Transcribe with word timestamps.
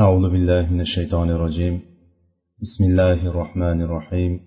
أعوذ 0.00 0.30
بالله 0.30 0.72
من 0.72 0.80
الشيطان 0.80 1.30
الرجيم. 1.30 1.80
بسم 2.62 2.84
الله 2.84 3.26
الرحمن 3.26 3.82
الرحيم. 3.82 4.40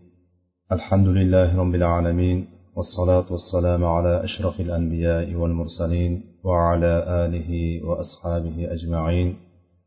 الحمد 0.71 1.07
لله 1.07 1.57
رب 1.57 1.75
العالمين 1.75 2.47
والصلاة 2.75 3.25
والسلام 3.33 3.85
على 3.85 4.23
أشرف 4.23 4.59
الأنبياء 4.61 5.33
والمرسلين 5.33 6.23
وعلى 6.43 6.93
آله 7.25 7.51
وأصحابه 7.87 8.73
أجمعين 8.73 9.37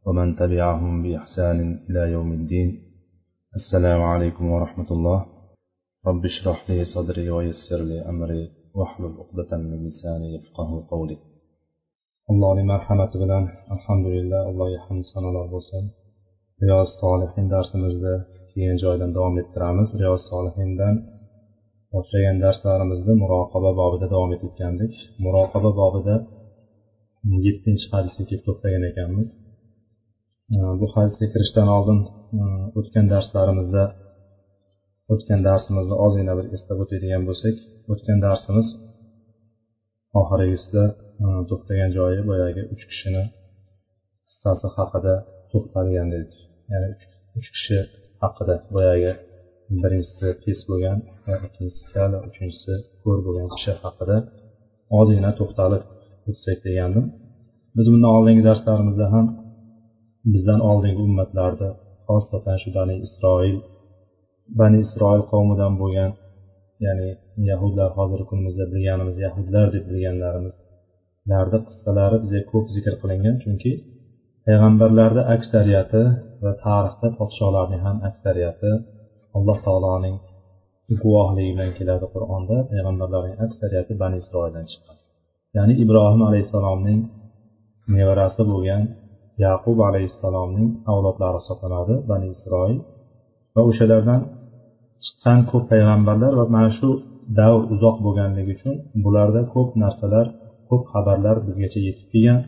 ومن 0.06 0.36
تبعهم 0.36 1.02
بإحسان 1.02 1.78
إلى 1.90 2.12
يوم 2.12 2.32
الدين. 2.32 2.68
السلام 3.56 4.02
عليكم 4.02 4.50
ورحمة 4.50 4.90
الله. 4.90 5.26
رب 6.06 6.24
اشرح 6.24 6.70
لي 6.70 6.84
صدري 6.84 7.30
ويسر 7.30 7.80
لي 7.90 8.08
أمري 8.08 8.50
واحلل 8.74 9.14
عقدة 9.20 9.56
من 9.56 9.88
لساني 9.88 10.34
يفقه 10.34 10.86
قولي. 10.90 11.18
Allohning 12.30 12.66
marhamati 12.72 13.16
bilan 13.22 13.44
alhamdulillah 13.74 14.40
allohga 14.50 14.78
hamd 14.86 15.04
sanolar 15.12 15.46
bo'lsin. 15.54 15.82
Riyoz 16.62 16.88
solihin 17.02 17.46
darsimizni 17.54 18.14
keyin 18.52 18.76
joydan 18.84 19.10
davom 19.16 19.34
ettiramiz. 19.42 19.88
Riyoz 20.00 20.22
solihindan 20.30 20.94
boshlagan 21.92 22.36
darslarimizni 22.44 23.14
muroqaba 23.22 23.70
bobida 23.80 24.06
davom 24.14 24.30
etayotgandik. 24.36 24.92
Muroqaba 25.24 25.70
bobida 25.80 26.14
yettinchi 27.46 27.86
hadisga 27.92 28.22
kelib 28.28 28.44
to'xtagan 28.48 28.82
ekanmiz. 28.90 29.28
Bu 30.80 30.86
hadisga 30.94 31.26
kirishdan 31.32 31.68
oldin 31.76 31.98
e, 32.40 32.42
o'tgan 32.78 33.06
darslarimizda 33.12 33.84
o'tgan 35.12 35.40
darsimizni 35.48 35.96
ozgina 36.04 36.32
bir 36.38 36.46
eslab 36.56 36.78
o'tadigan 36.84 37.22
bo'lsak 37.28 37.56
o'tgan 37.92 38.18
darsimiz 38.26 38.66
oxirigisida 40.20 40.84
e, 41.24 41.26
to'xtagan 41.48 41.90
joyi 41.98 42.20
boyagi 42.30 42.62
uch 42.72 42.84
kishini 42.90 43.24
qissasi 44.28 44.66
haqida 44.76 45.14
to'xtalgan 45.50 46.06
dedik. 46.14 46.34
Ya'ni 46.72 46.88
uch 47.38 47.48
kishi 47.54 47.78
haqida 48.22 48.54
boyagi 48.74 49.12
birinchisi 49.82 50.26
pes 50.42 50.60
bo'lgan 50.70 50.98
ikkinchisi 51.46 51.86
kal 51.94 52.12
uchinchisi 52.28 52.74
ko'r 53.02 53.18
bo'lgan 53.26 53.48
kishi 53.54 53.72
haqida 53.82 54.16
ozgina 54.98 55.30
to'xtalib 55.38 55.82
o'tsak 56.28 56.58
degandim. 56.66 57.06
Biz 57.76 57.86
bundan 57.92 58.10
oldingi 58.18 58.42
darslarimizda 58.48 59.06
ham 59.14 59.26
bizdan 60.32 60.60
oldingi 60.70 61.00
ummatlarda 61.08 61.68
xosatan 62.08 62.56
shu 62.62 62.68
bani 62.78 62.94
isroil 63.06 63.56
bani 64.60 64.78
isroil 64.86 65.22
qavmidan 65.32 65.72
bo'lgan 65.82 66.10
ya'ni 66.84 67.08
yahudlar 67.50 67.88
hozirgi 67.98 68.24
kunimizda 68.30 68.64
bilganimiz 68.72 69.16
yahudlar 69.26 69.66
deb 69.74 69.84
bilganlarimizlarni 69.90 71.58
qissalari 71.68 72.16
bizga 72.24 72.42
ko'p 72.52 72.66
zikr 72.76 72.94
qilingan 73.02 73.36
chunki 73.42 73.72
payg'ambarlarni 74.46 75.22
aksariyati 75.34 76.02
va 76.44 76.52
tarixda 76.64 77.08
podsholarning 77.18 77.82
ham 77.86 77.96
aksariyati 78.08 78.70
alloh 79.36 79.58
taoloning 79.66 80.16
guvohligi 81.02 81.50
bilan 81.54 81.70
keladi 81.78 82.06
qur'onda. 82.14 82.56
Payg'ambarlarning 82.70 83.36
aksariyati 83.46 83.92
bani 84.02 84.16
isroildan 84.22 84.64
chiqqan. 84.70 84.96
Ya'ni 85.56 85.74
ibrohim 85.84 86.22
alayhissalomning 86.28 87.00
nevarasi 87.96 88.42
bo'lgan 88.50 88.82
yaqub 89.46 89.78
alayhissalomning 89.88 90.68
avlodlari 90.92 91.38
hisoblanadi 91.42 91.94
bani 92.10 92.26
isroil 92.34 92.78
va 93.54 93.60
o'shalardan 93.70 94.20
chiqqan 95.04 95.38
ko'p 95.50 95.64
payg'ambarlar 95.72 96.32
va 96.40 96.44
mana 96.54 96.70
shu 96.78 96.88
davr 97.38 97.60
uzoq 97.74 97.96
bo'lganligi 98.04 98.52
uchun 98.56 98.74
bularda 99.04 99.40
ko'p 99.54 99.68
narsalar 99.82 100.26
ko'p 100.68 100.82
xabarlar 100.92 101.36
bizgacha 101.46 101.80
yetib 101.88 102.06
kelgan. 102.12 102.40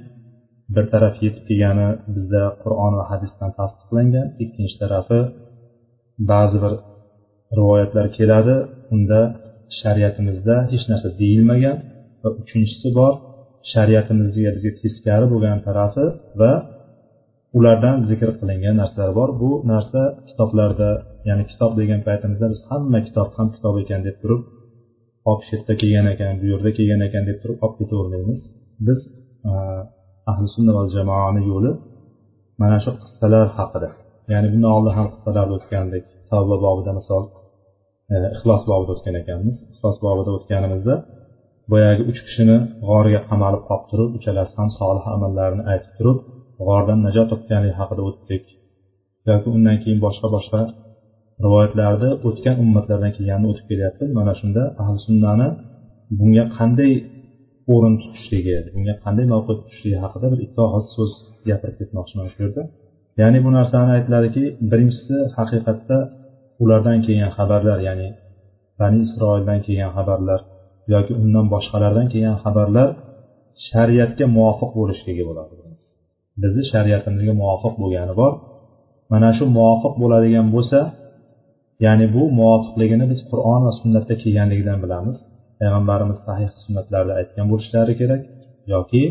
Bir 0.75 0.85
taraf 0.93 1.15
yetib 1.25 1.45
kelgani 1.49 1.89
bizda 2.15 2.43
qur'on 2.63 2.93
va 2.99 3.05
hadisdan 3.11 3.51
tasdiqlangan 3.59 4.27
ikkinchi 4.45 4.77
tarafi 4.83 5.21
ba'zi 6.31 6.57
bir 6.65 6.73
rivoyatlar 7.59 8.07
keladi. 8.19 8.57
Unda 8.95 9.21
shariatimizda 9.81 10.57
hech 10.73 10.85
narsa 10.91 11.09
deyilmagan 11.21 11.77
va 12.23 12.31
uchinchisi 12.43 12.89
bor 12.99 13.13
shariatimizga 13.73 14.51
bizga 14.57 14.73
teskari 14.83 15.27
bo'lgan 15.33 15.59
tarafi 15.67 16.05
va 16.41 16.53
ulardan 17.59 17.97
zikr 18.11 18.31
qilingan 18.41 18.75
narsalar 18.83 19.11
bor. 19.19 19.29
Bu 19.43 19.51
narsa 19.73 20.01
kitoblarda 20.29 20.91
ya'ni 21.29 21.45
kitob 21.51 21.73
degan 21.81 22.01
paytimizda 22.09 22.47
biz 22.53 22.61
hamma 22.71 22.99
kitob 23.07 23.29
ham 23.37 23.49
kitob 23.55 23.75
ekan 23.83 24.01
deb 24.07 24.17
turib 24.23 24.43
hop 25.27 25.41
shu 25.47 25.53
yerda 25.57 25.75
kelgan 25.83 26.07
ekan 26.15 26.33
bu 26.41 26.47
yerda 26.53 26.71
kelgan 26.79 27.01
ekan 27.09 27.25
deb 27.29 27.39
turib 27.43 27.59
olib 27.65 27.77
ketavermaymiz. 27.81 28.41
Biz 28.87 29.01
ahli 30.31 30.49
sunna 30.55 30.73
va 30.77 30.83
jamoani 30.97 31.43
yo'li 31.51 31.73
mana 32.61 32.77
shu 32.85 32.91
qissalar 33.03 33.47
haqida. 33.59 33.89
Ya'ni 34.33 34.49
bundan 34.53 34.71
oldin 34.77 34.93
ham 34.99 35.07
qissalarni 35.15 35.53
o'tgandik 35.59 36.05
tavba 36.31 36.57
bobida 36.67 36.93
misol 36.99 37.23
e, 38.13 38.17
ixlos 38.37 38.63
bobida 38.71 38.91
o'tgan 38.95 39.15
ekanmiz. 39.23 39.57
Ixlos 39.73 39.97
bobida 40.07 40.31
o'tganimizda 40.37 40.95
boyagi 41.73 42.03
uch 42.11 42.21
kishini 42.27 42.57
g'orga 42.89 43.21
qamalib 43.31 43.63
qolib 43.69 43.85
turib 43.91 44.11
uchalasi 44.19 44.55
ham 44.61 44.69
solih 44.81 45.05
amallarni 45.17 45.63
aytib 45.73 45.93
turib 45.99 46.19
g'ordan 46.67 46.99
najot 47.07 47.27
topganligi 47.33 47.75
haqida 47.81 48.03
o'tdik. 48.09 48.45
Yoki 49.31 49.49
undan 49.57 49.77
keyin 49.83 50.01
boshqa 50.07 50.27
boshqa 50.37 50.61
rivoyatlarda 51.45 52.09
o'tgan 52.29 52.57
ummatlardan 52.65 53.13
kelganini 53.17 53.49
o'tib 53.53 53.67
kelyapmiz 53.71 54.11
mana 54.19 54.33
shunda 54.41 54.63
ahli 54.83 54.99
sunnani 55.07 55.49
bunga 56.19 56.45
qanday 56.59 56.93
o'rin 57.75 57.95
tutishligi 58.03 58.57
bunga 58.75 58.95
qanday 59.05 59.27
mavqe 59.35 59.53
tutishligi 59.61 59.99
haqida 60.05 60.27
bir 60.33 60.41
ikki 60.47 60.61
og'iz 60.67 60.87
so'z 60.97 61.11
gapirib 61.49 61.77
ketmoqchiman 61.81 62.27
shu 62.33 62.39
yerda. 62.45 62.63
Ya'ni 63.21 63.39
bu 63.45 63.51
narsani 63.59 63.91
aytiladiki 63.97 64.45
birinchisi 64.71 65.17
haqiqatda 65.37 65.99
ulardan 66.63 66.99
kelgan 67.07 67.31
xabarlar 67.39 67.79
ya'ni 67.89 68.09
bani 68.81 68.99
isroildan 69.07 69.59
kelgan 69.67 69.91
xabarlar 69.97 70.41
yoki 70.95 71.13
undan 71.23 71.47
boshqalardan 71.55 72.07
kelgan 72.13 72.37
xabarlar 72.45 72.89
shariatga 73.69 74.25
muvofiq 74.37 74.71
bo'lishligi 74.79 75.23
bo'ladi. 75.29 75.55
Bizni 76.43 76.63
shariatimizga 76.73 77.33
muvofiq 77.41 77.75
bo'lgani 77.83 78.15
bor. 78.21 78.33
Mana 79.13 79.31
shu 79.37 79.45
muvofiq 79.57 79.95
bo'ladigan 80.03 80.47
bo'lsa 80.55 80.81
ya'ni 81.87 82.07
bu 82.15 82.23
muvofiqligini 82.39 83.05
biz 83.13 83.21
qur'on 83.31 83.61
va 83.67 83.73
sunnatda 83.81 84.15
kelganligidan 84.23 84.79
bilamiz. 84.85 85.17
Payg'ambarimiz 85.61 86.19
sahih 86.27 86.51
sunnatlarda 86.65 87.13
aytgan 87.21 87.47
bo'lishlari 87.53 87.93
kerak 88.01 88.23
yoki 88.75 89.03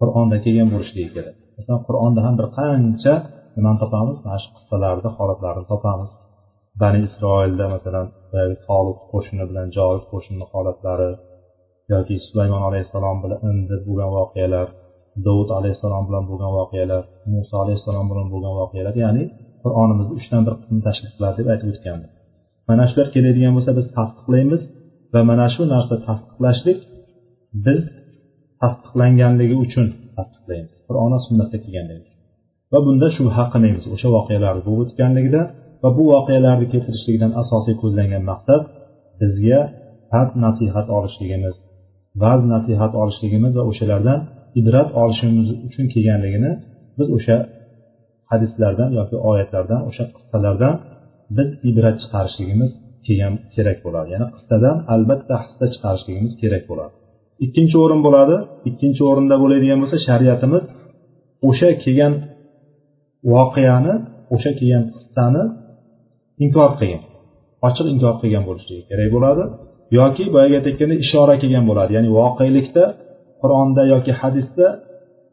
qur'onda 0.00 0.36
kelgan 0.44 0.68
bo'lishligi 0.74 1.10
kerak. 1.16 1.34
Masalan 1.56 1.82
qur'onda 1.88 2.20
ham 2.26 2.34
bir 2.40 2.46
qancha 2.58 3.14
nimani 3.56 3.78
topamiz? 3.84 4.16
Mana 4.26 4.38
shu 4.42 4.50
qissalarni 4.56 5.10
holatlarini 5.18 5.66
topamiz. 5.72 6.10
Bani 6.82 6.98
isroilda 7.08 7.64
masalan 7.74 8.06
tolut 8.66 8.98
qo'shini 9.12 9.44
bilan 9.50 9.66
jolut 9.76 10.04
qo'shinini 10.12 10.46
holatlari 10.52 11.10
yoki 11.92 12.14
sulaymon 12.26 12.62
alayhissalom 12.68 13.16
bilan 13.24 13.56
bo'lgan 13.86 14.10
voqealar 14.18 14.68
dovud 15.26 15.50
alayhissalom 15.58 16.04
bilan 16.08 16.24
bo'lgan 16.30 16.52
voqealar 16.58 17.02
muso 17.32 17.54
alayhissalom 17.64 18.06
bilan 18.10 18.26
bo'lgan 18.32 18.54
voqealar 18.60 18.94
ya'ni 19.04 19.24
qur'onimizni 19.62 20.14
uchdan 20.20 20.42
bir 20.46 20.54
qismini 20.60 20.82
tashkil 20.88 21.10
qiladi 21.16 21.36
deb 21.40 21.48
aytib 21.52 21.68
o'tgandik 21.74 22.10
mana 22.68 22.84
shular 22.90 23.08
keladigan 23.14 23.52
bo'lsa 23.56 23.70
biz 23.78 23.86
tasdiqlaymiz 23.98 24.62
va 25.14 25.20
mana 25.30 25.46
shu 25.54 25.62
narsa 25.74 25.94
tasdiqlashlik 26.06 26.78
biz 27.66 27.82
tasdiqlanganligi 28.62 29.56
uchun 29.64 29.86
tasdiqlaymiz. 30.16 30.72
Qur'on 30.88 31.10
va 31.14 31.18
sunnatda 31.26 31.58
kelganligi 31.64 32.08
va 32.72 32.78
bunda 32.86 33.08
shubha 33.16 33.44
qilmaymiz 33.52 33.84
o'sha 33.94 34.08
voqealar 34.16 34.54
bo'lib 34.66 34.80
o'tganligida 34.84 35.42
va 35.82 35.88
bu 35.96 36.02
voqealarni 36.14 36.66
keltirishlikdan 36.72 37.32
asosiy 37.42 37.74
ko'zlangan 37.82 38.22
maqsad 38.30 38.62
bizga 39.20 39.60
pand 40.12 40.32
nasihat 40.44 40.86
olishligimiz 40.96 41.54
va'z 42.22 42.40
nasihat 42.54 42.92
olishligimiz 43.02 43.52
va 43.58 43.62
o'shalardan 43.70 44.20
ibrat 44.60 44.88
olishimiz 45.02 45.48
uchun 45.66 45.84
kelganligini 45.94 46.52
biz 46.98 47.08
o'sha 47.16 47.36
hadislardan 48.30 48.90
yoki 48.98 49.16
oyatlardan 49.30 49.80
o'sha 49.88 50.04
qissalardan 50.16 50.74
biz 51.36 51.48
ibrat 51.70 51.96
chiqarishligimiz 52.02 52.70
kelgan 53.06 53.34
kerak 53.54 53.78
bo'ladi. 53.86 54.08
Ya'ni 54.14 54.26
qissadan 54.36 54.76
albatta 54.94 55.34
hissa 55.44 55.66
chiqarishligimiz 55.74 56.32
kerak 56.42 56.64
bo'ladi. 56.70 56.94
Ikkinchi 57.44 57.76
o'rin 57.84 58.00
bo'ladi. 58.06 58.36
Ikkinchi 58.70 59.02
o'rinda 59.10 59.36
bo'ladigan 59.42 59.78
bo'lsa 59.82 59.98
shariatimiz 60.08 60.64
o'sha 61.48 61.70
kelgan 61.82 62.14
voqeani 63.32 63.94
o'sha 64.34 64.50
kelgan 64.58 64.84
qissani 64.94 65.44
inkor 66.44 66.70
qilgan 66.80 67.02
ochiq 67.68 67.86
inkor 67.94 68.14
qilgan 68.22 68.44
bo'lishligi 68.48 68.82
kerak 68.90 69.08
bo'ladi 69.16 69.44
yoki 69.98 70.24
boyagi 70.34 70.54
aytayotgandek 70.58 70.98
ishora 71.06 71.34
kelgan 71.42 71.64
bo'ladi. 71.70 71.90
Ya'ni 71.96 72.10
voqelikda 72.20 72.84
qur'onda 73.44 73.82
yoki 73.92 74.12
hadisda 74.20 74.66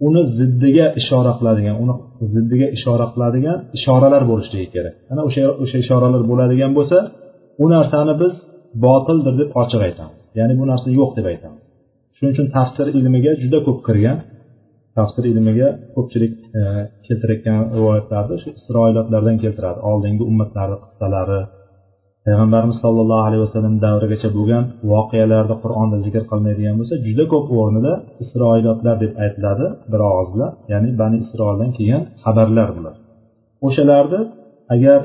uni 0.08 0.22
ziddiga 0.38 0.86
ishora 1.02 1.32
qiladigan 1.40 1.76
uni 1.84 1.94
ziddiga 2.34 2.68
ishora 2.78 3.06
qiladigan 3.14 3.58
ishoralar 3.78 4.24
bo'lishligi 4.32 4.68
kerak. 4.76 4.96
Ana 5.12 5.22
o'sha 5.28 5.44
o'sha 5.64 5.78
ishoralar 5.84 6.22
bo'ladigan 6.32 6.72
bo'lsa 6.78 6.98
u 7.64 7.66
narsani 7.76 8.14
biz 8.22 8.34
botildir 8.86 9.34
deb 9.42 9.50
ochiq 9.62 9.82
aytamiz. 9.88 10.18
Ya'ni 10.40 10.54
bu 10.60 10.66
narsa 10.72 10.88
yo'q 11.00 11.12
deb 11.18 11.26
aytamiz. 11.32 11.64
Shuning 12.16 12.34
uchun 12.36 12.48
tafsir 12.58 12.88
ilmiga 13.00 13.32
juda 13.44 13.60
ko'p 13.68 13.80
kirgan 13.88 14.18
tafsir 14.98 15.24
ilmiga 15.32 15.68
ko'pchilik 15.96 16.34
e, 16.60 16.62
keltirayotgan 17.06 17.60
rivoyatlarni 17.78 18.36
shu 18.44 18.50
isroilotlardan 18.60 19.38
keltiradi. 19.44 19.80
Oldingi 19.92 20.24
ummatlarni 20.32 20.78
qissalari 20.86 21.40
payg'ambarimiz 22.26 22.78
sollallohu 22.84 23.24
alayhi 23.28 23.44
vasallam 23.48 23.76
davrigacha 23.86 24.30
bo'lgan 24.38 24.64
voqealarni 24.92 25.56
qur'onda 25.64 25.98
zikr 26.06 26.24
qilinadigan 26.30 26.76
bo'lsa 26.80 26.96
juda 27.06 27.24
ko'p 27.34 27.48
o'rnida 27.60 27.94
isroilotlar 28.24 28.96
deb 29.04 29.14
aytiladi 29.24 29.66
bir 29.92 30.02
og'iz 30.12 30.30
bilan 30.36 30.52
ya'ni 30.72 30.90
bani 31.02 31.18
isroildan 31.26 31.70
kelgan 31.78 32.04
xabarlar 32.24 32.70
bular. 32.78 32.96
O'shalarni 33.68 34.22
agar 34.76 35.00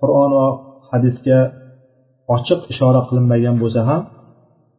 qur'on 0.00 0.30
va 0.38 0.46
hadisga 0.90 1.38
ochiq 2.34 2.60
ishora 2.72 3.00
qilinmagan 3.08 3.56
bo'lsa 3.62 3.80
ham 3.90 4.02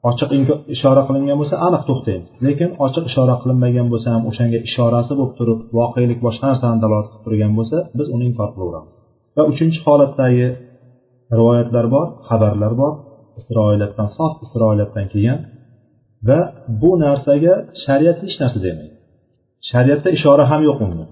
ochiq 0.10 0.30
ishora 0.76 1.02
qilingan 1.08 1.38
bo'lsa 1.42 1.56
aniq 1.68 1.84
to'xtaymiz 1.90 2.30
lekin 2.46 2.70
ochiq 2.86 3.04
ishora 3.12 3.36
qilinmagan 3.42 3.88
bo'lsa 3.94 4.08
ham 4.16 4.24
o'shanga 4.30 4.60
ishorasi 4.70 5.12
bo'lib 5.20 5.34
turib 5.40 5.60
voqelik 5.80 6.20
boshqa 6.26 6.46
narsani 6.52 6.78
dalolat 6.84 7.08
qilib 7.10 7.24
turgan 7.26 7.52
bo'lsa 7.60 7.78
biz 7.98 8.08
uni 8.16 8.24
inkor 8.30 8.50
qilaveramiz 8.56 8.94
va 9.38 9.44
uchinchi 9.52 9.80
holatdagi 9.88 10.48
rivoyatlar 11.40 11.86
bor 11.96 12.08
xabarlar 12.30 12.74
bor. 12.82 12.94
Isroilatdan 13.40 14.10
sof 14.18 14.34
isroilatdan 14.46 15.06
kelgan 15.14 15.40
va 16.28 16.40
bu 16.82 16.92
narsaga 17.06 17.54
shariat 17.84 18.18
hech 18.24 18.36
narsa 18.42 18.60
demaydi. 18.68 18.96
Shariatda 19.70 20.10
ishora 20.18 20.44
ham 20.52 20.62
yo'q 20.70 20.78
unga. 20.86 21.06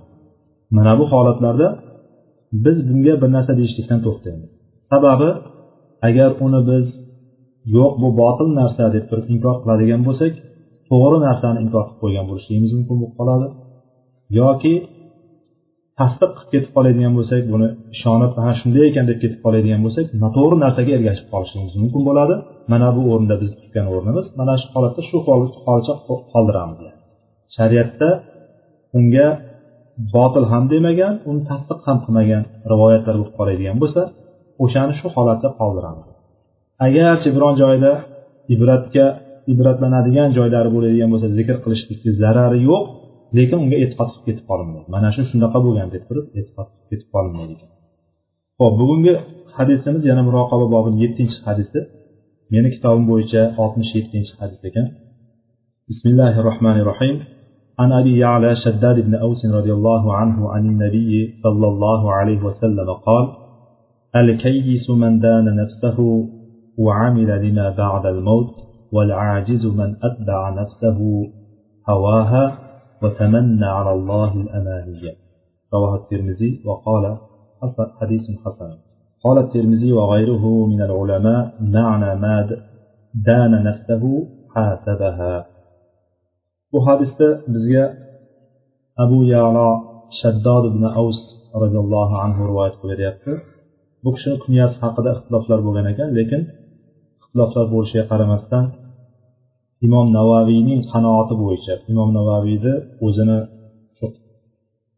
Mana 0.76 0.94
bu 1.00 1.06
holatlarda 1.12 1.68
biz 2.66 2.78
bunga 2.90 3.14
bir 3.22 3.30
narsa 3.36 3.52
deyishlikdan 3.60 4.00
to'xtaymiz. 4.06 4.52
Sababi 4.92 5.30
agar 6.08 6.30
uni 6.46 6.62
biz 6.70 6.86
yo'q 7.76 7.92
bu 8.02 8.10
botil 8.22 8.50
narsa 8.60 8.84
deb 8.96 9.06
turib 9.10 9.28
inkor 9.36 9.56
qiladigan 9.62 10.02
bo'lsak 10.08 10.34
to'g'ri 10.90 11.18
narsani 11.28 11.60
inkor 11.66 11.84
qilib 11.88 12.00
qo'ygan 12.04 12.26
bo'lishligimiz 12.30 12.72
mumkin 12.78 12.96
bo'lib 13.02 13.14
qoladi. 13.20 13.48
Yoki 14.40 14.74
tasdiq 16.00 16.32
qilib 16.38 16.50
ketib 16.54 16.72
qoladigan 16.76 17.14
bo'lsak 17.18 17.42
buni 17.54 17.68
ishonib 17.96 18.32
ha 18.46 18.52
shunday 18.60 18.84
ekan 18.92 19.06
deb 19.10 19.18
ketib 19.24 19.40
qoladigan 19.46 19.82
bo'lsak 19.86 20.06
noto'g'ri 20.24 20.56
narsaga 20.66 20.92
ergashib 20.98 21.28
qolishimiz 21.34 21.74
mumkin 21.84 22.02
bo'ladi. 22.10 22.36
Mana 22.72 22.88
bu 22.96 23.02
o'rinda 23.12 23.36
biz 23.42 23.52
tutgan 23.60 23.86
o'rnimiz 23.94 24.26
mana 24.40 24.54
shu 24.62 24.68
holatda 24.76 25.02
shu 25.10 25.18
holicha 25.66 25.94
qoldiramiz 26.34 26.80
shariatda 27.56 28.10
unga 28.98 29.28
botil 30.16 30.44
ham 30.52 30.64
demagan 30.74 31.14
uni 31.30 31.42
tasdiq 31.50 31.80
ham 31.88 31.98
qilmagan 32.04 32.44
rivoyatlar 32.72 33.16
bo'lib 33.20 33.34
qoladigan 33.40 33.78
bo'lsa 33.84 34.02
o'shani 34.64 34.94
shu 35.00 35.08
holatda 35.16 35.50
qoldiramiz. 35.60 36.08
Agarchi 36.86 37.30
biron 37.36 37.56
joyda 37.62 37.92
ibratga 38.54 39.06
ibratlanadigan 39.54 40.30
joylari 40.38 40.70
bo'ladigan 40.76 41.10
bo'lsa 41.14 41.28
zikr 41.38 41.56
qilishlikni 41.64 42.12
zarari 42.22 42.60
yo'q. 42.70 42.84
Lekin 43.38 43.58
unga 43.64 43.78
e'tiqod 43.84 44.10
qilib 44.12 44.26
ketib 44.28 44.46
qolinmaydi 44.50 44.88
mana 44.96 45.10
shu 45.16 45.22
shunaqa 45.32 45.60
bo'lgan 45.66 45.88
deb 45.96 46.04
turib 46.10 46.26
e'tiqod 46.40 46.68
qilib 46.72 46.88
ketib 46.92 47.10
qolinmaydi 47.16 47.54
ekan 47.58 47.70
ho'p 48.60 48.74
bugungi 48.82 49.14
hadisimiz 49.58 50.04
yana 50.10 50.22
muroqaba 50.28 50.66
bobini 50.76 50.98
yettinchi 51.04 51.38
hadisi 51.48 51.80
meni 52.54 52.70
kitobim 52.76 53.06
bo'yicha 53.12 53.42
oltmish 53.64 53.92
yettinchi 53.98 54.34
hadis 54.42 54.60
ekan 54.70 54.86
bismillahi 55.90 56.40
rohmanir 56.50 56.88
rohim 56.94 57.18
عن 57.82 57.90
أبي 58.02 58.14
يعلى 58.26 58.50
شداد 58.66 58.98
بن 59.08 59.14
أوس 59.16 59.42
رضي 59.46 59.74
الله 59.78 60.04
عنه 60.20 60.38
عن 60.54 60.64
النبي 60.72 61.12
صلى 61.44 61.68
الله 61.68 62.02
عليه 62.18 62.40
وسلم 62.48 62.90
قال 63.08 63.26
الكيس 64.16 64.90
من 64.90 65.20
دان 65.20 65.46
نفسه 65.62 65.98
وعمل 66.86 67.30
لما 67.46 67.68
بعد 67.82 68.06
الموت 68.06 68.50
والعاجز 68.92 69.66
من 69.66 69.90
أتبع 70.08 70.40
نفسه 70.62 71.00
هواها 71.90 72.69
وتمنى 73.04 73.66
على 73.66 73.92
الله 73.94 74.34
الأماني 74.34 75.18
رواه 75.74 75.96
الترمذي 75.96 76.64
وقال 76.66 77.18
حديث 78.00 78.22
حسن. 78.22 78.72
قال 79.24 79.38
الترمذي 79.38 79.92
وغيره 79.92 80.66
من 80.66 80.82
العلماء 80.82 81.54
معنى 81.62 82.22
ما 82.22 82.50
دان 83.14 83.64
نفسه 83.64 84.28
حاسبها. 84.56 85.46
وحادثة 86.74 87.42
بزياء 87.48 87.98
أبو 89.00 89.24
يعلى 89.24 89.82
شداد 90.22 90.64
بن 90.64 90.86
أوس 90.86 91.16
رضي 91.56 91.78
الله 91.78 92.18
عنه 92.18 92.46
رواية 92.46 92.72
قبر 92.72 93.00
يبكر 93.00 93.38
بكشن 94.04 94.38
كنياس 94.38 94.82
حقد 94.82 95.08
اختلاف 95.08 95.50
لربو 95.50 95.78
لكن 95.78 96.48
اختلاف 97.22 97.58
لربو 97.58 97.84
شيء 97.84 98.04
قرمستان 98.04 98.72
imom 99.88 100.08
navaviyning 100.18 100.82
qanoati 100.92 101.34
bo'yicha 101.44 101.74
imom 101.92 102.10
navaviyni 102.18 102.74
o'zini 103.06 103.38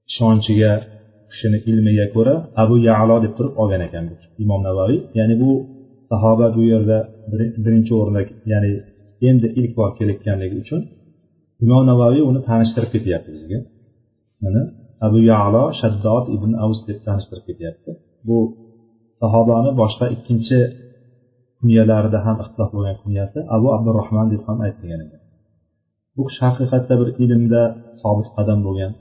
ishonchiga 0.10 0.72
kishini 1.32 1.58
ilmiga 1.70 2.06
ko'ra 2.16 2.36
abu 2.64 2.76
yalo 2.90 3.16
deb 3.24 3.34
turib 3.38 3.54
olgan 3.62 3.82
ekan 3.88 4.06
imom 4.44 4.62
navaviy 4.68 5.00
ya'ni 5.18 5.36
bu 5.42 5.52
sahoba 6.10 6.48
bu 6.56 6.62
yerda 6.72 6.98
birinchi 7.64 7.92
o'rinda 8.00 8.22
ya'ni 8.52 8.72
endi 9.30 9.48
ilk 9.60 9.72
bor 9.80 9.90
kelayotganligi 9.98 10.56
uchun 10.64 10.82
imom 11.64 11.84
navaviy 11.92 12.24
uni 12.30 12.40
tanishtirib 12.50 12.90
ketyapti 12.96 13.30
bizga. 13.36 13.60
Mana 14.44 14.62
abu 15.06 15.20
yalo 15.32 15.64
shaddod 15.80 16.26
ibn 16.36 16.52
avs 16.66 16.80
deb 16.88 17.00
tanishtirib 17.08 17.44
ketyapti. 17.50 17.90
Bu 18.28 18.38
sahobani 19.20 19.72
boshqa 19.82 20.06
ikkinchi 20.16 20.58
kunyalarida 21.62 22.20
ham 22.26 22.38
ixtilof 22.44 22.70
bo'lgan 22.76 22.96
kunyasi 23.04 23.38
abu 23.56 23.68
abdurahmon 23.76 24.28
deb 24.34 24.42
ham 24.48 24.58
aytilgan 24.66 25.02
ekan. 25.06 25.22
Bu 26.16 26.22
kishi 26.28 26.42
haqiqatda 26.48 26.94
bir 27.02 27.10
ilmda 27.24 27.62
sobit 28.02 28.28
qadam 28.36 28.60
bo'lgan 28.68 28.92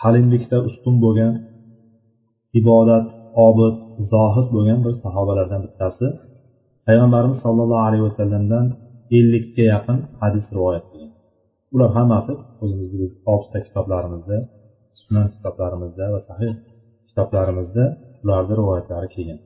halimlikda 0.00 0.58
ustun 0.68 0.94
bo'lgan 1.04 1.32
ibodat 2.60 3.08
obid 3.46 3.76
zohid 4.12 4.48
bo'lgan 4.54 4.78
bir 4.84 4.92
sahobalardan 5.04 5.60
bittasi 5.66 6.06
payg'ambarimiz 6.86 7.38
sollallohu 7.44 7.84
alayhi 7.88 8.04
vasallamdan 8.08 8.66
ellikka 9.18 9.64
yaqin 9.74 9.98
hadis 10.20 10.44
rivoyat 10.56 10.84
qilgan. 10.90 11.12
Ular 11.74 11.90
hammasi 11.98 12.32
o'zimizni 12.62 13.06
oltita 13.32 13.58
kitoblarimizda 13.66 14.36
sunan 15.00 15.26
kitoblarimizda 15.34 16.04
va 16.14 16.20
sahih 16.28 16.52
kitoblarimizda 17.08 17.84
ularni 18.22 18.54
rivoyatlari 18.60 19.08
kelgan. 19.14 19.38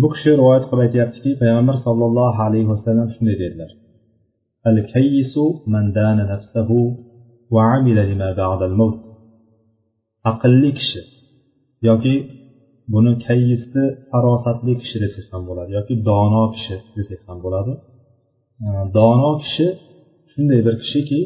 Bu 0.00 0.06
kishi 0.14 0.30
rivoyat 0.38 0.64
qilib 0.68 0.82
aytyaptiki 0.86 1.30
payg'ambar 1.42 1.76
sollallohu 1.86 2.40
alayhi 2.46 2.68
vasallam 2.72 3.08
shunday 3.14 3.36
dedilar. 3.42 3.70
Al 4.68 4.78
kayyisu 4.92 5.44
man 5.72 5.84
dana 5.98 6.24
nafsahu 6.32 6.78
va 7.54 7.62
amila 7.76 8.02
lima 8.10 8.28
ba'dal 8.40 8.74
maut 8.80 8.96
aqlli 10.30 10.70
kishi 10.78 11.00
yoki 11.88 12.14
buni 12.92 13.12
kayyisni 13.26 13.84
farosatli 14.10 14.72
kishi 14.82 14.96
desak 15.04 15.26
ham 15.32 15.42
bo'ladi 15.48 15.70
yoki 15.78 15.94
dono 16.08 16.44
kishi 16.54 16.76
desak 16.96 17.20
ham 17.28 17.38
bo'ladi. 17.44 17.72
Dono 18.96 19.30
kishi 19.42 19.66
shunday 20.32 20.60
bir 20.66 20.74
kishiki 20.82 21.20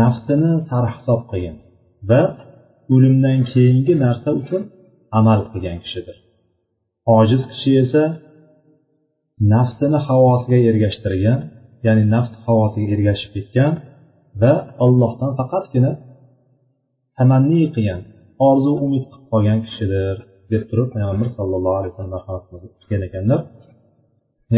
nafsini 0.00 0.52
sarhisob 0.70 1.20
qilgan 1.30 1.56
va 2.10 2.22
o'limdan 2.94 3.38
keyingi 3.52 3.94
narsa 4.04 4.30
uchun 4.40 4.62
amal 5.18 5.40
qilgan 5.52 5.78
kishidir. 5.86 6.16
Ojiz 7.18 7.42
kishi 7.50 7.72
esa 7.84 8.02
nafsini 9.52 9.98
havosiga 10.06 10.58
ergashtirgan 10.70 11.38
ya'ni 11.86 12.04
nafs 12.14 12.32
havosiga 12.46 12.88
ergashib 12.96 13.30
ketgan 13.36 13.72
va 14.42 14.52
allohdan 14.84 15.30
faqatgina 15.38 15.92
tamanni 17.16 17.62
qilgan 17.74 18.00
orzu 18.48 18.72
umid 18.84 19.04
qilib 19.10 19.26
qolgan 19.32 19.58
kishidir 19.66 20.16
deb 20.52 20.62
turib 20.70 20.88
payg'ambar 20.94 21.28
sallallohu 21.38 21.76
alayhi 21.80 21.92
vasallam 21.92 22.12
marhamat 22.16 22.44
qilgan 22.80 23.02
ekanlar. 23.08 23.40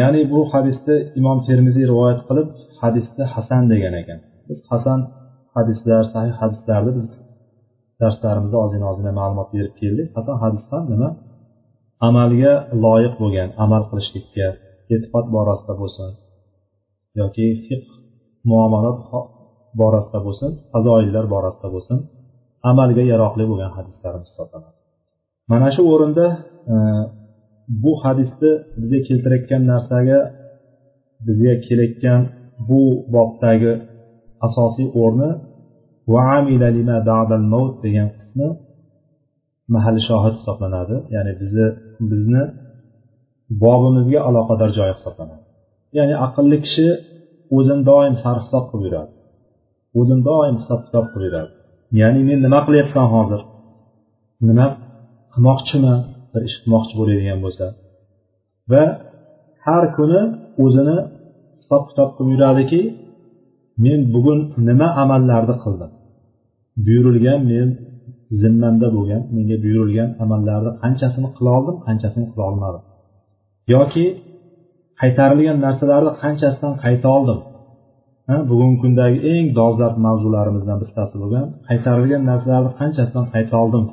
Ya'ni 0.00 0.20
bu 0.32 0.40
hadisni 0.52 0.96
imom 1.20 1.38
termiziy 1.48 1.84
rivoyat 1.92 2.20
qilib 2.28 2.48
hadisni 2.82 3.24
hasan 3.34 3.62
degan 3.72 3.94
ekan. 4.02 4.18
Biz 4.48 4.58
hasan 4.70 5.00
hadislar 5.56 6.02
sahih 6.14 6.34
hadislarni 6.40 6.92
biz 6.96 7.06
darslarimizda 8.02 8.56
ozgina 8.64 8.86
ozgina 8.92 9.12
ma'lumot 9.20 9.48
berib 9.54 9.74
keldik. 9.80 10.08
Hasan 10.16 10.36
hadis 10.44 10.64
ham 10.72 10.84
nima 10.92 11.08
amalga 12.08 12.52
loyiq 12.84 13.14
bo'lgan 13.22 13.48
amal 13.64 13.82
qilishlikka 13.90 14.48
e'tiqod 14.94 15.26
borasida 15.36 15.74
bo'lsin 15.82 16.10
yoki 17.20 17.46
fiq 17.66 17.84
muomalat 18.50 18.98
borasida 19.80 20.18
bo'lsin 20.26 20.50
fazoillar 20.72 21.24
borasida 21.34 21.68
bo'lsin 21.74 21.98
amalga 22.70 23.02
yaroqli 23.12 23.44
bo'lgan 23.50 23.70
hadislarimiz 23.78 24.28
hisoblanadi. 24.32 24.76
Mana 25.52 25.68
shu 25.74 25.82
o'rinda 25.92 26.26
e, 26.72 26.74
bu 27.82 27.92
hadisni 28.04 28.52
bizga 28.80 29.00
keltirayotgan 29.08 29.62
narsaga 29.72 30.18
bizga 31.26 31.54
kelayotgan 31.66 32.20
bu 32.68 32.82
bobdagi 33.14 33.72
asosiy 34.46 34.86
o'rni 35.02 35.30
degan 37.84 38.08
qismi 38.18 38.48
mahalli 39.74 40.02
shohid 40.10 40.34
hisoblanadi. 40.38 40.96
Ya'ni 41.14 41.32
bizni 41.40 41.66
bizni 42.10 42.42
bobimizga 43.62 44.20
aloqador 44.28 44.70
joy 44.78 44.90
hisoblanadi. 44.96 45.44
Ya'ni 45.96 46.14
aqlli 46.26 46.56
kishi 46.64 46.88
o'zini 47.56 47.82
doim 47.90 48.14
sarhisob 48.24 48.64
qilib 48.70 48.84
yuradi. 48.88 49.12
O'zini 50.00 50.22
doim 50.30 50.54
hisob 50.60 50.80
kitob 50.86 51.06
qilib 51.12 51.26
yuradi. 51.28 51.50
Ya'ni 52.00 52.20
men 52.28 52.38
nima 52.46 52.60
qilyapman 52.66 53.08
hozir? 53.14 53.40
Nima 54.48 54.66
qilmoqchiman 55.32 55.98
bir 56.32 56.42
ish 56.48 56.56
qilmoqchi 56.62 56.94
bo'ladigan 57.00 57.38
bo'lsa. 57.44 57.66
Va 58.70 58.84
har 59.66 59.84
kuni 59.96 60.20
o'zini 60.64 60.98
hisob 61.60 61.82
kitob 61.90 62.10
qilib 62.16 62.30
yuradiki 62.34 62.82
men 63.84 64.00
bugun 64.14 64.40
nima 64.68 64.88
amallarni 65.02 65.56
qildim? 65.64 65.90
Buyurilgan 66.84 67.40
men 67.52 67.68
zimmamda 68.42 68.88
bo'lgan 68.96 69.22
menga 69.36 69.56
buyurilgan 69.64 70.10
amallarni 70.24 70.70
qanchasini 70.82 71.28
qila 71.36 71.50
oldim 71.58 71.76
qanchasini 71.86 72.26
qila 72.32 72.42
olmadim. 72.50 72.82
Yoki 73.74 74.04
qaytarilgan 75.00 75.58
narsalarni 75.66 76.12
qanchasidan 76.22 76.74
qayta 76.84 77.08
oldim. 77.16 77.38
Bugungi 78.50 78.78
kundagi 78.82 79.18
eng 79.34 79.46
dolzarb 79.58 79.96
mavzularimizdan 80.06 80.78
bittasi 80.82 81.14
bo'lgan 81.22 81.46
qaytarilgan 81.68 82.22
narsalarni 82.30 82.72
qanchasidan 82.80 83.26
qayta 83.34 83.54
oldim. 83.64 83.84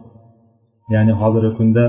Ya'ni 0.93 1.13
hozirgi 1.21 1.51
kunda 1.59 1.85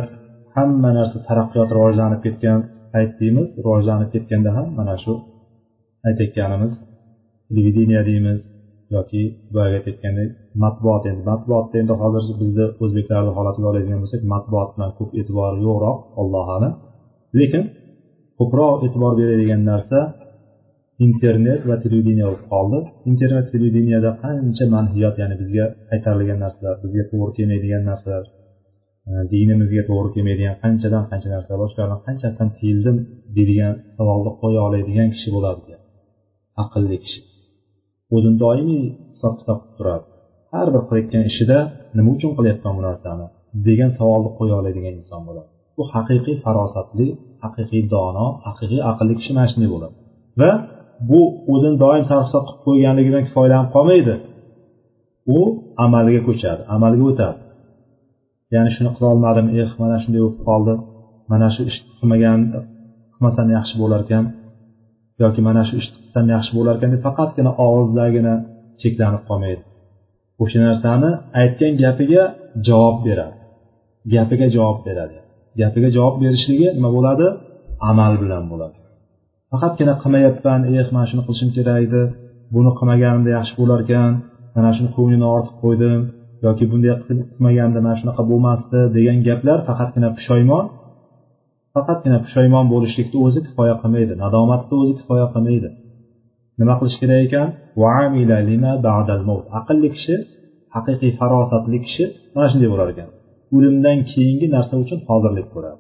hamma 0.57 0.91
narsa 0.99 1.19
taraqqiyot 1.29 1.69
rivojlanib 1.77 2.21
ketgan 2.27 2.61
payt 2.93 3.13
deymiz 3.21 3.49
rivojlanib 3.65 4.09
ketganda 4.15 4.51
ham 4.57 4.67
mana 4.79 4.95
shu 5.03 5.13
aytayotganimiz 6.09 6.73
televideniya 7.49 8.03
deymiz 8.11 8.41
yoki 8.97 9.23
boyagi 9.55 9.75
aytayotgandek 9.79 10.29
matbuot 10.63 11.03
endi. 11.11 11.23
Matbuotda 11.31 11.77
endi 11.83 11.95
hozir 12.03 12.35
bizni 12.43 12.67
o'zbeklarni 12.85 13.33
holatiga 13.39 13.67
oladigan 13.73 13.99
bo'lsak 14.03 14.23
matbuot 14.33 14.69
bilan 14.75 14.91
ko'p 14.99 15.11
e'tibori 15.21 15.57
yo'qroq 15.67 15.99
alloh 16.21 16.47
alam 16.57 16.73
lekin 17.41 17.63
ko'proq 18.39 18.77
e'tibor 18.87 19.13
beradigan 19.21 19.63
narsa 19.71 19.99
internet 21.07 21.61
va 21.69 21.77
televideniya 21.85 22.27
bo'lib 22.29 22.45
qoldi. 22.53 22.79
Internet 23.11 23.47
televideniyada 23.55 24.11
qancha 24.25 24.65
manhiyot 24.77 25.15
ya'ni 25.21 25.37
bizga 25.43 25.65
qaytarilgan 25.91 26.39
narsalar 26.45 26.75
bizga 26.85 27.05
to'g'ri 27.11 27.33
kelmaydigan 27.39 27.83
narsalar 27.91 28.25
e, 29.11 29.13
dinimizga 29.33 29.83
to'g'ri 29.91 30.11
kelmaydigan 30.15 30.57
qanchadan 30.65 31.05
qancha 31.11 31.29
narsa 31.35 31.53
boshqalardan 31.63 32.01
qanchasidan 32.07 32.49
tiyildim 32.59 32.97
deydigan 33.37 33.75
savolni 33.97 34.33
qo'ya 34.43 34.61
oladigan 34.69 35.09
kishi 35.15 35.29
bo'ladi 35.37 35.73
aqlli 36.63 36.97
kishi. 37.05 37.21
O'zini 38.15 38.37
doimiy 38.45 38.85
hisob 39.13 39.35
kitob 39.41 39.59
qilib 39.61 39.75
turadi. 39.79 40.05
Har 40.53 40.67
bir 40.75 40.83
qilayotgan 40.89 41.25
ishida 41.31 41.59
nima 41.97 42.11
uchun 42.17 42.31
qilyapman 42.39 42.73
bu 42.79 42.83
narsani 42.89 43.27
degan 43.67 43.91
savolni 43.99 44.31
qo'ya 44.39 44.55
oladigan 44.61 44.95
inson 45.01 45.21
bo'ladi. 45.29 45.49
Bu 45.77 45.83
haqiqiy 45.95 46.37
farosatli 46.45 47.07
haqiqiy 47.45 47.83
dono 47.95 48.27
haqiqiy 48.47 48.81
aqlli 48.91 49.15
kishi 49.19 49.31
mana 49.37 49.49
shunday 49.53 49.71
bo'ladi. 49.75 49.95
Va 50.41 50.51
bu 51.11 51.21
o'zini 51.53 51.77
doim 51.85 52.05
sarf 52.11 52.27
qilib 52.33 52.49
qo'yganligidan 52.67 53.23
kifoyalanib 53.29 53.71
qolmaydi. 53.77 54.15
U 55.37 55.41
amalga 55.85 56.21
ko'chadi 56.29 56.63
amalga 56.75 57.05
o'tadi. 57.11 57.39
Ya'ni 58.55 58.71
shuni 58.77 58.91
qilolmadim 58.97 59.47
eh 59.61 59.71
mana 59.83 59.97
shunday 60.03 60.21
bo'lib 60.25 60.41
qoldi 60.49 60.75
mana 61.31 61.49
shu 61.55 61.63
ishni 61.71 61.87
qilmagan 61.99 62.41
qilmasam 63.15 63.49
yaxshi 63.57 63.75
bo'larkan 63.83 64.25
yoki 65.23 65.41
mana 65.49 65.63
shu 65.69 65.75
ishni 65.83 65.99
qilsam 66.15 66.29
yaxshi 66.35 66.53
bo'larkan 66.59 66.89
deb 66.95 67.03
faqatgina 67.07 67.51
og'izdagina 67.67 68.35
cheklanib 68.83 69.23
qolmaydi. 69.29 69.63
O'sha 70.43 70.59
narsani 70.67 71.11
aytgan 71.41 71.73
gapiga 71.83 72.23
javob 72.69 72.97
beradi. 73.07 73.37
Gapiga 74.15 74.47
javob 74.57 74.79
beradi. 74.87 75.17
Gapiga 75.61 75.89
javob 75.97 76.15
berishligi 76.23 76.69
nima 76.77 76.91
bo'ladi? 76.97 77.27
Amal 77.91 78.13
bilan 78.23 78.45
bo'ladi. 78.53 78.77
Faqatgina 79.53 79.95
qilmayapman 80.03 80.61
eh 80.71 80.87
mana 80.95 81.07
shuni 81.11 81.23
qilishim 81.27 81.51
kerak 81.57 81.79
edi 81.87 82.03
buni 82.55 82.71
qilmaganimda 82.79 83.31
yaxshi 83.39 83.55
bo'larkan 83.61 84.11
mana 84.57 84.71
shuni 84.77 84.91
ko'nglini 84.97 85.27
ortib 85.37 85.57
qo'ydim 85.63 86.01
yoki 86.47 86.65
bunday 86.71 86.95
qilmaganimda 87.03 87.81
mana 87.87 87.97
shunaqa 88.01 88.23
bo'lmasdi 88.31 88.81
degan 88.97 89.19
gaplar 89.29 89.59
faqatgina 89.69 90.09
pushaymon 90.17 90.65
faqatgina 91.75 92.19
pushaymon 92.25 92.65
bo'lishlikni 92.73 93.19
o'zi 93.27 93.41
kifoya 93.47 93.75
qilmaydi 93.83 94.15
nadomatni 94.25 94.75
o'zi 94.83 94.93
kifoya 94.99 95.27
qilmaydi. 95.35 95.71
Nima 96.61 96.75
qilish 96.81 96.97
kerak 97.03 97.21
ekan? 97.27 97.49
Aqlli 99.59 99.89
kishi 99.95 100.17
haqiqiy 100.75 101.13
farosatli 101.21 101.79
kishi 101.87 102.05
mana 102.35 102.47
shunday 102.53 102.69
bo'lar 102.73 102.89
ekan. 102.95 103.09
O'limdan 103.57 103.99
keyingi 104.13 104.47
narsa 104.57 104.75
uchun 104.83 104.99
hozirlik 105.09 105.47
ko'radi. 105.55 105.79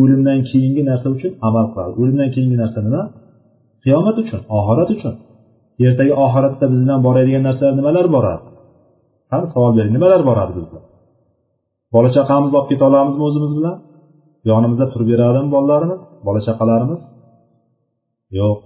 O'limdan 0.00 0.38
keyingi 0.50 0.82
narsa 0.90 1.06
uchun 1.16 1.32
amal 1.48 1.66
qiladi. 1.72 1.92
O'limdan 2.00 2.28
keyingi 2.34 2.56
narsa 2.62 2.78
nima? 2.86 3.02
Qiyomat 3.84 4.16
uchun 4.22 4.40
oxirat 4.58 4.88
uchun. 4.96 5.14
Ertaga 5.86 6.14
oxiratda 6.24 6.64
biz 6.72 6.80
bilan 6.84 7.00
boradigan 7.06 7.42
narsalar 7.48 7.74
nimalar 7.80 8.06
boradi? 8.16 8.44
Ham 9.32 9.44
savol 9.52 9.72
bering 9.78 9.92
nimalar 9.96 10.20
boradi 10.28 10.52
bizda? 10.58 10.78
Bola 11.94 12.08
chaqamizni 12.16 12.56
olib 12.58 12.68
keta 12.70 12.84
olamizmi 12.90 13.22
o'zimiz 13.28 13.52
bilan? 13.58 13.76
Yonimizda 14.50 14.86
turib 14.92 15.08
beradimi 15.12 15.48
bolalarimiz 15.54 16.00
bola 16.26 16.40
chaqalarimiz? 16.46 17.00
Yo'q. 18.38 18.58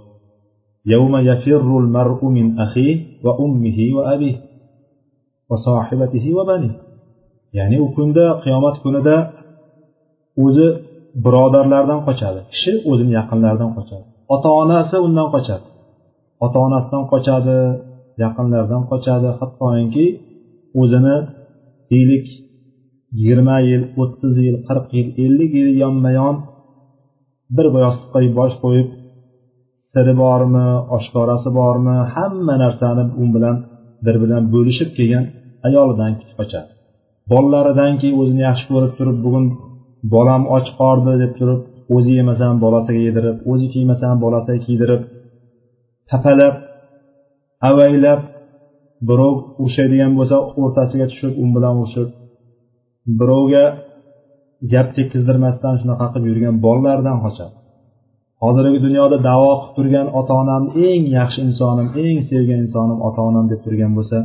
يوم 0.86 1.14
يفر 1.30 1.70
المرء 1.84 2.22
من 2.26 2.60
أخيه 2.60 2.98
وأمه 3.26 3.78
وأبيه 3.96 4.38
وصاحبته 5.50 6.26
وبنيه 6.38 6.76
ya'ni 7.58 7.78
u 7.86 7.88
kunda 7.96 8.26
qiyomat 8.44 8.76
kunida 8.84 9.16
o'zi 10.46 10.68
birodarlardan 11.24 12.00
qochadi 12.08 12.40
kishi 12.52 12.72
o'zini 12.92 13.14
yaqinlaridan 13.20 13.72
qochadi 13.78 14.06
ota 14.36 14.50
onasi 14.62 14.96
undan 15.08 15.28
qochadi 15.36 15.68
ota 16.46 16.58
onasidan 16.68 17.04
qochadi 17.12 17.58
yaqinlaridan 18.24 18.84
qochadi 18.92 19.30
hattoki 19.40 20.06
o'zini 20.82 21.18
deylik 21.92 22.28
yigirma 23.18 23.58
yil 23.70 23.84
o'ttiz 24.02 24.34
yil 24.46 24.58
qirq 24.68 24.88
yil 24.98 25.08
ellik 25.26 25.52
yil 25.60 25.70
yonma 25.84 26.10
yon 26.20 26.36
bir 27.56 27.66
yostiqqa 27.86 28.20
bosh 28.40 28.56
qo'yib 28.64 28.88
siri 29.95 30.15
bormi 30.23 30.67
oshkorasi 30.97 31.49
bormi 31.59 31.97
hamma 32.15 32.55
narsani 32.65 33.05
u 33.23 33.25
bilan 33.35 33.57
bir 34.05 34.17
bilan 34.23 34.43
bo'lishib 34.55 34.91
kelgan 34.99 35.25
ayolidan 35.67 36.13
qochadi 36.39 36.71
bolalaridanki 37.33 38.09
o'zini 38.21 38.43
yaxshi 38.49 38.67
ko'rib 38.73 38.93
turib 38.99 39.19
bugun 39.25 39.45
bolam 40.15 40.43
och 40.57 40.67
qoldi 40.81 41.13
deb 41.23 41.33
turib 41.39 41.61
o'zi 41.97 42.13
yemasa 42.19 42.43
ham 42.49 42.59
bolasiga 42.65 43.01
yedirib 43.09 43.37
o'zi 43.53 43.67
kiymasa 43.75 44.05
ham 44.11 44.19
bolasiga 44.25 44.61
kiydirib 44.67 45.03
tapalab 46.11 46.55
avaylab 47.71 48.21
birov 49.09 49.37
urushadigan 49.63 50.13
bo'lsa 50.19 50.37
o'rtasiga 50.63 51.07
tushib 51.13 51.33
u 51.43 51.45
bilan 51.55 51.75
urushib 51.81 52.09
birovga 53.21 53.65
gap 54.73 54.89
tekkizdirmasdan 54.97 55.75
shunaqa 55.81 56.07
qilib 56.13 56.27
yurgan 56.31 56.57
bolalardan 56.67 57.19
qochadi. 57.25 57.55
Hozirgi 58.43 58.79
dunyoda 58.87 59.17
davo 59.29 59.51
qilib 59.61 59.75
turgan 59.77 60.07
ota 60.21 60.33
onamni 60.43 60.71
eng 60.91 61.05
yaxshi 61.19 61.41
insonim 61.49 61.89
eng 62.07 62.19
sevgan 62.31 62.61
insonim 62.67 62.99
ota 63.09 63.21
onam 63.31 63.45
deb 63.53 63.61
turgan 63.65 63.93
bo'lsa 63.99 64.19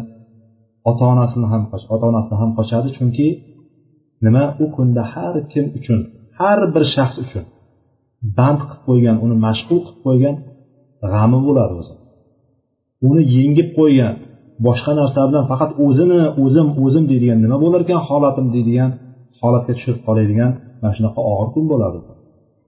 ota 0.90 1.04
onasini 1.14 1.48
ham 1.54 1.64
ota 1.94 2.06
onasidan 2.12 2.38
ham 2.44 2.52
qochadi. 2.58 2.88
Chunki 2.98 3.28
nima? 4.26 4.44
U 4.64 4.66
kunda 4.76 5.04
har 5.14 5.36
kim 5.52 5.66
uchun 5.78 6.00
har 6.40 6.60
bir 6.74 6.84
shaxs 6.96 7.16
uchun 7.26 7.44
band 8.38 8.60
qilib 8.70 8.82
qo'ygan 8.88 9.16
uni 9.26 9.36
mashg'ul 9.46 9.80
qilib 9.86 10.00
qo'ygan 10.06 10.36
g'ami 11.12 11.40
bo'ladi 11.48 11.74
o'zi. 11.82 11.94
Uni 13.10 13.22
yengib 13.38 13.70
qo'ygan 13.80 14.14
boshqa 14.68 14.92
narsa 15.00 15.20
bilan 15.30 15.46
faqat 15.52 15.72
o'zini 15.86 16.22
o'zim 16.44 16.68
o'zim 16.84 17.04
deydigan 17.12 17.40
nima 17.46 17.58
bo'larkan 17.64 18.00
holatim 18.08 18.46
deydigan 18.56 18.90
holatga 19.42 19.74
tushib 19.78 19.98
qoladigan 20.06 20.52
mana 20.82 20.94
shunaqa 20.98 21.20
og'ir 21.32 21.48
kun 21.56 21.66
bo'ladi. 21.74 22.00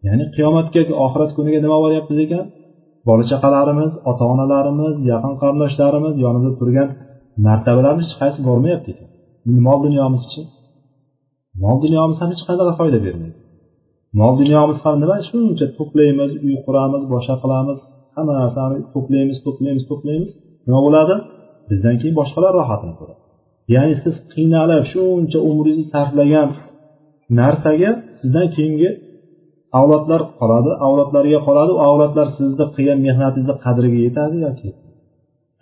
Ya'ni 0.08 0.26
qiyomatga 0.36 0.82
oxirat 1.06 1.32
kuniga 1.38 1.60
nima 1.66 1.78
bo'lyapti 1.84 2.14
ekan? 2.26 2.46
Bola 3.08 3.24
chaqalarimiz 3.32 3.92
ota 4.10 4.24
onalarimiz 4.34 4.96
yaqin 5.12 5.34
qarindoshlarimiz 5.42 6.16
yonimizda 6.24 6.54
turgan 6.60 6.90
martabalarimiz 7.48 8.06
hech 8.08 8.18
qaysi 8.22 8.40
bormayapti 8.48 8.90
ekan. 8.94 9.10
Mol 9.68 9.80
dunyomizchi 9.86 10.42
mol 11.64 11.78
dunyomiz 11.84 12.18
ham 12.22 12.30
hech 12.34 12.44
qanaqa 12.50 12.74
foyda 12.80 13.00
bermaydi. 13.06 13.38
Mol 14.20 14.34
dunyomiz 14.42 14.78
ham 14.86 14.96
nima? 15.04 15.18
Shuncha 15.30 15.66
to'playmiz 15.78 16.32
uy 16.46 16.56
quramiz 16.66 17.04
boshqa 17.14 17.36
qilamiz. 17.44 17.80
Hamma 18.16 18.34
narsani 18.42 18.78
to'playmiz 18.94 19.38
to'playmiz 19.46 19.84
to'playmiz. 19.92 20.32
Nima 20.68 20.80
bo'ladi? 20.86 21.16
Bizdan 21.70 21.96
keyin 22.02 22.16
boshqalar 22.20 22.52
rohatini 22.60 22.96
ko'radi. 23.00 23.22
Ya'ni 23.76 23.96
siz 24.04 24.16
qiynalib 24.34 24.84
shuncha 24.94 25.40
umringizni 25.50 25.86
sarflagan 25.94 26.50
narsaga 27.40 27.92
sizdan 28.20 28.48
keyingi 28.56 28.90
avlodlar 29.80 30.22
qoladi 30.40 30.72
avlodlariga 30.86 31.40
qoladi 31.48 31.72
u 31.78 31.80
avlodlar 31.90 32.28
sizni 32.38 32.66
qilgan 32.76 33.00
mehnatingizni 33.08 33.56
qadriga 33.66 34.00
yetadi 34.08 34.38
yoki? 34.48 34.70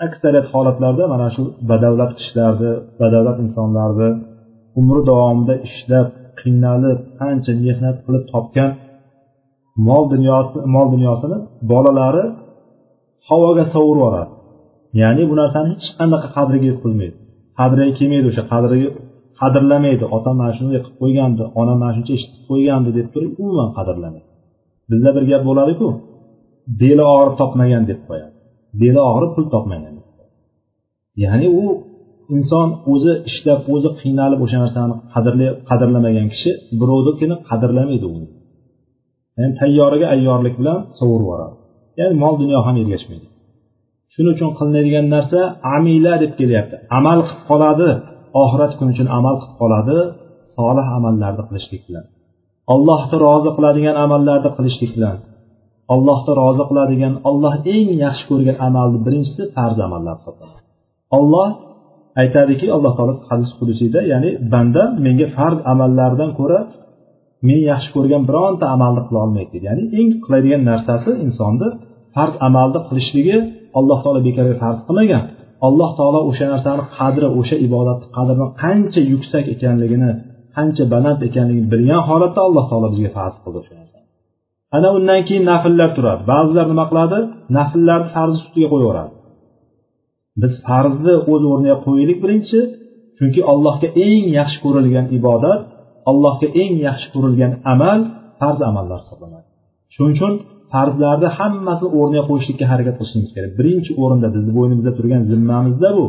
Aksariyat 0.06 0.48
holatlarda 0.54 1.04
mana 1.14 1.28
shu 1.36 1.44
badavlat 1.70 2.12
kishilarni 2.18 2.72
badavlat 3.02 3.38
insonlarni 3.46 4.10
umri 4.80 5.02
davomida 5.10 5.56
ishlab 5.68 6.08
qiynalib 6.40 7.00
qancha 7.20 7.52
mehnat 7.66 7.98
qilib 8.06 8.24
topgan 8.34 8.72
mol 9.88 10.04
dunyosi 10.14 10.58
mol 10.76 10.88
dunyosini 10.96 11.38
bolalari 11.72 12.26
havoga 13.30 13.64
sovurib 13.74 14.00
yuboradi 14.02 14.32
ya'ni 15.02 15.24
bu 15.30 15.36
narsani 15.42 15.68
hech 15.74 15.88
qanaqa 16.00 16.28
qadriga 16.38 16.66
yetkazmaydi. 16.72 17.16
Qadriga 17.60 17.92
kelmaydi 18.00 18.28
o'sha 18.32 18.44
qadriga 18.54 18.90
qadrlamaydi. 19.42 20.06
Otam 20.18 20.36
mana 20.42 20.54
shunday 20.58 20.80
qilib 20.86 20.98
qo'ygandi. 21.02 21.44
Onam 21.62 21.78
mana 21.82 21.94
shuncha 21.98 22.14
ish 22.18 22.26
qilib 22.30 22.46
qo'ygandi 22.50 22.90
deb 22.98 23.08
turib 23.14 23.32
umuman 23.44 23.70
qadrlamaydi. 23.78 24.28
Bizda 24.92 25.10
bir 25.16 25.24
gap 25.32 25.42
bo'ladiku 25.50 25.88
beli 26.82 27.04
og'rib 27.16 27.36
topmagan 27.42 27.84
deb 27.92 28.00
qo'yadi. 28.08 28.34
Beli 28.82 29.00
og'rib 29.12 29.32
pul 29.36 29.46
topmagan 29.56 29.94
ya'ni 31.24 31.48
u 31.64 31.66
inson 32.36 32.70
o'zi 32.94 33.14
ishlab 33.30 33.62
o'zi 33.74 33.90
qiynalib 34.02 34.40
o'sha 34.46 34.58
narsani 34.64 34.96
qadrlamagan 35.70 36.28
kishi 36.34 36.52
birovnikini 36.80 37.36
qadrlamaydi 37.50 38.08
uni. 38.16 38.28
Ya'ni 39.38 39.54
tayyoriga 39.62 40.08
ayyorlik 40.16 40.56
bilan 40.60 40.80
sovurib 40.98 41.26
yuboradi. 41.26 41.56
Ya'ni 42.00 42.16
mol 42.24 42.34
dunyo 42.42 42.60
ham 42.68 42.76
ergashmaydi. 42.84 43.28
Shuning 44.14 44.34
uchun 44.36 44.50
qilinadigan 44.58 45.06
narsa 45.16 45.40
amila 45.76 46.14
deb 46.24 46.32
kelyapti. 46.40 46.76
Amal 46.98 47.20
qilib 47.28 47.42
qoladi. 47.50 47.90
Oxirat 48.44 48.72
kuni 48.78 48.90
uchun 48.96 49.08
amal 49.20 49.36
qilib 49.42 49.56
qoladi 49.62 49.98
solih 50.58 50.88
amallarni 50.98 51.44
qilishlik 51.50 51.82
bilan 51.88 52.06
allohni 52.74 53.16
rozi 53.26 53.50
qiladigan 53.58 53.96
amallarni 54.06 54.50
qilishlik 54.58 54.92
bilan 54.98 55.18
allohni 55.94 56.32
rozi 56.42 56.64
qiladigan 56.70 57.14
olloh 57.30 57.54
eng 57.76 57.88
yaxshi 58.06 58.24
ko'rgan 58.30 58.58
amalni 58.68 59.00
birinchisi 59.06 59.44
farz 59.56 59.78
amallar 59.88 60.16
hisoblanadi. 60.20 60.62
Olloh 61.20 61.48
aytadiki 62.22 62.68
alloh 62.76 62.94
taolo 62.98 63.14
hadis 63.30 63.52
qudusiyda 63.60 64.00
ya'ni 64.12 64.30
banda 64.54 64.84
menga 65.06 65.28
farz 65.38 65.60
amallardan 65.74 66.32
ko'ra 66.40 66.60
men 67.48 67.60
yaxshi 67.72 67.90
ko'rgan 67.96 68.22
bironta 68.30 68.66
amalni 68.76 69.02
qila 69.08 69.20
olmaydi 69.26 69.50
deydi 69.54 69.66
ya'ni 69.70 69.84
eng 70.00 70.10
qiladigan 70.26 70.62
narsasi 70.72 71.12
insonni 71.26 71.68
farz 72.16 72.34
amalni 72.48 72.80
qilishligi 72.88 73.38
alloh 73.80 73.98
taolo 74.04 74.20
bekorga 74.28 74.56
farz 74.64 74.80
qilmagan. 74.88 75.24
Alloh 75.68 75.92
taolo 76.00 76.20
o'sha 76.30 76.46
narsani 76.54 76.84
qadri 76.98 77.28
o'sha 77.40 77.56
ibodatni 77.68 78.08
qadrini 78.18 78.48
qancha 78.64 79.02
yuksak 79.14 79.46
ekanligini 79.56 80.12
qancha 80.56 80.84
baland 80.94 81.20
ekanligini 81.30 81.68
bilgan 81.74 82.02
holatda 82.10 82.42
alloh 82.48 82.66
taolo 82.72 82.88
bizga 82.94 83.10
farz 83.18 83.36
qildi 83.44 83.58
o'sha 83.64 83.74
narsani. 83.82 84.06
Ana 84.76 84.90
undan 84.98 85.22
keyin 85.28 85.44
nafllar 85.52 85.90
turadi. 85.98 86.22
Ba'zilar 86.32 86.66
nima 86.72 86.86
qiladi? 86.92 87.20
Nafllarni 87.58 88.10
farzni 88.16 88.38
ustiga 88.42 88.68
qo'yaveradi. 88.74 89.14
Biz 90.42 90.54
farzni 90.68 91.14
o'z 91.32 91.44
o'rniga 91.52 91.76
qo'yaylik 91.86 92.18
birinchi 92.24 92.60
chunki 93.18 93.42
allohga 93.52 93.88
eng 94.08 94.26
yaxshi 94.40 94.58
ko'rilgan 94.66 95.06
ibodat 95.18 95.62
allohga 96.12 96.48
eng 96.62 96.74
yaxshi 96.88 97.08
ko'rilgan 97.14 97.52
amal 97.74 98.00
farz 98.40 98.60
amallar 98.70 99.00
hisoblanadi. 99.04 99.48
Shuning 99.94 100.14
uchun 100.18 100.34
farzlarni 100.74 101.28
hammasini 101.38 101.90
o'rniga 102.00 102.24
qo'yishlikka 102.30 102.66
harakat 102.72 102.96
qilishimiz 103.00 103.30
kerak. 103.36 103.52
Birinchi 103.60 103.92
o'rinda 104.04 104.28
bizni 104.36 104.52
bo'ynimizda 104.58 104.92
turgan 104.98 105.22
zimmamizda 105.32 105.90
bu. 105.98 106.06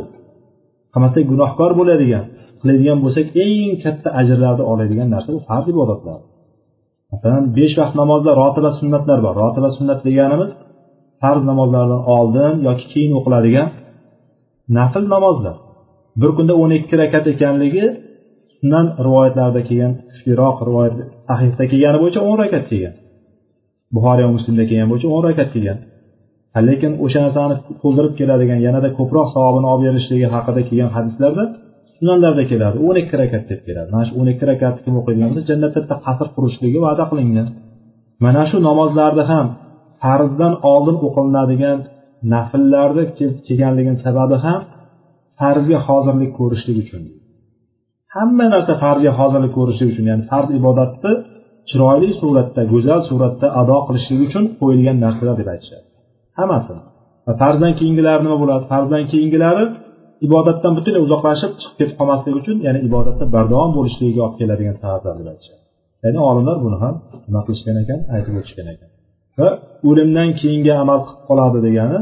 Qilmasak 0.93 1.25
gunohkor 1.33 1.71
bo'ladigan 1.81 2.25
qiladigan 2.61 2.99
bo'lsak 3.05 3.27
eng 3.45 3.73
katta 3.85 4.09
ajrlarni 4.21 4.65
oladigan 4.73 5.09
narsa 5.15 5.31
bu 5.37 5.41
farz 5.49 5.67
ibodatlar. 5.75 6.19
Masalan 7.13 7.45
besh 7.59 7.75
vaqt 7.81 7.95
namozda 8.03 8.31
rotiba 8.41 8.71
sunnatlar 8.81 9.19
bor. 9.25 9.35
Rotiba 9.43 9.69
sunnat 9.79 10.01
deganimiz 10.09 10.51
farz 11.23 11.43
namozlardan 11.51 12.03
oldin 12.17 12.55
yoki 12.69 12.87
keyin 12.93 13.13
o'qiladigan 13.19 13.69
nafl 14.79 15.05
namozlar 15.15 15.57
bir 16.21 16.31
kunda 16.37 16.55
o'n 16.63 16.73
ikki 16.79 16.95
rakat 17.03 17.25
ekanligi 17.35 17.85
sunan 18.59 18.87
rivoyatlarida 19.07 19.61
kelgan 19.69 19.93
kuchliroq 20.11 20.57
rivoyat 20.69 20.95
sahihda 21.29 21.65
kelgani 21.73 21.99
bo'yicha 22.03 22.21
o'n 22.29 22.37
rakat 22.43 22.65
kelgan. 22.71 22.95
Buxoriy 23.95 24.25
va 24.27 24.33
muslimda 24.37 24.65
kelgan 24.71 24.89
bo'yicha 24.93 25.09
o'n 25.15 25.23
rakat 25.29 25.49
kelgan. 25.55 25.79
Lekin 26.69 26.93
o'sha 27.05 27.21
narsani 27.27 27.55
to'ldirib 27.83 28.15
keladigan 28.21 28.61
yanada 28.67 28.89
ko'proq 28.99 29.27
savobini 29.35 29.67
olib 29.73 29.83
berishligi 29.87 30.27
haqida 30.35 30.61
kelgan 30.69 30.91
hadislarda 30.97 31.45
sunanlarda 31.99 32.45
keladi. 32.51 32.77
o'n 32.87 32.97
ikki 33.03 33.17
rakat 33.23 33.45
deb 33.51 33.61
keladi. 33.67 33.89
Mana 33.95 34.05
shu 34.09 34.13
o'n 34.21 34.29
ikki 34.33 34.45
rakatni 34.53 34.81
kim 34.87 34.95
o'qiydigan 35.01 35.29
bo'lsa 35.31 35.43
jannatda 35.51 35.79
bitta 35.83 35.97
qasr 36.07 36.27
qurishligi 36.37 36.79
va'da 36.87 37.05
qilingan. 37.11 37.47
Mana 38.25 38.43
shu 38.51 38.57
namozlarda 38.69 39.23
ham 39.33 39.47
farzdan 40.03 40.55
oldin 40.73 40.97
o'qilinadigan 41.07 41.79
nafllarni 42.35 43.05
kelganligini 43.47 43.99
sababi 44.07 44.37
ham 44.47 44.61
farzga 45.41 45.79
hozirlik 45.89 46.31
ko'rishlik 46.39 46.77
uchun. 46.85 47.03
Hamma 48.15 48.47
narsa 48.55 48.73
farzga 48.85 49.13
hozirlik 49.21 49.53
ko'rishlik 49.59 49.89
uchun 49.93 50.05
ya'ni 50.11 50.25
farz 50.31 50.49
ibodatni 50.61 51.13
chiroyli 51.71 52.11
suratda 52.21 52.63
go'zal 52.73 53.01
suratda 53.11 53.47
ado 53.61 53.77
qilishlik 53.87 54.21
uchun 54.27 54.45
qo'yilgan 54.61 54.97
narsalar 55.05 55.35
deb 55.41 55.49
aytishadi. 55.55 55.87
Hammasi 56.39 56.75
va 57.27 57.33
farzdan 57.43 57.73
keyingilari 57.81 58.21
nima 58.27 58.37
bo'ladi? 58.43 58.65
Farzdan 58.73 59.05
keyingilari 59.13 59.65
ibodatdan 60.27 60.73
butunlay 60.79 61.03
uzoqlashib 61.07 61.53
chiqib 61.61 61.75
ketib 61.79 61.97
qolmaslik 62.01 62.35
uchun 62.41 62.57
ya'ni 62.67 62.81
ibodatda 62.89 63.25
bardavom 63.35 63.71
bo'lishligiga 63.79 64.21
olib 64.27 64.37
keladigan 64.41 64.77
sabablar 64.83 65.15
deb 65.21 65.29
aytishadi. 65.33 65.63
Ya'ni 66.05 66.21
olimlar 66.31 66.57
buni 66.65 66.77
ham 66.85 66.95
nima 67.29 67.41
qilishgan 67.47 67.77
ekan? 67.83 67.99
Aytib 68.15 68.35
o'tishgan 68.41 68.67
ekan. 68.75 68.89
Va 69.39 69.49
o'limdan 69.89 70.31
keyingi 70.41 70.73
amal 70.83 70.99
qilib 71.07 71.23
qoladi 71.29 71.59
degani 71.67 71.99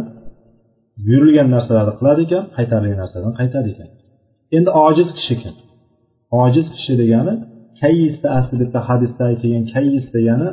buyurilgan 1.04 1.48
narsalarni 1.54 1.94
qiladi 1.98 2.20
ekan 2.26 2.42
qaytarilgan 2.56 2.98
narsadan 3.02 3.32
qaytadi 3.40 3.68
ekan. 3.74 3.88
Endi 4.56 4.70
ojiz 4.86 5.08
kishi 5.18 5.34
kim? 5.42 5.54
Ojiz 6.42 6.66
kishi 6.74 6.94
degani 7.02 7.34
kayisda 7.80 8.28
asli 8.38 8.54
bitta 8.62 8.78
hadisda 8.88 9.24
kelgan 9.40 9.64
kayis 9.74 10.06
degani 10.16 10.48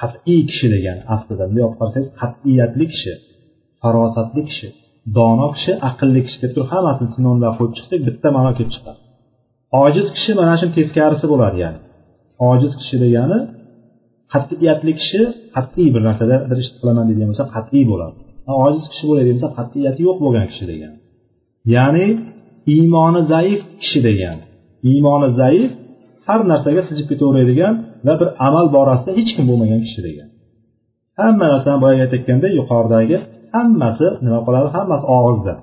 qat'iy 0.00 0.40
kishi 0.50 0.66
degani 0.74 1.02
aslida. 1.14 1.42
Bunday 1.48 1.64
olib 1.66 1.76
qarasangiz 1.80 2.10
qat'iyatli 2.20 2.84
kishi 2.92 3.12
farosatli 3.80 4.42
kishi 4.48 4.68
dono 5.18 5.46
kishi 5.56 5.72
aqlli 5.88 6.20
kishi 6.26 6.38
deb 6.44 6.52
turib 6.54 6.68
hammasini 6.72 7.10
sinonlab 7.16 7.52
qo'yib 7.58 7.72
chiqsak 7.76 8.00
bitta 8.08 8.28
ma'no 8.36 8.50
kelib 8.58 8.72
chiqadi. 8.76 9.00
Ojiz 9.84 10.06
kishi 10.16 10.32
mana 10.40 10.54
shu 10.60 10.66
teskarisi 10.76 11.26
bo'ladi 11.32 11.58
ya'ni. 11.64 11.80
Ojiz 12.50 12.72
kishi 12.80 12.96
degani 13.04 13.38
qat'iyatli 14.32 14.92
kishi 15.00 15.20
qat'iy 15.56 15.88
bir 15.94 16.02
narsada 16.08 16.36
bir 16.50 16.56
ishni 16.62 16.76
qilaman 16.80 17.04
deydigan 17.08 17.28
bo'lsa 17.32 17.46
qat'iy 17.56 17.84
bo'ladi. 17.92 18.16
Ojiz 18.64 18.84
kishi 18.92 19.04
bo'ladigan 19.08 19.36
bo'lsa 19.36 19.50
qat'iyati 19.58 20.00
yo'q 20.06 20.18
bo'lgan 20.24 20.46
kishi 20.50 20.64
degani. 20.72 20.96
Ya'ni 21.76 22.06
iymoni 22.74 23.20
zaif 23.32 23.60
kishi 23.82 24.00
degani. 24.08 24.44
Iymoni 24.90 25.28
zaif 25.40 25.70
har 26.26 26.40
narsaga 26.50 26.82
sijib 26.88 27.06
ketaveradigan 27.10 27.74
va 28.06 28.14
bir 28.20 28.28
amal 28.46 28.66
borasida 28.76 29.10
hech 29.18 29.30
kim 29.36 29.44
bo'lmagan 29.50 29.80
kishi 29.86 30.00
degan. 30.08 30.28
Hamma 31.20 31.46
narsani 31.52 31.78
boyagi 31.84 32.02
aytayotganday 32.06 32.52
yuqoridagi 32.60 33.16
hammasi 33.56 34.06
nima 34.24 34.40
qiladi 34.46 34.68
hammasi 34.76 35.04
og'izda. 35.18 35.54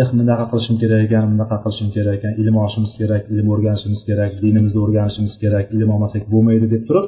Eh 0.00 0.08
bunaqa 0.18 0.44
qilishim 0.50 0.76
kerak 0.82 1.00
ekan 1.06 1.24
bunaqa 1.32 1.56
qilishim 1.64 1.88
kerak 1.96 2.14
ekan 2.18 2.32
ilm 2.42 2.54
olishimiz 2.62 2.92
kerak 3.00 3.22
ilm 3.32 3.46
o'rganishimiz 3.54 4.02
kerak 4.08 4.32
dinimizni 4.42 4.78
o'rganishimiz 4.84 5.34
kerak 5.42 5.64
ilm 5.76 5.88
olmasak 5.94 6.22
bo'lmaydi 6.32 6.66
deb 6.74 6.82
turib 6.88 7.06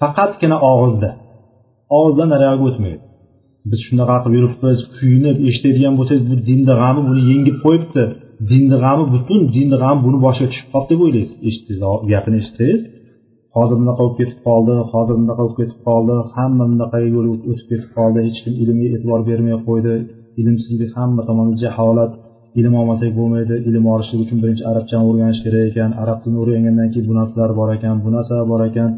faqatgina 0.00 0.56
og'izda. 0.72 1.10
Og'izdan 1.98 2.28
nariyog'iga 2.34 2.66
o'tmaydi. 2.70 3.02
Biz 3.70 3.80
shunaqa 3.86 4.16
qilib 4.24 4.36
yuribmiz 4.38 4.78
kuyinib 4.96 5.36
eshitadigan 5.48 5.94
bo'lsangiz 5.98 6.24
bu 6.30 6.36
dinni 6.48 6.72
g'ami 6.80 7.02
buni 7.08 7.22
yengib 7.30 7.56
qo'yibdi. 7.64 8.04
Dinni 8.50 8.76
g'ami 8.84 9.04
butun 9.14 9.40
dinni 9.56 9.76
g'ami 9.82 10.00
buni 10.06 10.18
boshiga 10.26 10.48
tushib 10.52 10.68
qolibdi 10.72 10.92
deb 10.92 11.00
o'ylaysiz 11.06 11.36
eshitsangiz 11.48 12.00
gapini 12.12 12.36
eshitsangiz 12.42 12.82
hozir 13.56 13.76
bunaqa 13.80 14.00
bo'lib 14.02 14.16
ketib 14.20 14.38
qoldi 14.48 14.74
hozir 14.92 15.14
bunaqa 15.20 15.42
bo'lib 15.44 15.56
ketib 15.60 15.78
qoldi 15.88 16.14
hamma 16.34 16.64
bunaqa 16.72 16.98
yo'l 17.14 17.26
o'tib 17.32 17.66
ketib 17.70 17.90
qoldi 17.96 18.18
hech 18.26 18.38
kim 18.44 18.54
ilmga 18.62 18.86
e'tibor 18.94 19.20
bermay 19.30 19.56
qo'ydi. 19.68 19.94
Ilmsizlik 20.40 20.90
hamma 20.98 21.22
tomonda 21.28 21.56
jaholat 21.64 22.12
ilm 22.60 22.74
olmasak 22.80 23.10
bo'lmaydi 23.18 23.54
ilm 23.68 23.84
olishlik 23.94 24.20
uchun 24.24 24.38
birinchi 24.42 24.64
arabchani 24.70 25.04
o'rganish 25.10 25.40
kerak 25.44 25.64
ekan 25.70 25.90
arab 26.02 26.18
tilini 26.22 26.38
o'rgangandan 26.42 26.88
keyin 26.92 27.06
bu 27.10 27.14
narsalar 27.20 27.50
bor 27.60 27.68
ekan 27.76 27.96
bu 28.04 28.10
narsalar 28.16 28.46
bor 28.52 28.60
ekan 28.70 28.90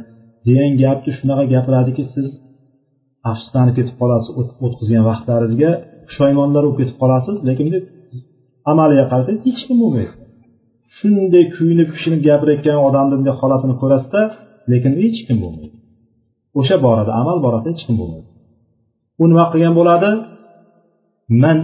degan 0.47 0.71
gapni 0.83 1.13
shunaqa 1.19 1.45
gapiradiki 1.55 2.03
siz 2.15 2.27
afsuslanib 3.31 3.75
ketib 3.79 3.97
qolasiz 4.01 4.31
o'tkazgan 4.67 5.05
vaqtlaringizga 5.11 5.71
pushaymonlar 6.09 6.63
bo'lib 6.65 6.79
ketib 6.81 6.97
qolasiz 7.03 7.37
lekin 7.49 7.67
amaliga 8.71 9.05
qarasangiz 9.11 9.43
hech 9.49 9.61
kim 9.67 9.77
bo'lmaydi. 9.83 10.13
Shunday 10.97 11.45
kuyinib 11.57 11.89
pishinib 11.95 12.21
gapirayotgan 12.29 12.79
odamni 12.89 13.15
bunday 13.19 13.35
holatini 13.41 13.75
ko'rasizda 13.83 14.23
lekin 14.73 14.93
hech 15.03 15.19
kim 15.27 15.37
bo'lmaydi. 15.45 15.77
O'sha 16.61 16.77
borada 16.87 17.13
amal 17.21 17.39
borasida 17.45 17.71
hech 17.73 17.83
kim 17.87 17.97
bo'lmaydi. 18.01 18.29
U 19.23 19.25
nima 19.31 19.45
qilgan 19.53 19.75
bo'ladi? 19.81 20.11
Man 21.43 21.59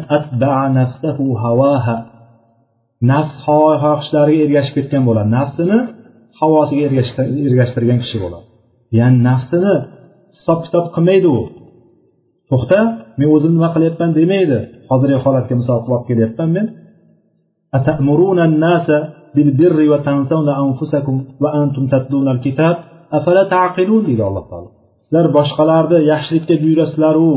nafsahu 0.78 1.26
havaha 1.44 1.96
nafs 3.10 3.34
xohishlariga 3.44 4.42
ergashib 4.46 4.74
ketgan 4.78 5.02
bo'ladi. 5.08 5.28
Nafsini 5.38 5.78
havosiga 6.40 6.82
ergashtirgan 7.48 7.98
kishi 8.02 8.18
bo'ladi. 8.24 8.46
Ya'ni 8.98 9.18
nafsini 9.28 9.74
hisob 10.36 10.58
kitob 10.66 10.86
qilmaydi 10.94 11.28
u. 11.38 11.40
To'xta 12.50 12.78
men 13.18 13.28
o'zim 13.34 13.52
nima 13.56 13.68
qilyapman 13.74 14.10
demaydi. 14.18 14.58
Hozirgi 14.90 15.18
holatga 15.24 15.54
misol 15.60 15.78
qilib 15.82 15.94
olib 15.96 16.06
kelyapman 16.10 16.48
men 16.56 16.66
بالبر 19.35 19.79
وتنسون 19.91 20.49
أنفسكم 20.49 21.15
وأنتم 21.41 21.83
تتلون 21.93 22.27
الكتاب 22.35 22.75
أفلا 23.17 23.43
تعقلون 23.53 24.03
deydi 24.07 24.23
alloh 24.29 24.45
taolo 24.51 24.69
sizlar 25.05 25.25
boshqalarni 25.37 25.97
yaxshilikka 26.11 26.55
buyurasizlaru 26.63 27.31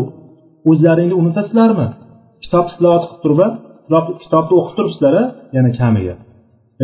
o'zlaringni 0.71 1.15
unutasizlarmi 1.21 1.87
kitob 2.45 2.67
tilovat 2.75 3.05
qilib 3.23 3.41
turib 3.89 4.07
kitobni 4.23 4.55
o'qib 4.61 4.75
turibsizlar 4.77 5.15
yana 5.57 5.71
kamiga 5.81 6.15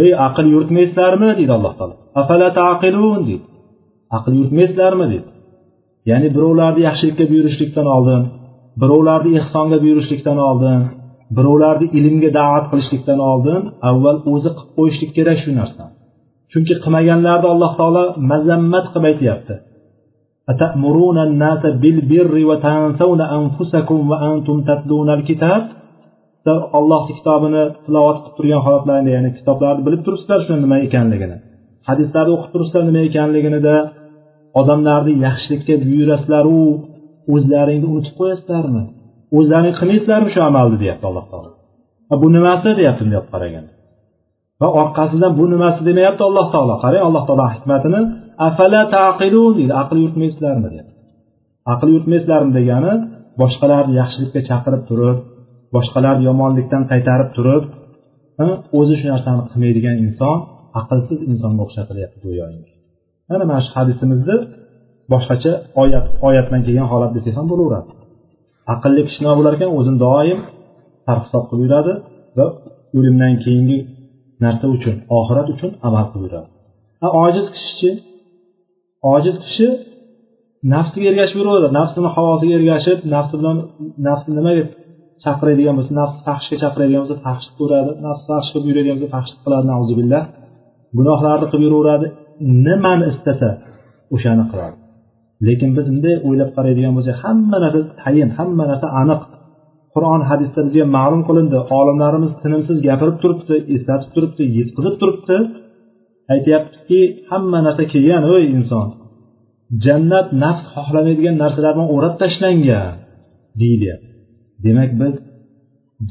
ey 0.03 0.11
aql 0.27 0.47
yuritmaysizlarmi 0.55 1.29
deydi 1.39 1.53
alloh 1.59 1.73
taolo 1.79 1.95
afala 2.21 2.49
taqilun 2.61 3.21
deydi 3.29 3.47
aql 4.17 4.33
yuritmaysizlarmi 4.39 5.07
deydi 5.13 5.29
ya'ni 6.11 6.29
birovlarni 6.37 6.81
yaxshilikka 6.89 7.25
buyurishlikdan 7.33 7.87
oldin 7.97 8.23
birovlarni 8.83 9.31
ehsonga 9.41 9.79
buyurishlikdan 9.85 10.39
oldin 10.51 10.81
birovlarni 11.37 11.87
ilmga 11.99 12.31
da'vat 12.39 12.65
qilishlikdan 12.71 13.21
oldin 13.31 13.63
avval 13.91 14.19
o'zi 14.33 14.51
qilib 14.57 14.71
qo'yishlik 14.77 15.11
kerak 15.17 15.39
shu 15.45 15.51
narsani 15.61 15.93
chunki 16.53 16.75
qilmaganlarni 16.85 17.49
alloh 17.55 17.73
taolo 17.81 18.05
mazammat 18.31 18.87
qilib 18.93 19.09
aytyapti 19.13 19.57
أتأمرون 20.53 21.19
الناس 21.29 21.63
بالبر 21.83 22.35
وتنسون 22.51 23.21
أنفسكم 23.39 24.01
وأنتم 24.11 24.57
تتلون 24.69 25.09
الكتاب 25.19 25.63
allohni 26.79 27.13
kitobini 27.19 27.63
tilovat 27.85 28.19
qilib 28.23 28.35
turgan 28.39 28.61
holatlarni 28.67 29.11
ya'ni 29.17 29.31
kitoblarni 29.39 29.83
bilib 29.87 30.03
turibsizlar 30.07 30.41
shuni 30.47 30.59
nima 30.65 30.77
ekanligini 30.87 31.37
hadislarni 31.89 32.33
o'qib 32.37 32.51
turibsizlar 32.55 32.85
nima 32.91 33.01
ekanliginida 33.09 33.77
odamlarni 34.61 35.13
yaxshilikka 35.27 35.75
buyurasizlaru 35.91 36.61
o'zlaringni 37.35 37.87
unutib 37.93 38.15
qo'yasizlarmi 38.21 38.83
O'zlaring 39.38 39.76
qilmaysizlarmi 39.80 40.30
shu 40.36 40.42
amalni 40.50 40.78
deyapti 40.84 41.06
alloh 41.10 41.26
taolo. 41.32 41.52
Bu 42.22 42.28
nimasi 42.36 42.70
deyapti 42.80 43.02
bunday 43.04 43.20
olib 43.22 43.30
qaraganda? 43.36 43.72
Va 44.62 44.68
orqasidan 44.82 45.32
bu 45.40 45.46
nimasi 45.54 45.82
demayapti 45.90 46.24
alloh 46.30 46.48
taolo. 46.54 46.76
Qarang 46.84 47.04
alloh 47.08 47.24
taolo 47.28 47.46
hikmatini 47.56 48.02
afala 48.48 48.82
taqilun? 48.96 49.52
deydi. 49.58 49.74
Aql 49.82 49.98
yuritmaysizlarmi? 50.04 50.68
deyapti. 50.74 50.94
Aql 51.74 51.88
yuritmaysizlarmi? 51.94 52.52
degani 52.60 52.94
boshqalarni 53.42 53.94
yaxshilikka 54.02 54.42
chaqirib 54.50 54.84
turib 54.90 55.18
boshqalarni 55.76 56.24
yomonlikdan 56.30 56.84
qaytarib 56.92 57.30
turib 57.38 57.64
o'zi 58.80 58.96
shu 59.00 59.06
narsani 59.14 59.42
qilmaydigan 59.52 59.96
inson 60.06 60.38
aqlsiz 60.80 61.20
insonga 61.32 61.62
o'xshatilyapti 61.66 62.18
go'yoki. 62.26 62.72
Mana 63.30 63.44
mana 63.50 63.62
shu 63.66 63.72
hadisimizni 63.78 64.36
boshqacha 65.14 65.52
oyat 65.82 66.06
oyatdan 66.28 66.62
kelgan 66.66 66.88
holat 66.92 67.12
desak 67.18 67.34
ham 67.40 67.48
bo'laveradi. 67.52 67.92
Aqlli 68.74 69.02
kishi 69.08 69.20
bo'lar 69.38 69.54
ekan 69.58 69.70
o'zini 69.78 69.98
doim 70.06 70.40
sarhisob 71.06 71.44
qilib 71.50 71.64
yuradi 71.66 71.94
va 72.38 72.46
o'limdan 72.98 73.34
keyingi 73.44 73.78
narsa 74.44 74.66
uchun 74.76 74.96
oxirat 75.18 75.48
uchun 75.54 75.72
amal 75.88 76.06
qilib 76.12 76.26
yuradi. 76.28 76.48
Ojiz 77.26 77.46
kishichi 77.56 77.90
ojiz 79.14 79.36
kishi 79.46 79.68
nafsiga 80.74 81.06
ergashib 81.12 81.38
yuraveradi. 81.42 81.74
Nafsini 81.80 82.10
havosiga 82.16 82.54
ergashib 82.60 82.98
nafsi 83.16 83.36
bilan 83.40 83.58
nafsi 84.08 84.30
nimaga 84.38 84.64
chaqiradigan 85.24 85.74
bo'lsa 85.78 85.94
nafsi 86.02 86.20
fahshga 86.28 86.56
chaqiradigan 86.64 87.02
bo'lsa 87.04 87.18
fahsh 87.26 87.48
qilib 87.58 87.88
nafsi 88.08 88.26
qilib 88.54 88.66
yuradigan 88.70 88.96
bo'lsa 88.98 89.12
fahshlik 89.16 89.40
qiladi 89.46 89.66
nauzubillah 89.74 90.24
gunohlarni 90.98 91.46
qilib 91.52 91.64
yuraveradi. 91.68 92.08
Nimani 92.66 93.06
istasa 93.14 93.50
o'shani 94.16 94.46
qiladi. 94.52 94.76
Lekin 95.48 95.70
biz 95.78 95.86
bunday 95.92 96.16
o'ylab 96.28 96.50
qaraydigan 96.58 96.94
bo'lsak 96.98 97.16
hamma 97.24 97.58
narsa 97.64 97.80
tayin 98.02 98.30
hamma 98.38 98.64
narsa 98.72 98.88
aniq. 99.02 99.22
Qur'on 99.94 100.22
hadisda 100.30 100.60
bizga 100.68 100.86
ma'lum 100.98 101.22
qilindi. 101.28 101.58
Olimlarimiz 101.80 102.32
tinimsiz 102.44 102.78
gapirib 102.88 103.18
turibdi 103.24 103.56
eslatib 103.76 104.10
turibdi 104.16 104.44
yetkazib 104.58 104.96
turibdi. 105.02 105.38
Aytyaptiki 106.34 107.00
hamma 107.32 107.60
narsa 107.66 107.84
kelgan 107.94 108.24
ey 108.36 108.44
inson. 108.58 108.88
Jannat 109.86 110.28
nafs 110.44 110.64
xohlamaydigan 110.76 111.36
narsalar 111.44 111.72
bilan 111.76 111.90
o'rab 111.96 112.16
tashlangan 112.22 112.94
deyilyapti 113.62 114.10
demak 114.66 114.92
biz 115.02 115.16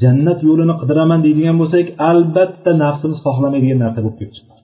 jannat 0.01 0.39
yo'lini 0.47 0.75
qidiraman 0.81 1.19
deydigan 1.25 1.55
bo'lsak 1.61 1.87
albatta 2.09 2.71
nafsimiz 2.83 3.19
xohlamaydigan 3.25 3.79
narsa 3.83 3.99
bo'lib 4.03 4.17
kelib 4.19 4.33
chiqadi. 4.37 4.60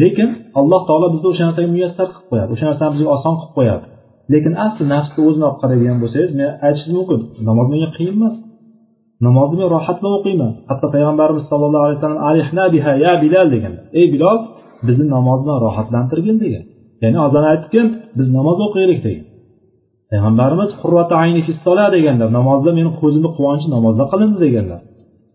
Lekin 0.00 0.30
alloh 0.60 0.80
taolo 0.88 1.06
bizni 1.14 1.26
o'sha 1.32 1.42
narsaga 1.48 1.68
muyassar 1.76 2.06
qilib 2.12 2.26
qo'yadi 2.30 2.50
o'sha 2.54 2.64
narsani 2.70 2.90
bizga 2.94 3.10
oson 3.16 3.34
qilib 3.40 3.52
qo'yadi. 3.58 3.84
Lekin 4.32 4.52
asli 4.66 4.84
nafsni 4.94 5.20
o'zini 5.28 5.44
olib 5.48 5.58
qaraydigan 5.62 5.98
bo'lsangiz 6.02 6.32
men 6.40 6.50
aytishim 6.66 6.92
mumkin 6.98 7.20
namoz 7.48 7.66
menga 7.72 7.88
qiyin 7.96 8.14
emas. 8.18 8.34
Namozni 9.26 9.56
men 9.60 9.68
rohat 9.74 9.96
bilan 10.00 10.12
o'qiyman. 10.18 10.50
Hatto 10.70 10.86
payg'ambarimiz 10.94 11.44
sallallohu 11.50 11.84
alayhi 11.86 11.98
vasallam 11.98 12.22
alihna 12.30 12.64
biha 12.74 12.92
ya 13.04 13.12
bilal 13.22 13.48
degan 13.54 13.74
ey 14.00 14.06
bilol 14.14 14.38
bizni 14.86 15.06
namoz 15.16 15.38
bilan 15.44 15.58
rohatlantirgin 15.66 16.36
degan. 16.44 16.64
Ya'ni 17.02 17.18
azon 17.26 17.44
aytgin 17.52 17.86
biz 18.18 18.26
namoz 18.38 18.58
o'qiylik 18.66 19.00
degan. 19.06 19.26
Payg'ambarimiz 20.10 20.70
qurrata 20.82 21.16
deganlar 21.96 22.28
namozda 22.38 22.70
meni 22.78 22.90
ko'zimni 23.00 23.30
quvonchi 23.36 23.66
namozda 23.76 24.04
qilindi 24.12 24.38
deganlar. 24.46 24.80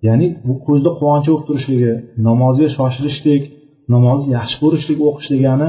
Ya'ni 0.07 0.27
bu 0.47 0.53
ko'zni 0.67 0.91
quvonchi 0.99 1.27
bo'lib 1.31 1.45
turishligi 1.49 1.93
namozga 2.27 2.67
shoshilishlik 2.77 3.43
namozni 3.93 4.29
yaxshi 4.37 4.57
ko'rishlik 4.63 4.99
o'qish 5.07 5.29
degani 5.35 5.67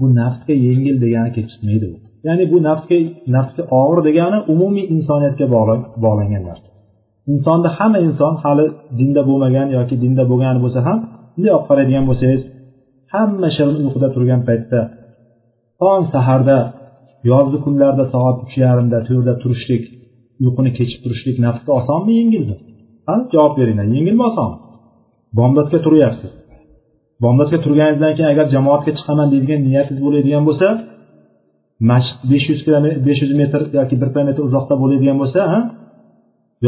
bu 0.00 0.06
nafsga 0.20 0.54
yengil 0.66 0.96
degani 1.04 1.30
kelib 1.34 1.50
chiqmaydi 1.52 1.88
ya'ni 2.26 2.44
bu 2.52 2.58
nafsga 2.68 2.96
nafsga 3.36 3.62
og'ir 3.80 3.98
degani 4.08 4.38
umumiy 4.52 4.86
insoniyatga 4.96 5.46
bog'langan 6.04 6.42
narsa. 6.48 6.68
Insonda 7.32 7.68
hamma 7.78 7.98
inson 8.08 8.34
hali 8.42 8.66
dinda 8.98 9.22
bo'lmagan 9.28 9.68
yoki 9.76 9.94
dinda 10.04 10.22
bo'lgani 10.30 10.60
bo'lsa 10.64 10.80
ham 10.88 10.98
bunday 11.34 11.52
olib 11.56 11.66
qaraydigan 11.70 12.04
bo'lsangiz 12.10 12.42
hamma 13.12 13.48
shirin 13.56 13.76
uyquda 13.82 14.08
turgan 14.14 14.40
paytda 14.48 14.80
tong 15.80 16.04
saharda 16.14 16.58
yozgi 17.30 17.58
kunlarda 17.64 18.04
soat 18.14 18.36
uch 18.44 18.54
yarimda 18.64 18.98
to'rtda 19.08 19.34
turishlik 19.42 19.84
uyquni 20.42 20.70
kechib 20.78 21.00
turishlik 21.04 21.36
nafsga 21.46 21.70
osonmi 21.80 22.12
yengilmi? 22.20 22.56
Ha 23.06 23.14
javob 23.32 23.52
beringlar 23.58 23.86
yengilmi 23.96 24.24
osonmi 24.30 24.58
bomdodga 25.38 25.78
turyapsiz. 25.86 26.32
Bomdodga 27.22 27.58
turganingizdan 27.64 28.12
keyin 28.16 28.30
agar 28.34 28.46
jamoatga 28.54 28.92
chiqaman 28.98 29.28
deydigan 29.32 29.60
niyatingiz 29.68 30.00
bo'ladigan 30.06 30.42
bo'lsa 30.48 30.66
masjid 31.90 32.18
besh 32.32 32.46
yuz 32.50 32.60
kilometr 32.66 32.98
besh 33.08 33.20
yuz 33.24 33.32
metr 33.42 33.60
yoki 33.78 33.94
bir 34.00 34.08
kilometr 34.14 34.42
uzoqda 34.48 34.74
bo'ladigan 34.82 35.16
bo'lsa 35.22 35.40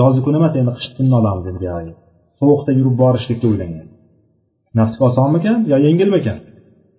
yozgi 0.01 0.21
kun 0.27 0.35
emas 0.39 0.53
endi 0.61 0.73
qishni 0.77 0.93
kunini 0.97 1.17
olamiz 1.21 1.45
endi 1.51 1.67
sovuqda 2.41 2.71
yurib 2.79 2.97
borishlikka 3.03 3.47
o'ylangan 3.51 3.87
nafsga 4.79 5.03
osonmikan 5.11 5.59
yo 5.73 5.77
yengilmikan? 5.87 6.39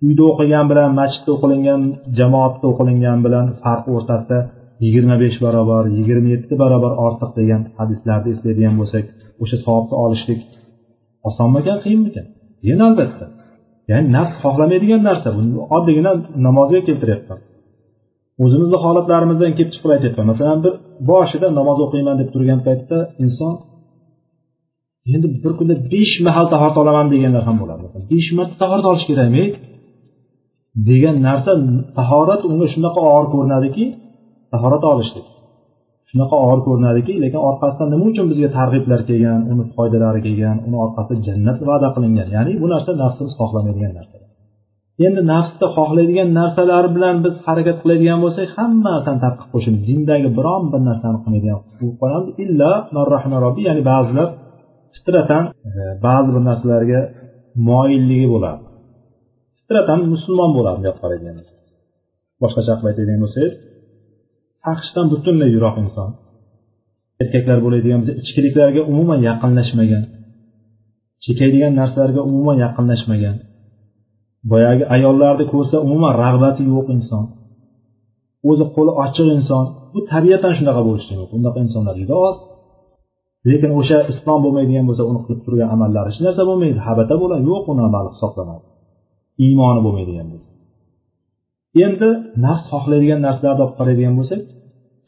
Uyda 0.06 0.24
o'qigan 0.30 0.66
bilan 0.70 0.90
masjidda 1.00 1.30
o'qilingan 1.36 1.80
jamoatda 2.18 2.66
o'qilingan 2.72 3.18
bilan 3.26 3.46
farq 3.62 3.84
o'rtasida 3.94 4.38
yigirma 4.84 5.16
besh 5.24 5.38
barobar 5.44 5.84
yigirma 5.98 6.28
yetti 6.34 6.54
barobar 6.62 6.92
ortiq 7.06 7.30
degan 7.38 7.62
hadislarni 7.78 8.28
eslaydigan 8.34 8.74
bo'lsak 8.80 9.04
o'sha 9.42 9.56
savobni 9.64 9.94
olishlik 10.04 10.40
osonmikan 11.28 11.78
qiyinmikan? 11.84 12.26
Qiyin 12.60 12.80
albatta. 12.88 13.24
Ya'ni 13.90 14.06
nafs 14.16 14.34
xohlamaydigan 14.44 15.02
narsa. 15.08 15.28
Buni 15.36 15.50
oddiygina 15.76 16.12
namozga 16.46 16.80
keltiryapman 16.88 17.38
o'zimizni 18.44 18.78
holatlarimizdan 18.84 19.52
kelib 19.58 19.70
chiqib 19.74 19.90
aytyapman. 19.96 20.26
Masalan 20.32 20.58
bir 20.64 20.72
boshida 21.10 21.48
namoz 21.58 21.78
o'qiyman 21.84 22.16
deb 22.20 22.28
turgan 22.34 22.60
paytda 22.66 22.98
inson 23.24 23.52
endi 25.14 25.26
bir 25.42 25.52
kunda 25.58 25.74
besh 25.92 26.14
mahal 26.26 26.46
tahorat 26.52 26.76
olaman 26.82 27.06
deganlar 27.14 27.42
ham 27.48 27.56
bo'ladi. 27.62 27.80
Masalan 27.86 28.06
besh 28.12 28.28
marta 28.38 28.54
tahorat 28.62 28.86
olish 28.90 29.06
kerakmi? 29.10 29.44
degan 30.88 31.16
narsa 31.26 31.52
tahorat 31.98 32.42
unga 32.50 32.66
shunaqa 32.74 33.00
og'ir 33.10 33.26
ko'rinadiki 33.34 33.84
tahorat 34.52 34.84
olishlik. 34.92 35.26
Shunaqa 36.14 36.36
og'ir 36.44 36.60
ko'rinadiki 36.66 37.12
lekin 37.24 37.40
orqasidan 37.50 37.88
nima 37.92 38.04
uchun 38.10 38.26
bizga 38.32 38.48
targ'iblar 38.58 39.00
kelgan 39.08 39.40
uni 39.52 39.64
foydalari 39.76 40.20
kelgan 40.26 40.56
uni 40.66 40.76
orqasida 40.84 41.16
jannat 41.26 41.58
va'da 41.70 41.88
qilingan? 41.96 42.28
Ya'ni 42.36 42.52
bu 42.62 42.66
narsa 42.74 42.90
nafsimiz 43.02 43.32
xohlamaydigan 43.40 43.92
narsa. 43.98 44.16
Endi 45.06 45.22
nafsda 45.32 45.66
xohlaydigan 45.76 46.28
narsalar 46.40 46.84
bilan 46.96 47.16
biz 47.24 47.34
harakat 47.46 47.76
qiladigan 47.82 48.18
bo'lsak 48.24 48.48
hammasini 48.58 49.18
tark 49.24 49.36
qilib 49.38 49.50
qo'yishimiz 49.52 49.80
dindagi 49.88 50.28
biron 50.38 50.62
bir 50.72 50.80
narsani 50.88 51.18
qilmaydigan 51.22 51.58
qilib 51.78 51.96
qo'yamiz 52.02 52.28
illa 52.44 52.70
ya'ni 53.68 53.82
ba'zilar 53.90 54.28
fitratan 54.94 55.44
e, 55.68 55.70
ba'zi 56.06 56.28
bir 56.34 56.42
narsalarga 56.50 57.00
moyilligi 57.68 58.28
bo'ladi. 58.34 58.62
Fitratan 59.58 60.00
musulmon 60.12 60.50
bo'ladi 60.56 60.76
bunday 60.78 60.94
qaraydigan 61.02 61.36
boshqacha 62.42 62.72
qilib 62.78 62.88
aytadigan 62.90 63.20
bo'lsangiz 63.24 63.52
fahshdan 64.64 65.06
butunlay 65.12 65.50
yiroq 65.56 65.76
inson. 65.84 66.10
Erkaklar 67.22 67.58
bo'ladigan 67.64 67.98
bo'lsa 68.00 68.14
ichkiliklarga 68.22 68.82
umuman 68.92 69.20
yaqinlashmagan. 69.30 70.04
Chekadigan 71.24 71.72
narsalarga 71.80 72.20
umuman 72.30 72.56
yaqinlashmagan. 72.64 73.36
Boyagi 74.50 74.84
ayollarni 74.96 75.44
ko'rsa 75.52 75.76
umuman 75.86 76.12
rag'bati 76.22 76.62
yo'q 76.74 76.86
inson. 76.96 77.24
O'zi 78.50 78.64
qo'li 78.76 78.92
ochiq 79.04 79.28
inson. 79.38 79.64
Bu 79.94 80.00
tabiatan 80.12 80.52
shunaqa 80.58 80.82
bo'lishi 80.88 81.12
mumkin. 81.20 81.36
Bunaqa 81.40 81.58
insonlar 81.64 81.94
juda 82.00 82.16
oz. 82.28 82.36
Lekin 83.50 83.70
o'sha 83.80 83.98
islom 84.12 84.38
bo'lmaydigan 84.44 84.84
bo'lsa 84.88 85.02
uni 85.10 85.20
qilib 85.24 85.40
turgan 85.46 85.68
amallari 85.74 86.08
hech 86.10 86.20
narsa 86.26 86.42
bo'lmaydi. 86.50 86.78
Habata 86.86 87.14
bo'ladi. 87.22 87.42
Yo'q 87.50 87.64
uni 87.72 87.82
amali 87.88 88.08
hisoblanadi 88.14 88.64
iymoni 89.44 89.80
bo'lmaydigan 89.86 90.26
bo'lsa. 90.32 90.50
Endi 91.84 92.08
nafs 92.44 92.64
xohlaydigan 92.72 93.20
narsalarni 93.26 93.62
olib 93.64 93.74
qaraydigan 93.78 94.14
bo'lsak 94.18 94.40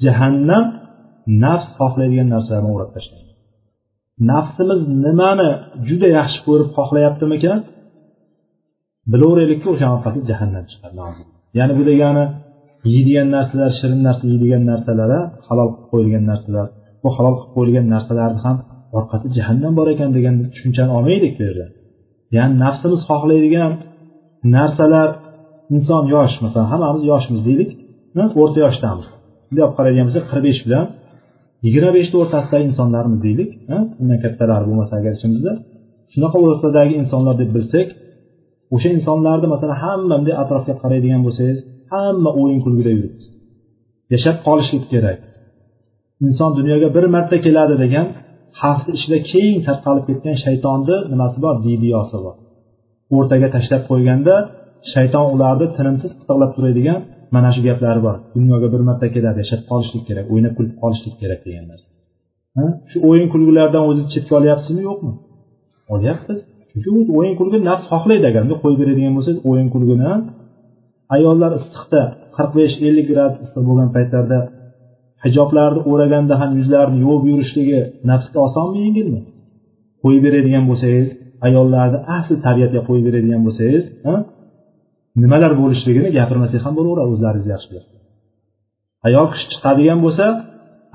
jahannam 0.05 0.65
nafs 1.45 1.69
xohlaydigan 1.79 2.29
narsalarni 2.35 2.71
o'rab 2.77 2.91
tashlaydi 2.97 3.27
nafsimiz 4.31 4.81
nimani 5.05 5.51
juda 5.89 6.09
yaxshi 6.19 6.39
ko'rib 6.47 6.69
xohlayaptimikan? 6.77 7.59
Bilaveraylikki 9.13 9.67
o'sha 9.73 9.87
orqasi 9.97 10.19
jahannam 10.31 10.65
chiqadi 10.71 11.01
ya'ni 11.59 11.73
bu 11.79 11.83
degani 11.91 12.25
yeydigan 12.93 13.29
narsalar 13.37 13.71
shirin 13.79 14.01
narsa 14.09 14.25
yeydigan 14.33 14.63
narsalar 14.71 15.11
halol 15.47 15.69
qilib 15.73 15.89
qo'yilgan 15.93 16.25
narsalar 16.31 16.67
bu 17.03 17.09
halol 17.17 17.35
qilib 17.39 17.53
qo'yilgan 17.57 17.87
narsalarni 17.95 18.41
ham 18.47 18.57
orqasida 18.99 19.33
jahannam 19.39 19.73
bor 19.79 19.89
ekan 19.95 20.11
degan 20.17 20.35
tushunchani 20.55 20.93
olmaylik 20.99 21.33
bu 21.39 21.43
yerda. 21.49 21.67
Ya'ni 22.37 22.55
nafsimiz 22.65 23.01
xohlaydigan 23.09 23.73
narsalar 24.57 25.09
inson 25.77 26.03
yosh 26.15 26.35
masalan 26.45 26.69
hammamiz 26.73 27.03
yoshmiz 27.13 27.41
deylik 27.49 27.71
o'rta 28.43 28.59
yoshdamiz. 28.67 29.09
Bunday 29.49 29.63
olib 29.67 29.75
qaraydigan 29.79 30.07
bo'lsak 30.09 30.25
qirq 30.31 30.43
besh 30.49 30.61
bilan 30.67 30.85
yigirma 31.67 31.91
beshni 31.99 32.17
o'rtasidagi 32.23 32.65
insonlarmiz 32.71 33.19
deylik 33.27 33.51
undan 34.03 34.19
kattalari 34.25 34.65
bo'lmasa 34.69 34.93
agar 35.01 35.13
ichimizda. 35.19 35.53
Shunaqa 36.13 36.37
o'rtadagi 36.45 36.95
insonlar 37.03 37.35
deb 37.43 37.51
bilsak 37.57 37.89
o'sha 38.75 38.89
insonlarni 38.97 39.47
masalan 39.55 39.79
hamma 39.85 40.15
bunday 40.19 40.35
atrofga 40.43 40.75
qaraydigan 40.83 41.21
bo'lsangiz 41.27 41.59
hamma 41.93 42.31
o'yin 42.41 42.61
kulgida 42.65 42.93
yuribdi 42.97 43.25
yashab 44.13 44.37
qolishlik 44.47 44.85
kerak. 44.93 45.19
Inson 46.27 46.51
dunyoga 46.59 46.89
bir 46.97 47.05
marta 47.15 47.37
keladi 47.47 47.75
degan 47.85 48.07
xavfni 48.61 48.93
ichida 48.99 49.19
keng 49.33 49.57
tarqalib 49.67 50.05
ketgan 50.09 50.37
shaytonni 50.45 50.97
nimasi 51.13 51.39
bor? 51.45 51.55
Vidiyosi 51.67 52.19
bor. 52.25 52.37
O'rtaga 53.17 53.49
tashlab 53.57 53.83
qo'yganda 53.91 54.35
shayton 54.93 55.27
ularni 55.35 55.67
tinimsiz 55.77 56.11
qitiqlab 56.19 56.51
turadigan 56.57 57.01
mana 57.35 57.49
shu 57.55 57.61
gaplari 57.69 58.01
bor. 58.07 58.17
Dunyoga 58.37 58.69
bir 58.75 58.83
marta 58.89 59.07
keladi 59.15 59.39
yashab 59.43 59.61
qolishlik 59.71 60.03
kerak 60.09 60.27
o'ynab 60.33 60.53
kulib 60.59 60.75
qolishlik 60.83 61.15
kerak 61.23 61.41
degan 61.47 61.65
narsa. 61.71 61.87
Shu 62.91 62.97
o'yin 63.09 63.29
kulgilardan 63.33 63.83
o'zingizni 63.89 64.13
chetga 64.15 64.35
olyapsizmi 64.41 64.83
yo'qmi? 64.89 65.13
Olyapmiz. 65.95 66.39
Chunki 66.73 66.89
u 66.99 67.01
o'yin 67.19 67.35
kulgi 67.41 67.59
nafs 67.69 67.85
xohlaydi 67.93 68.25
agarda 68.31 68.55
qo'yib 68.63 68.79
beradigan 68.83 69.13
bo'lsangiz 69.17 69.41
o'yin 69.51 69.69
kulgini 69.75 70.11
ayollar 71.17 71.51
issiqda 71.61 72.03
qirq 72.37 72.53
besh 72.59 72.75
ellik 72.89 73.07
gradus 73.13 73.41
issiq 73.47 73.63
bo'lgan 73.69 73.89
paytlarda 73.97 74.39
hijoblarni 75.25 75.81
o'raganda 75.91 76.35
ham 76.41 76.51
yuzlarini 76.61 76.99
yuvib 77.05 77.25
yurishligi 77.31 77.81
nafsga 78.11 78.39
osonmi 78.49 78.79
yengilmi 78.85 79.21
qo'yib 80.03 80.23
beradigan 80.27 80.65
bo'lsangiz 80.71 81.09
ayollarni 81.47 81.99
asli 82.17 82.37
tabiatiga 82.47 82.83
qo'yib 82.89 83.05
beradigan 83.09 83.41
bo'lsangiz 83.47 83.85
nimalar 85.23 85.53
bo'lishligini 85.61 86.09
gapirmasak 86.19 86.61
ham 86.67 86.75
bo'laveradi 86.79 87.11
o'zlaringiz 87.15 87.49
yaxshi 87.55 87.69
bilasiz 87.71 87.97
ayol 89.09 89.27
kishi 89.33 89.47
chiqadigan 89.53 89.99
bo'lsa 90.05 90.27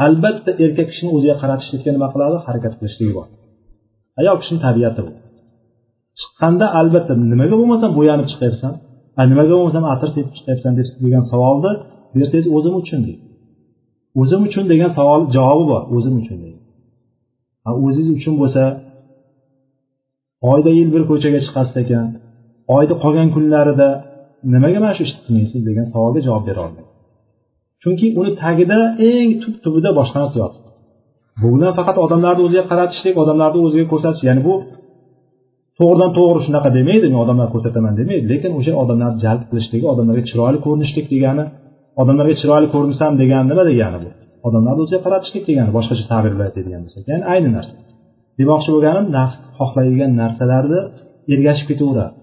albatta 0.06 0.52
erkak 0.64 0.88
kishini 0.92 1.10
o'ziga 1.18 1.36
qaratishlikka 1.42 1.90
nima 1.96 2.08
qiladi? 2.14 2.38
Harakat 2.48 2.74
qilishligi 2.80 3.14
bor. 3.18 3.28
Ayol 4.22 4.38
kishini 4.42 4.60
tabiati 4.68 5.02
bu. 5.06 5.12
Chiqqanda 6.20 6.66
albatta 6.80 7.14
nimaga 7.34 7.56
bo'lmasam 7.62 7.92
bo'yanib 8.00 8.28
chiqyapsan 8.32 8.74
nimaga 9.32 9.54
bo'lmasam 9.58 9.84
atir 9.94 10.10
sepib 10.16 10.34
chiqyapsan 10.38 10.72
degan 11.06 11.24
savolni 11.32 11.72
bersangiz 12.16 12.48
o'zim 12.58 12.74
uchun 12.82 13.00
deydi. 13.08 13.24
O'zim 14.22 14.42
uchun 14.48 14.64
degan 14.72 14.92
savol 14.98 15.22
javobi 15.36 15.66
bor 15.72 15.82
o'zim 15.96 16.14
uchun 16.22 16.38
deydi. 16.44 16.60
O'zingiz 17.86 18.10
uchun 18.18 18.36
bo'lsa 18.42 18.64
oyda 20.52 20.72
yil 20.78 20.90
bir 20.96 21.04
ko'chaga 21.10 21.40
chiqasiz 21.46 21.76
ekan 21.84 22.06
oyni 22.76 22.96
qolgan 23.04 23.30
kunlarida 23.36 23.90
nimaga 24.54 24.80
mana 24.84 24.94
shu 24.98 25.04
ishni 25.08 25.20
qilmaysiz 25.26 25.62
degan 25.70 25.86
savolga 25.94 26.22
javob 26.28 26.44
bera 26.50 26.60
olmaydi 26.68 26.90
chunki 27.84 28.08
uni 28.20 28.32
tagida 28.42 28.78
eng 29.10 29.30
tub 29.44 29.54
tubida 29.64 29.90
boshqa 30.00 30.18
narsa 30.24 30.38
yotibdi 30.44 30.70
bu 31.42 31.48
bilan 31.56 31.74
faqat 31.80 31.98
odamlarni 32.06 32.42
o'ziga 32.48 32.64
qaratishlik 32.72 33.16
odamlarni 33.24 33.60
o'ziga 33.68 33.86
ko'rsatish 33.92 34.24
ya'ni 34.30 34.42
bu 34.48 34.54
to'g'ridan 35.80 36.12
to'g'ri 36.18 36.40
shunaqa 36.46 36.70
demaydi 36.78 37.06
men 37.12 37.20
odamlarga 37.26 37.52
ko'rsataman 37.56 37.94
demaydi 38.00 38.26
lekin 38.34 38.52
o'sha 38.60 38.72
odamlarni 38.84 39.18
jalb 39.26 39.44
qilishligi 39.50 39.86
odamlarga 39.94 40.24
chiroyli 40.30 40.60
ko'rinishlik 40.66 41.06
degani 41.14 41.46
odamlarga 42.02 42.36
chiroyli 42.42 42.68
ko'rinsam 42.74 43.14
degani 43.22 43.46
nima 43.52 43.64
degani 43.72 43.98
bu? 44.04 44.10
Odamlarni 44.48 44.82
o'ziga 44.86 45.00
qaratishlik 45.06 45.44
degani 45.50 45.72
boshqacha 45.78 46.06
ta'bir 46.12 46.32
bilan 46.36 46.48
aytadigan 46.50 46.82
bo'lsak. 46.86 47.04
Ya'ni 47.12 47.26
ayni 47.34 47.50
narsa. 47.58 47.76
Demoqchi 48.40 48.70
bo'lganim 48.76 49.06
nafs 49.18 49.36
xohlaydigan 49.60 50.12
narsalarni 50.22 50.80
ergashib 51.34 51.68
ketaveradi. 51.72 52.14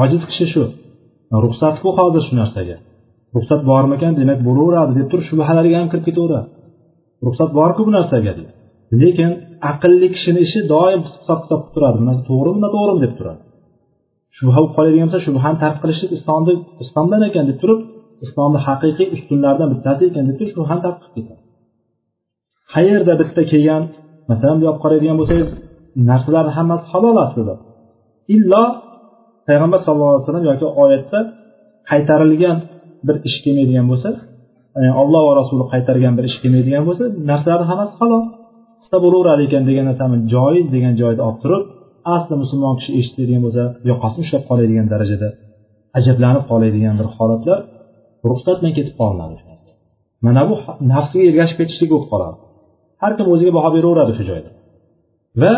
Ojiz 0.00 0.22
kishi 0.30 0.46
shu. 0.52 0.64
Ruxsatku 1.44 1.88
hozir 1.98 2.22
shu 2.28 2.34
narsaga. 2.40 2.76
Ruxsat 3.36 3.60
bormikan 3.70 4.12
demak 4.20 4.38
bo'laveradi 4.48 4.92
deb 4.98 5.06
turib 5.10 5.24
shubhalarga 5.30 5.76
ham 5.80 5.88
kirib 5.92 6.04
ketaveradi. 6.08 6.48
Ruxsat 7.26 7.50
borku 7.58 7.80
bu 7.86 7.92
narsaga 7.98 8.32
deb 8.38 8.48
lekin 9.02 9.30
aqlli 9.70 10.08
kishini 10.14 10.40
ishi 10.46 10.60
doim 10.72 11.00
hisob 11.06 11.38
kitob 11.44 11.60
qilib 11.62 11.72
turadi. 11.74 11.96
Bu 12.00 12.04
narsa 12.08 12.22
to'g'rimi 12.30 12.60
noto'g'rimi 12.64 13.00
deb 13.04 13.12
turadi. 13.18 13.40
Shubha 14.36 14.58
bo'lib 14.58 14.72
qoladigan 14.76 15.06
bo'lsa 15.08 15.20
shubhani 15.26 15.58
tark 15.64 15.76
qilishlik 15.82 16.10
islomni 16.18 16.54
islomdan 16.84 17.22
ekan 17.28 17.44
deb 17.50 17.58
turib 17.62 17.80
islomni 18.24 18.58
haqiqiy 18.66 19.08
ustunlaridan 19.16 19.68
bittasi 19.74 20.02
ekan 20.10 20.24
deb 20.28 20.36
turib 20.38 20.52
shubhani 20.56 20.80
tark 20.86 20.98
qilib 21.02 21.14
ketadi. 21.16 21.42
Qayerda 22.74 23.12
bitta 23.20 23.42
kelgan 23.52 23.82
masalan 24.30 24.56
bu 24.60 24.64
yoqqa 24.68 24.80
qaraydigan 24.84 25.16
bo'lsangiz 25.20 25.48
narsalarni 26.10 26.52
hammasi 26.58 26.84
halol 26.92 27.16
aslida. 27.24 27.54
Illo 28.36 28.64
payg'ambar 29.48 29.80
sallallohu 29.86 30.12
alayhi 30.12 30.24
vasallam 30.24 30.46
yoki 30.50 30.66
oyatda 30.82 31.18
qaytarilgan 31.90 32.56
bir 33.06 33.16
ish 33.28 33.36
kelmaydigan 33.44 33.86
bo'lsa 33.92 34.10
olloh 35.02 35.22
va 35.28 35.32
rasuli 35.40 35.64
qaytargan 35.72 36.12
bir 36.18 36.24
ish 36.30 36.36
kelmaydigan 36.42 36.84
bo'lsa 36.88 37.04
narsalarni 37.30 37.66
hammasi 37.70 37.94
halol 38.00 38.24
qilsa 38.80 38.96
bo'laveradi 39.04 39.42
ekan 39.48 39.62
degan 39.68 39.84
narsani 39.90 40.16
joiz 40.34 40.66
degan 40.74 40.94
joyda 41.02 41.22
olib 41.28 41.38
turib 41.44 41.62
asli 42.16 42.34
musulmon 42.42 42.74
kishi 42.78 42.90
eshitadigan 43.00 43.42
bo'lsa 43.46 43.64
yoqasini 43.90 44.22
ushlab 44.26 44.42
qoladigan 44.50 44.86
darajada 44.92 45.28
ajablanib 45.98 46.44
qoladigan 46.50 46.94
bir 47.00 47.06
holatlar 47.16 47.58
ruxsat 48.30 48.56
bilan 48.60 48.72
ketib 48.78 48.94
qolinadi 49.02 49.36
mana 50.26 50.42
bu 50.48 50.54
nafsiga 50.92 51.24
ergashib 51.30 51.56
ketishlik 51.60 51.88
bo'lib 51.92 52.08
qoladi. 52.12 52.36
Har 53.02 53.12
kim 53.18 53.26
o'ziga 53.34 53.52
baho 53.58 53.68
beraveradi 53.76 54.10
o'sha 54.14 54.24
joyda. 54.30 54.50
Va 55.42 55.52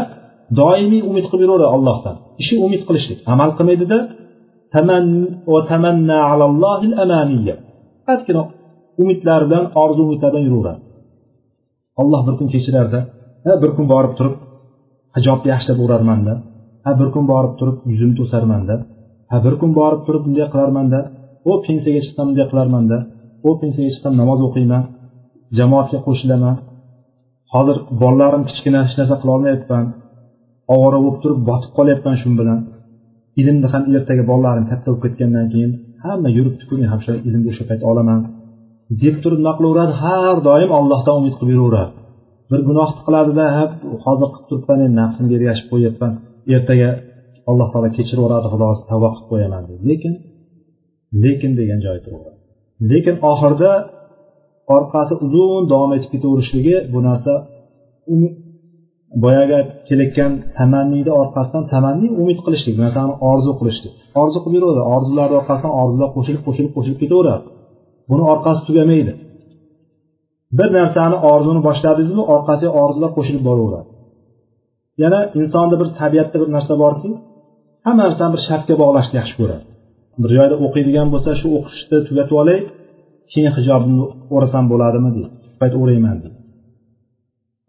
doimiy 0.60 1.02
umid 1.10 1.26
qilib 1.30 1.42
yuraveradi 1.44 1.68
allohdan. 1.76 2.16
Ishi 2.42 2.54
umid 2.66 2.82
qilishlik. 2.88 3.18
Amal 3.32 3.50
qilmaydida 3.58 3.98
faqatgina 8.06 8.42
umidlar 9.02 9.40
bilan 9.48 9.64
orzu 9.82 10.00
umidlar 10.06 10.30
bilan 10.32 10.44
yuraveradi. 10.48 10.80
Olloh 12.00 12.20
bir 12.26 12.34
kun 12.38 12.48
kechirarda 12.54 13.00
bir 13.62 13.70
kun 13.76 13.86
borib 13.92 14.12
turib 14.18 14.34
hijobni 15.16 15.48
yaxshilab 15.52 15.78
o'rarmanda 15.84 16.32
ha 16.84 16.90
bir 17.00 17.08
kun 17.14 17.24
borib 17.32 17.54
turib 17.58 17.76
yuzimni 17.90 18.14
to'sarmanda. 18.20 18.74
Ha 19.30 19.36
bir 19.44 19.54
kun 19.60 19.70
borib 19.80 20.02
turib 20.06 20.22
bunday 20.26 20.46
qilarmanda. 20.52 20.98
O 21.50 21.52
pensiyaga 21.66 22.00
chiqsam 22.04 22.26
bunday 22.28 22.46
qilarmanda. 22.52 22.96
O 23.48 23.50
pensiyaga 23.60 23.90
chiqsam 23.94 24.14
namoz 24.20 24.40
o'qiyman. 24.48 24.82
Jamoatga 25.58 25.98
qo'shilaman. 26.06 26.56
Hozir 27.54 27.76
bolalarim 28.02 28.42
kichkina 28.48 28.80
hech 28.86 28.94
narsa 29.00 29.16
qilolmayapman 29.22 29.84
ovora 30.74 30.98
bo'lib 31.04 31.18
turib 31.22 31.40
botib 31.50 31.70
qolyapman 31.78 32.16
shu 32.20 32.28
bilan. 32.40 32.58
Ilmni 33.40 33.68
ham 33.72 33.82
ertaga 33.98 34.24
bolalarim 34.30 34.66
katta 34.70 34.86
bo'lib 34.88 35.02
ketgandan 35.04 35.46
keyin 35.52 35.72
hamma 36.04 36.28
yuribdiku 36.36 36.74
men 36.80 36.88
ham 36.92 37.00
shu 37.04 37.10
ilmni 37.28 37.48
o'sha 37.52 37.64
payt 37.70 37.82
olaman. 37.90 38.20
Deb 39.02 39.16
turib 39.22 39.40
nima 39.42 39.52
qilaveradi 39.58 39.94
har 40.02 40.36
doim 40.48 40.70
ollohdan 40.78 41.14
umid 41.20 41.34
qilib 41.40 41.54
yuraveradi. 41.58 41.92
Bir 42.50 42.60
gunohni 42.68 43.00
qiladida 43.06 43.46
hozir 44.04 44.28
qilib 44.34 44.46
turibman 44.50 44.78
endi 44.84 44.96
nafsimga 45.02 45.34
ergashib 45.38 45.66
qo'yyapman. 45.72 46.12
Ertaga 46.56 46.90
alloh 47.50 47.68
taolo 47.72 47.88
kechirib 47.96 48.20
yuboradi 48.20 48.46
xudo 48.52 48.68
tavba 48.90 49.08
qilib 49.14 49.28
qo'yaman 49.32 49.62
deb. 49.68 49.80
Lekin 49.90 50.12
lekin 51.24 51.52
degan 51.60 51.80
joyi 51.86 52.00
turaveradi. 52.04 52.38
Lekin 52.90 53.16
oxirida 53.30 53.72
orqasi 54.76 55.14
uzun 55.26 55.62
davom 55.72 55.90
etib 55.96 56.10
ketaverishligi 56.14 56.76
bu 56.92 56.98
narsa 57.08 57.32
boyagi 59.22 59.58
kelayotgan 59.88 60.32
tamanniyni 60.58 61.12
orqasidan 61.22 61.64
tamanniy 61.72 62.10
umid 62.22 62.38
qilishlik 62.44 62.74
bir 62.76 62.82
narsani 62.86 63.12
orzu 63.30 63.52
qilishlik. 63.60 63.92
Orzu 64.22 64.38
qilib 64.44 64.56
yuraveradi. 64.58 64.84
Orzularni 64.94 65.34
orqasidan 65.40 65.74
orzular 65.82 66.08
qo'shilib 66.16 66.42
qo'shilib 66.46 66.72
qo'shilib 66.76 66.98
ketaveradi. 67.02 67.46
Buni 68.10 68.24
orqasi 68.32 68.60
tugamaydi. 68.68 69.12
Bir 70.58 70.68
narsani 70.78 71.16
orzuni 71.32 71.60
boshladingizmi 71.68 72.24
orqasiga 72.34 72.72
orzular 72.82 73.10
qo'shilib 73.16 73.42
boraveradi. 73.48 73.88
Yana 75.02 75.20
insonni 75.40 75.76
bir 75.80 75.88
tabiatda 76.00 76.36
bir 76.42 76.48
narsa 76.56 76.74
borki 76.82 77.10
hamma 77.86 78.02
narsani 78.04 78.30
bir 78.34 78.42
shartga 78.48 78.74
bog'lashni 78.82 79.14
yaxshi 79.20 79.34
ko'radi. 79.40 79.64
Bir 80.22 80.30
joyda 80.36 80.56
o'qiydigan 80.66 81.08
bo'lsa 81.14 81.30
shu 81.40 81.48
o'qishni 81.58 81.98
tugatib 82.08 82.36
olay 82.42 82.58
keyin 83.32 83.52
hijobimni 83.58 84.04
o'rasam 84.34 84.64
bo'ladimi 84.72 85.10
deydi. 85.16 85.30
Payt 85.60 85.74
o'rayman 85.82 86.16
deydi. 86.22 86.38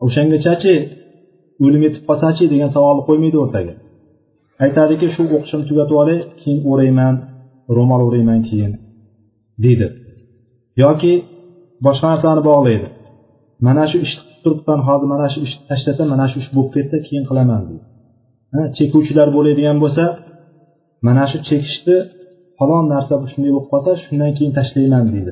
O'shangachachi 0.05 0.73
o'lim 1.65 1.81
yetib 1.87 2.03
qolsachi 2.09 2.43
degan 2.53 2.69
savolni 2.75 3.03
qo'ymaydi 3.09 3.37
o'rtaga. 3.43 3.73
Aytadiki 4.65 5.07
shu 5.15 5.23
o'qishimni 5.35 5.65
tugatib 5.69 5.95
olay 6.01 6.19
keyin 6.41 6.59
o'rayman 6.71 7.15
ro'mol 7.77 8.01
o'rayman 8.07 8.39
keyin 8.49 8.71
deydi. 9.63 9.87
Yoki 10.83 11.13
boshqa 11.85 12.05
narsani 12.13 12.41
bog'laydi. 12.49 12.87
Mana 13.67 13.83
shu 13.91 13.97
ishni 14.05 14.21
qilib 14.25 14.39
turibman 14.43 14.79
hozir 14.87 15.07
mana 15.13 15.27
shu 15.33 15.39
ishni 15.47 15.61
tashlasam 15.69 16.07
mana 16.13 16.25
shu 16.31 16.37
ish 16.41 16.49
bo'lib 16.55 16.71
ketsa 16.75 16.97
keyin 17.07 17.23
qilaman 17.29 17.61
deydi. 17.69 17.85
Chekuvchilar 18.77 19.27
bo'ladigan 19.37 19.77
bo'lsa 19.83 20.03
mana 21.07 21.23
shu 21.31 21.37
chekishni 21.49 21.97
falon 22.57 22.83
narsa 22.93 23.13
shunday 23.31 23.51
bo'lib 23.55 23.67
qolsa 23.73 23.91
shundan 24.03 24.31
keyin 24.37 24.51
tashlayman 24.57 25.05
deydi. 25.13 25.31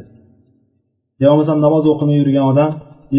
Yo 1.22 1.28
bo'lmasam 1.32 1.58
namoz 1.66 1.84
o'qimay 1.92 2.18
yurgan 2.22 2.46
odam 2.52 2.72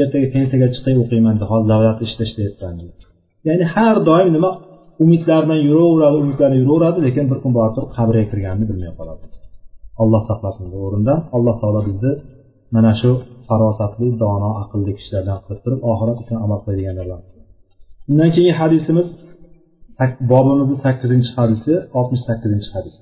ertaga 0.04 0.28
pensiyaga 0.36 0.68
chiqay 0.76 0.96
o'qiyman 1.04 1.36
deydi 1.36 1.48
hozir 1.52 1.68
davlat 1.74 1.98
ishda 2.08 2.24
ishlayapman 2.30 2.74
deydi 2.82 3.04
ya'ni 3.48 3.66
har 3.74 3.96
doim 4.10 4.30
nima 4.38 4.52
umidlar 5.04 5.42
bilan 5.46 5.62
yuraveradi 5.70 6.18
umidlar 6.24 6.50
yuraveradi 6.62 7.00
lekin 7.08 7.26
bir 7.32 7.38
kun 7.44 7.52
borib 7.58 7.74
turib 7.76 7.92
qabrga 7.98 8.24
kirganini 8.32 8.66
bilmay 8.70 8.92
qoladi 9.00 9.26
alloh 10.02 10.22
saqlasin 10.30 10.66
bu 10.72 10.78
o'rindan 10.88 11.20
alloh 11.36 11.56
taolo 11.62 11.82
bizni 11.88 12.12
mana 12.76 12.92
shu 13.02 13.12
farosatli 13.48 14.08
dono 14.24 14.50
aqlli 14.64 14.92
kishilardan 14.98 15.38
qilib 15.46 15.62
turib 15.66 15.82
oxirat 15.92 16.18
uchun 16.24 16.38
amal 16.46 16.60
qiladiganlardan 16.66 17.22
undan 18.12 18.30
keyingi 18.36 18.56
hadisimiz 18.62 19.08
bobimizni 20.32 20.78
sakkizinchi 20.86 21.32
hadisi 21.40 21.74
oltmish 21.98 22.24
sakkizinchi 22.30 22.72
hadis 22.78 22.96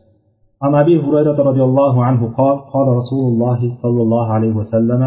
عن 0.63 0.73
أبي 0.83 0.95
هريرة 1.05 1.37
رضي 1.49 1.63
الله 1.69 1.95
عنه 2.07 2.21
قال 2.39 2.55
قال 2.73 2.87
رسول 3.01 3.23
الله 3.31 3.59
صلى 3.81 4.01
الله 4.05 4.25
عليه 4.35 4.53
وسلم 4.61 5.01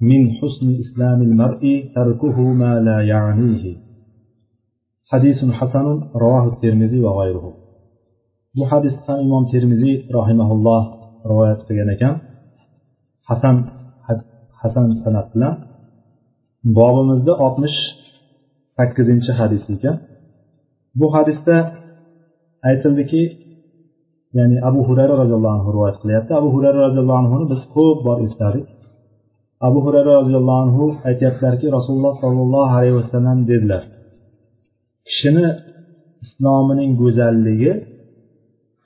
من 0.00 0.30
حسن 0.38 0.66
إسلام 0.82 1.22
المرء 1.28 1.62
تركه 1.94 2.40
ما 2.40 2.72
لا 2.80 2.98
يعنيه 3.12 3.64
حديث 5.12 5.38
حسن 5.58 5.86
رواه 6.24 6.44
الترمذي 6.52 7.00
وغيره 7.06 7.46
bu 8.58 8.64
hadisni 8.72 9.02
ham 9.06 9.18
imom 9.26 9.44
termiziy 9.52 9.96
rahimaulloh 10.18 10.82
rivoyat 11.30 11.60
qilgan 11.66 11.88
ekan 11.96 12.14
hasan 13.30 13.56
hasan 14.60 14.86
sanat 15.02 15.26
bilan 15.34 15.54
bobimizda 16.78 17.32
oltmish 17.44 17.78
sakkizinchi 18.76 19.32
hadis 19.40 19.62
ekan 19.74 19.96
bu 21.00 21.06
hadisda 21.14 21.56
aytildiki 22.68 23.22
ya'ni 24.38 24.56
abu 24.68 24.80
hurayra 24.88 25.14
roziyallohu 25.22 25.54
anhu 25.56 25.68
rivoyat 25.76 25.96
qilyapti 26.02 26.32
abu 26.40 26.48
hurayra 26.54 26.78
roziyallohu 26.86 27.20
anhuni 27.22 27.44
biz 27.52 27.62
ko'p 27.74 27.98
bor 28.06 28.18
esladik 28.26 28.66
Abu 29.67 29.79
hurayra 29.85 30.11
roziyallohu 30.19 30.61
anhu 30.65 30.85
aytyaptilarki 31.09 31.65
rasululloh 31.77 32.13
sollallohu 32.23 32.73
alayhi 32.77 32.95
vasallam 33.01 33.37
dedilar 33.51 33.83
kishini 35.07 35.47
islomining 36.25 36.91
go'zalligi 37.01 37.71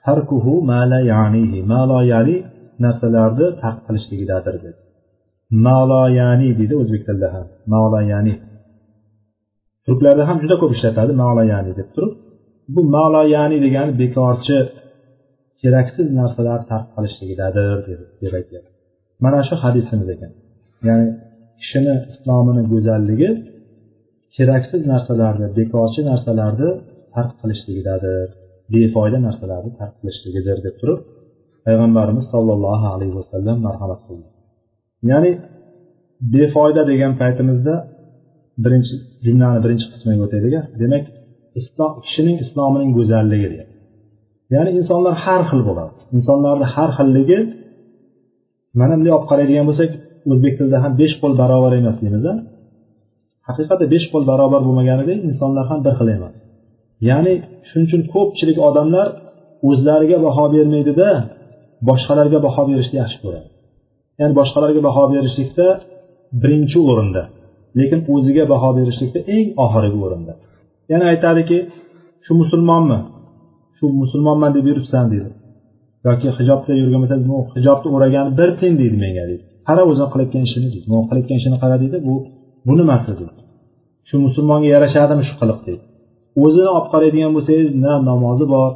tarkuhu 0.04 0.52
mala 0.70 0.98
yanihi 1.12 1.58
malo 1.72 1.98
yani 2.12 2.36
narsalarni 2.84 3.46
tark 3.62 3.78
qilishligidadir 3.86 4.56
dedi. 4.64 4.80
Malo 5.66 6.02
yani 6.20 6.48
deydi 6.58 6.74
o'zbek 6.82 7.02
tilida 7.06 7.28
ham 7.34 7.46
malo 7.74 8.00
yani 8.12 8.32
turklarda 9.86 10.22
ham 10.28 10.36
juda 10.42 10.56
ko'p 10.60 10.72
ishlatadi 10.76 11.12
malo 11.22 11.42
yani 11.52 11.70
deb 11.78 11.88
turib. 11.94 12.12
Bu 12.74 12.80
malo 12.96 13.22
yani 13.36 13.56
degani 13.64 13.92
bekorchi 14.02 14.56
keraksiz 15.60 16.06
narsalarni 16.18 16.66
tark 16.72 16.86
qilishligidadir 16.94 17.76
deb 18.22 18.32
aytyapti. 18.38 18.70
Mana 19.24 19.40
shu 19.48 19.54
hadisimiz 19.64 20.08
ekan. 20.14 20.32
Ya'ni 20.88 21.06
kishini 21.60 21.94
islomini 22.12 22.62
go'zalligi 22.72 23.30
keraksiz 24.36 24.82
narsalarni 24.92 25.46
bekorchi 25.58 26.00
narsalarni 26.10 26.70
tark 27.14 27.32
qilishligidadir 27.40 28.26
befoyda 28.74 29.18
narsalarni 29.26 29.70
tark 29.80 29.94
qilishligidir 30.00 30.58
deb 30.66 30.74
turib 30.80 31.00
payg'ambarimiz 31.66 32.26
sollallohu 32.34 32.86
alayhi 32.94 33.14
vasallam 33.20 33.56
marhamat 33.66 34.00
qildi. 34.06 34.28
Ya'ni 35.10 35.30
befoyda 36.34 36.82
degan 36.90 37.12
paytimizda 37.22 37.74
birinchi 38.64 38.94
jumlani 39.26 39.58
birinchi 39.64 39.86
qismiga 39.92 40.22
o'taylik 40.26 40.54
demak 40.82 41.04
islom 41.60 41.92
kishining 42.04 42.36
islomining 42.44 42.90
go'zalligi 42.98 43.48
deyapti 43.52 43.76
ya'ni 44.54 44.70
insonlar 44.80 45.14
har 45.24 45.42
xil 45.50 45.60
bo'ladi. 45.68 45.94
Insonlarni 46.16 46.66
har 46.74 46.90
xilligi 46.98 47.38
mana 48.80 48.94
bunday 48.96 49.12
olib 49.16 49.26
qaraydigan 49.30 49.66
bo'lsak 49.70 49.90
o'zbek 50.32 50.54
tilida 50.58 50.78
ham 50.84 50.92
besh 51.00 51.14
qo'l 51.20 51.34
barobar 51.42 51.72
emas 51.80 51.96
deymiz 52.02 52.24
haqiqatda 53.48 53.86
besh 53.94 54.06
qo'l 54.12 54.24
barobar 54.30 54.60
bo'lmaganidek 54.66 55.18
insonlar 55.28 55.64
ham 55.70 55.80
bir 55.86 55.94
xil 55.98 56.08
emas. 56.16 56.34
Ya'ni 57.08 57.34
shuning 57.68 57.86
uchun 57.88 58.02
ko'pchilik 58.14 58.58
odamlar 58.68 59.08
o'zlariga 59.68 60.18
baho 60.26 60.44
bermaydida 60.54 61.08
boshqalarga 61.88 62.38
baho 62.46 62.62
berishni 62.70 62.96
yaxshi 63.02 63.18
ko'radi. 63.24 63.48
Ya'ni 64.20 64.34
boshqalarga 64.40 64.80
baho 64.88 65.04
berishlikda 65.14 65.66
birinchi 66.42 66.78
o'rinda 66.90 67.22
lekin 67.78 68.00
o'ziga 68.14 68.44
baho 68.52 68.70
berishlikda 68.78 69.20
eng 69.36 69.46
oxirgi 69.64 69.98
o'rinda. 70.06 70.32
Ya'ni 70.90 71.04
aytadiki 71.12 71.58
shu 72.24 72.32
musulmonmi? 72.42 72.98
Shu 73.78 73.84
musulmonman 74.02 74.50
deb 74.56 74.64
yuribsan 74.70 75.04
deydi. 75.12 75.30
Yoki 76.06 76.28
hijobda 76.38 76.72
yurgan 76.80 77.00
bo'lsa 77.02 77.16
hijobni 77.56 77.88
o'ragani 77.96 78.30
bir 78.38 78.50
tiyin 78.58 78.74
deydi 78.80 78.96
menga 79.04 79.24
deydi. 79.30 79.44
Qara 79.68 79.82
o'zini 79.90 80.08
qilayotgan 80.12 80.42
ishini 80.48 80.68
deydi. 80.74 80.86
Qilayotgan 81.08 81.36
ishini 81.40 81.56
qara 81.62 81.76
deydi 81.82 81.96
bu 82.06 82.14
bu 82.66 82.72
nimasi 82.80 83.10
deydi. 83.20 83.40
Shu 84.08 84.16
musulmonga 84.26 84.68
yarashadimi 84.74 85.22
shu 85.28 85.34
qiliq 85.40 85.60
deydi. 85.66 85.82
O'zini 86.44 86.70
olib 86.76 86.88
qaraydigan 86.94 87.32
bo'lsangiz 87.36 87.68
na 87.84 87.92
namozi 88.08 88.46
bor 88.54 88.70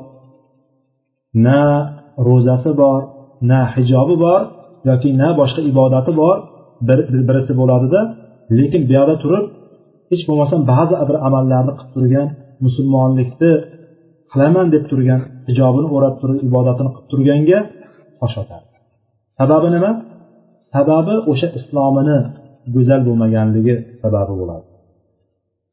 na 1.47 1.61
ro'zasi 2.29 2.71
bor 2.81 3.01
na 3.51 3.61
hijobi 3.75 4.17
bor 4.25 4.41
yoki 4.89 5.09
na 5.21 5.29
boshqa 5.41 5.61
ibodati 5.71 6.13
bor 6.21 6.37
bir 6.89 6.99
birisi 7.29 7.53
bo'ladida 7.61 8.01
lekin 8.59 8.83
bu 8.89 8.93
yoqda 8.99 9.15
turib 9.23 9.45
hech 10.11 10.23
bo'lmasam 10.29 10.61
ba'zi 10.73 10.95
bir 11.09 11.17
amallarni 11.29 11.73
qilib 11.79 11.91
turgan 11.95 12.29
musulmonlikni 12.65 13.53
qilaman 14.33 14.67
deb 14.75 14.85
turgan 14.91 15.21
hijobini 15.49 15.89
o'rab 15.97 16.15
turib 16.21 16.39
ibodatini 16.49 16.91
qilib 16.95 17.09
turganga 17.13 17.59
tosh 18.21 18.37
otadi 18.43 18.67
sababi 19.39 19.69
nima? 19.77 19.91
Sababi 20.75 21.15
o'sha 21.31 21.49
islomini 21.59 22.19
go'zal 22.75 23.01
bo'lmaganligi 23.09 23.75
sababi 24.03 24.35
bo'ladi. 24.41 24.65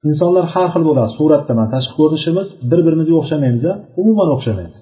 Insonlar 0.10 0.46
har 0.54 0.68
xil 0.74 0.84
bo'ladi. 0.90 1.12
Suratda 1.18 1.54
mana 1.58 1.70
tashqi 1.76 1.94
ko'rinishimiz 2.00 2.48
bir 2.70 2.80
birimizga 2.86 3.16
o'xshamaymiz 3.22 3.64
umuman 4.02 4.30
o'xshamaymiz. 4.36 4.78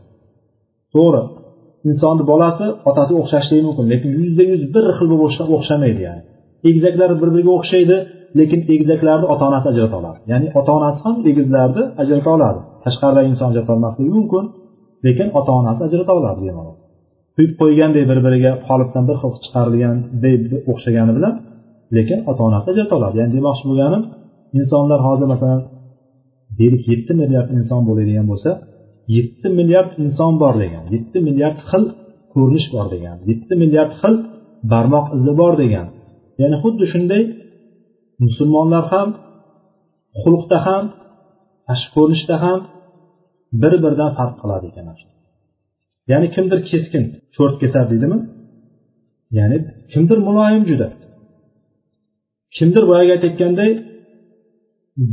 To'g'ri. 0.96 1.24
Insonni 1.90 2.24
bolasi 2.32 2.66
otasiga 2.90 3.20
o'xshashligi 3.24 3.64
mumkin 3.68 3.86
lekin 3.94 4.10
yuzda 4.20 4.44
yuz 4.52 4.62
bir 4.76 4.86
xil 4.98 5.08
bo'lib 5.12 5.52
o'xshamaydi 5.58 6.02
ya'ni. 6.08 6.22
Egizaklar 6.70 7.10
bir 7.22 7.30
biriga 7.34 7.52
o'xshaydi 7.58 7.98
lekin 8.40 8.60
egizaklarni 8.74 9.26
ota 9.34 9.44
onasi 9.50 9.68
ajrata 9.72 9.96
oladi. 10.02 10.20
Ya'ni 10.32 10.48
ota 10.60 10.72
onasi 10.80 11.00
ham 11.06 11.18
egizlarni 11.32 11.84
ajrata 12.02 12.30
oladi. 12.38 12.60
Tashqaridagi 12.86 13.28
inson 13.34 13.46
ajrata 13.52 13.72
olmasligi 13.76 14.12
mumkin 14.18 14.44
lekin 15.06 15.28
ota 15.40 15.52
onasi 15.60 15.82
ajrata 15.88 16.12
oladi 16.20 16.40
bemalol 16.48 16.78
quyib 17.40 17.54
qo'yganday 17.62 18.04
bir 18.12 18.20
biriga 18.26 18.52
qolipdan 18.68 19.04
bir 19.10 19.18
xil 19.22 19.32
chiqarilganday 19.46 20.36
o'xshagani 20.72 21.12
bilan 21.18 21.34
lekin 21.98 22.20
ota 22.30 22.42
onasi 22.48 22.68
ajrata 22.74 22.94
oladi 23.00 23.16
ya'ni 23.20 23.32
demoqchi 23.38 23.66
bo'lganim 23.70 24.04
insonlar 24.60 25.00
hozir 25.08 25.28
masalan 25.34 25.62
deylik 26.60 26.84
yetti 26.92 27.14
milliard 27.22 27.50
inson 27.58 27.82
bo'ladigan 27.90 28.26
bo'lsa 28.32 28.52
yetti 29.18 29.48
milliard 29.58 29.92
inson 30.04 30.34
bor 30.42 30.54
degan 30.64 30.84
yetti 30.96 31.18
milliard 31.28 31.60
xil 31.70 31.84
ko'rinish 32.34 32.68
bor 32.76 32.86
degan 32.94 33.18
yetti 33.30 33.54
milliard 33.62 33.94
xil 34.02 34.16
barmoq 34.72 35.06
izi 35.18 35.32
bor 35.42 35.54
degan. 35.62 35.88
Ya'ni 36.42 36.58
xuddi 36.64 36.86
shunday 36.94 37.24
musulmonlar 38.24 38.86
ham 38.94 39.10
xulqda 40.22 40.58
ham 40.68 40.84
tashqi 41.68 41.90
ko'rinishda 41.96 42.36
ham 42.44 42.60
bir 43.62 43.74
biridan 43.84 44.12
farq 44.18 44.36
qiladi 44.42 44.66
ekan 44.72 44.86
ya'ni 46.12 46.28
kimdir 46.36 46.60
keskin? 46.72 47.04
Cho'rt 47.36 47.56
kesar 47.62 47.84
deydimi? 47.92 48.18
Ya'ni 49.38 49.58
kimdir 49.92 50.18
muloyim 50.28 50.64
juda? 50.70 50.88
Kimdir 52.58 52.84
boyagi 52.90 53.12
aytayotganday 53.16 53.72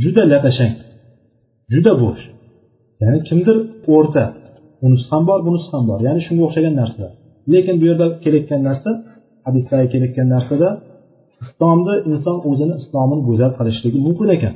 juda 0.01 0.23
lapashang 0.31 0.73
juda 1.73 1.93
bo'sh. 2.03 2.23
Ya'ni 3.01 3.19
kimdir 3.29 3.57
o'rta? 3.95 4.23
Unisi 4.85 5.07
ham 5.11 5.23
bor 5.29 5.39
bunisi 5.47 5.69
ham 5.73 5.83
bor. 5.89 5.99
Ya'ni 6.07 6.21
shunga 6.25 6.43
o'xshagan 6.47 6.75
narsalar 6.81 7.13
lekin 7.53 7.75
bu 7.81 7.85
yerda 7.89 8.07
kelayotgan 8.23 8.61
narsa 8.69 8.89
hadislarga 9.47 9.87
kelayotgan 9.93 10.27
narsada 10.35 10.69
islomni 11.43 11.95
inson 12.11 12.37
o'zini 12.49 12.75
islomini 12.81 13.21
go'zal 13.29 13.51
qilishligi 13.57 13.99
mumkin 14.07 14.29
ekan. 14.35 14.53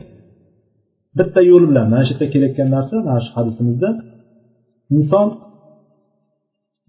Bitta 1.18 1.40
yo'l 1.52 1.64
bilan 1.70 1.86
mana 1.94 2.04
shu 2.08 2.12
yerda 2.14 2.28
kelayotgan 2.34 2.70
narsa 2.76 2.96
mana 3.08 3.20
shu 3.26 3.32
hadisimizda 3.38 3.90
inson 4.98 5.28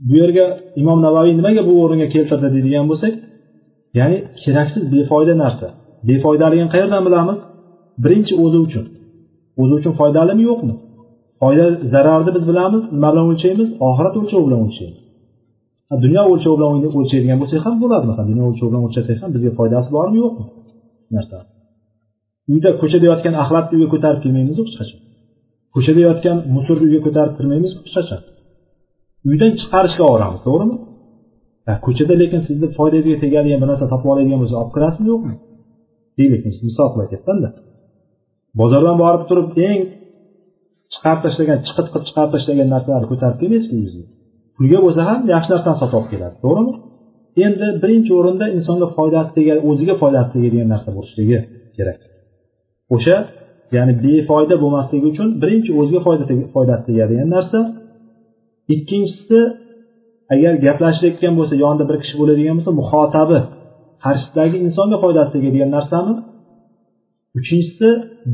bu 0.09 0.13
yerga 0.21 0.47
imom 0.81 0.99
navoiy 1.07 1.33
nimaga 1.41 1.63
bu 1.69 1.73
o'ringa 1.83 2.09
keltirdi 2.15 2.49
deydigan 2.55 2.87
bo'lsak 2.91 3.15
ya'ni 3.99 4.17
keraksiz 4.43 4.85
befoyda 4.95 5.35
narsa. 5.45 5.67
Befoydaligini 6.09 6.71
qayerdan 6.75 7.03
bilamiz? 7.09 7.39
Birinchi 8.05 8.35
o'zi 8.45 8.59
uchun. 8.67 8.85
O'zi 9.63 9.75
uchun 9.81 9.93
foydalimi 10.01 10.43
yo'qmi? 10.51 10.75
Foyda 11.41 11.67
zararni 11.93 12.31
biz 12.37 12.45
bilamiz 12.51 12.83
nima 12.95 13.09
bilan 13.13 13.27
o'lchaymiz? 13.33 13.69
Oxirat 13.89 14.15
o'lchovi 14.21 14.45
bilan 14.49 14.61
o'lchaymiz. 14.67 15.01
Dunyo 16.05 16.23
o'lchovi 16.33 16.57
bilan 16.59 16.71
o'lchaydigan 17.01 17.39
bo'lsak 17.43 17.61
ham 17.67 17.77
bo'ladi. 17.83 18.05
Masalan 18.11 18.29
dunyo 18.33 18.45
o'lchovi 18.51 18.69
bilan 18.73 18.83
o'lchasak 18.87 19.17
ham 19.23 19.31
bizga 19.37 19.51
foydasi 19.59 19.89
bormi 19.97 20.19
yo'qmi? 20.25 20.45
Narsa. 21.17 21.37
Uyda 22.53 22.71
ko'chada 22.81 23.07
yotgan 23.13 23.35
axlatni 23.43 23.75
uyga 23.77 23.89
ko'tarib 23.95 24.21
kelmaymizu 24.25 24.61
hech 24.67 24.77
qachon 24.81 25.01
ko'chada 25.75 26.01
yotgan 26.09 26.37
musorni 26.57 26.85
uyga 26.89 27.01
ko'tarib 27.07 27.35
kirmaymizku 27.39 27.81
hech 27.85 27.95
qachon 27.97 28.21
uydan 29.29 29.53
chiqarishga 29.61 30.05
olib 30.15 30.39
to'g'rimi? 30.47 30.77
Ko'chada 31.87 32.15
lekin 32.23 32.41
sizni 32.49 32.69
foydangizga 32.79 33.17
tegadigan 33.25 33.59
bir 33.63 33.69
narsa 33.73 33.87
topib 33.93 34.09
oladigan 34.13 34.39
bo'lsa 34.43 34.57
olib 34.63 34.73
kirasizmi 34.77 35.09
yo'qmi? 35.13 35.35
Deylik 36.19 36.43
misol 36.69 36.89
qilayotganda 36.95 37.49
bozordan 38.61 38.97
borib 39.03 39.23
turib 39.29 39.49
eng 39.69 39.81
chiqarib 40.93 41.21
tashlagan 41.27 41.59
chiqit 41.67 41.87
qilib 41.93 42.05
chiqarib 42.09 42.31
tashlagan 42.35 42.69
narsalarni 42.75 43.09
ko'tarib 43.13 43.37
kelmaysizku 43.41 43.75
uyingizga? 43.77 44.05
Pulga 44.57 44.79
bo'lsa 44.87 45.01
ham 45.09 45.21
yaxshi 45.35 45.51
narsani 45.55 45.77
sotib 45.83 45.97
olib 45.99 46.09
kelasiz 46.13 46.39
to'g'rimi? 46.45 46.73
Endi 47.47 47.67
birinchi 47.83 48.11
o'rinda 48.19 48.47
insonga 48.57 48.87
foydasi 48.97 49.31
tegadi 49.37 49.61
o'ziga 49.71 49.95
foydasi 50.03 50.29
tegadigan 50.35 50.69
narsa 50.75 50.91
bo'lishligi 50.97 51.39
kerak. 51.77 51.99
O'sha 52.95 53.17
ya'ni 53.77 53.93
befoyda 54.05 54.57
bo'lmasligi 54.63 55.07
uchun 55.13 55.29
birinchi 55.43 55.71
o'ziga 55.81 56.01
foydasi 56.57 56.83
tegadigan 56.89 57.29
narsa 57.37 57.59
ikkinchisi 58.75 59.39
agar 60.35 60.53
gaplashayotgan 60.67 61.35
bo'lsa 61.39 61.55
yonida 61.65 61.85
bir 61.91 61.97
kishi 62.03 62.15
bo'ladigan 62.21 62.55
bo'lsa 62.59 62.73
muhotabi 62.81 63.39
qarshisidagi 64.05 64.57
insonga 64.67 64.97
foydasi 65.05 65.31
tegadigan 65.37 65.71
narsami? 65.77 66.15
Uchinchisi 67.39 67.89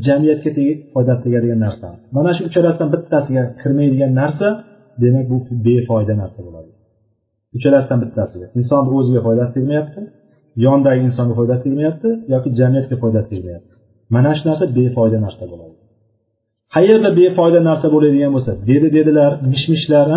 jamiyatga 0.05 0.49
foydasi 0.93 1.21
tegadigan 1.25 1.59
narsa 1.65 1.87
mana 2.15 2.31
shu 2.35 2.41
uchalasidan 2.49 2.89
bittasiga 2.95 3.43
kirmaydigan 3.61 4.11
narsa 4.21 4.47
demak 5.03 5.25
bu 5.31 5.37
befoyda 5.65 6.13
narsa 6.21 6.39
bo'ladi. 6.47 6.71
Uchalasidan 7.57 7.99
bittasiga. 8.03 8.45
Insonni 8.59 8.89
o'ziga 8.99 9.21
foydasi 9.27 9.51
tegmayapti 9.57 10.01
yonidagi 10.65 11.01
insonga 11.09 11.33
foydasi 11.39 11.61
tegmayapti 11.65 12.09
yoki 12.33 12.49
jamiyatga 12.59 12.95
foydasi 13.03 13.27
tegmayapti. 13.33 13.71
Mana 14.15 14.31
shu 14.37 14.43
narsa 14.49 14.65
befoyda 14.77 15.17
narsa 15.25 15.45
bo'ladi. 15.51 15.75
Qayerda 16.75 17.09
befoyda 17.19 17.59
narsa 17.69 17.87
bo'ladigan 17.93 18.31
bo'lsa 18.35 18.51
dedi 18.69 18.87
dedilar 18.97 19.31
mish 19.51 19.65
mishlar 19.73 20.07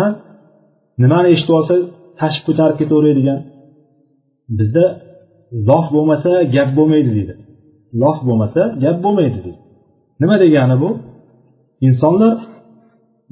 nimani 1.01 1.27
eshitib 1.33 1.53
olsa 1.59 1.75
tashib 2.19 2.43
ko'tarib 2.47 2.77
ketaveradigan. 2.81 3.39
Bizda 4.57 4.85
lof 5.69 5.85
bo'lmasa 5.95 6.31
gap 6.55 6.69
bo'lmaydi 6.77 7.11
deydi 7.17 7.33
lof 8.01 8.17
bo'lmasa 8.27 8.61
gap 8.83 8.97
bo'lmaydi 9.05 9.39
deydi 9.45 9.59
nima 10.21 10.35
degani 10.43 10.75
bu? 10.83 10.89
Insonlar 11.87 12.33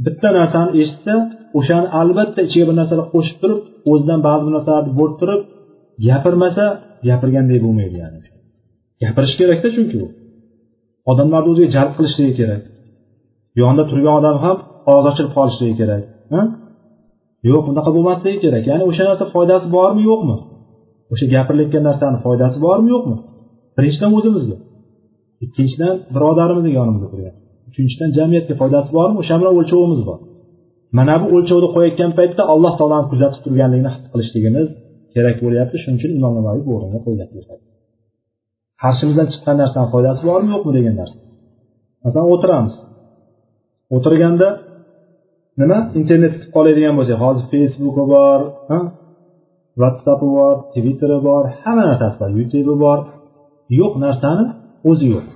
bitta 0.06 0.30
narsani 0.38 0.72
eshitsa 0.82 1.14
o'shani 1.58 1.88
albatta 2.00 2.40
ichiga 2.48 2.66
bir 2.70 2.76
narsalar 2.82 3.08
qo'shib 3.16 3.38
turib 3.42 3.60
o'zidan 3.92 4.20
ba'zi 4.28 4.42
bir 4.48 4.54
narsalarni 4.58 4.92
bo'rttirib 5.00 5.42
gapirmasa 6.08 6.66
gapirgandek 7.08 7.60
bo'lmaydi 7.66 7.96
ya'ni. 8.04 8.20
Gapirish 9.02 9.36
kerakda 9.40 9.70
chunki 9.76 9.98
u 10.06 10.08
odamlarni 11.12 11.50
o'ziga 11.54 11.70
jalb 11.76 11.92
qilishligi 11.98 12.34
kerak. 12.40 12.62
Yonida 13.60 13.84
turgan 13.92 14.14
odam 14.20 14.38
ham 14.44 14.58
og'iz 14.92 15.06
ochilib 15.12 15.32
qolishligi 15.38 15.76
kerak 15.82 16.04
yo'q 17.50 17.64
unaqa 17.72 17.90
bo'lmasligi 17.96 18.40
kerak. 18.46 18.64
Ya'ni 18.72 18.84
o'sha 18.90 19.04
narsa 19.10 19.26
foydasi 19.36 19.68
bormi 19.78 20.02
yo'qmi? 20.10 20.36
O'sha 21.14 21.26
gapirilayotgan 21.34 21.84
narsani 21.90 22.18
foydasi 22.26 22.58
bormi 22.66 22.90
yo'qmi? 22.94 23.18
Birinchidan 23.78 24.12
o'zimizga 24.18 24.58
ikkinchidan 25.46 25.96
birodarimizni 26.16 26.72
yonimizda 26.80 27.08
turgan 27.14 27.36
uchinchidan 27.70 28.10
jamiyatga 28.18 28.54
foydasi 28.62 28.90
bormi 28.98 29.16
o'sha 29.22 29.36
bilan 29.40 29.54
o'lchovimiz 29.60 30.02
bor. 30.10 30.20
Mana 30.98 31.16
bu 31.22 31.26
o'lchovni 31.36 31.70
qo'yayotgan 31.76 32.12
paytda 32.20 32.44
alloh 32.54 32.74
taoloni 32.80 33.06
kuzatib 33.12 33.42
turganligini 33.46 33.90
his 33.96 34.06
qilishligimiz 34.14 34.68
kerak 35.16 35.38
bo'lyapti. 35.46 35.76
Shuning 35.82 35.98
uchun 36.00 36.12
imom 36.20 36.34
navoiy 36.38 36.62
bu 36.68 36.72
o'ringa 36.78 37.00
qarshimizdan 38.84 39.28
chiqqan 39.32 39.56
narsani 39.62 39.88
foydasi 39.94 40.22
bormi 40.30 40.50
yo'qmi 40.54 40.72
degan 40.78 40.96
narsa. 41.02 41.18
Masalan 42.04 42.28
o'tiramiz. 42.36 42.76
O'tirganda 43.96 44.48
nima? 45.62 45.78
Internet 46.00 46.32
kutib 46.36 46.52
qoladigan 46.56 46.94
bo'lsak 47.00 47.18
hozir 47.24 47.46
facebooki 47.54 48.04
bor 48.14 48.40
whatsappi 49.82 50.28
bor 50.38 50.56
twitteri 50.74 51.18
bor 51.28 51.44
hamma 51.62 51.84
narsasi 51.90 52.16
bor 52.22 52.30
youtube'i 52.40 52.78
bor. 52.86 53.00
Yo'q 53.80 53.94
narsani 54.06 54.46
o'zi 54.90 55.06
yo'q. 55.14 55.28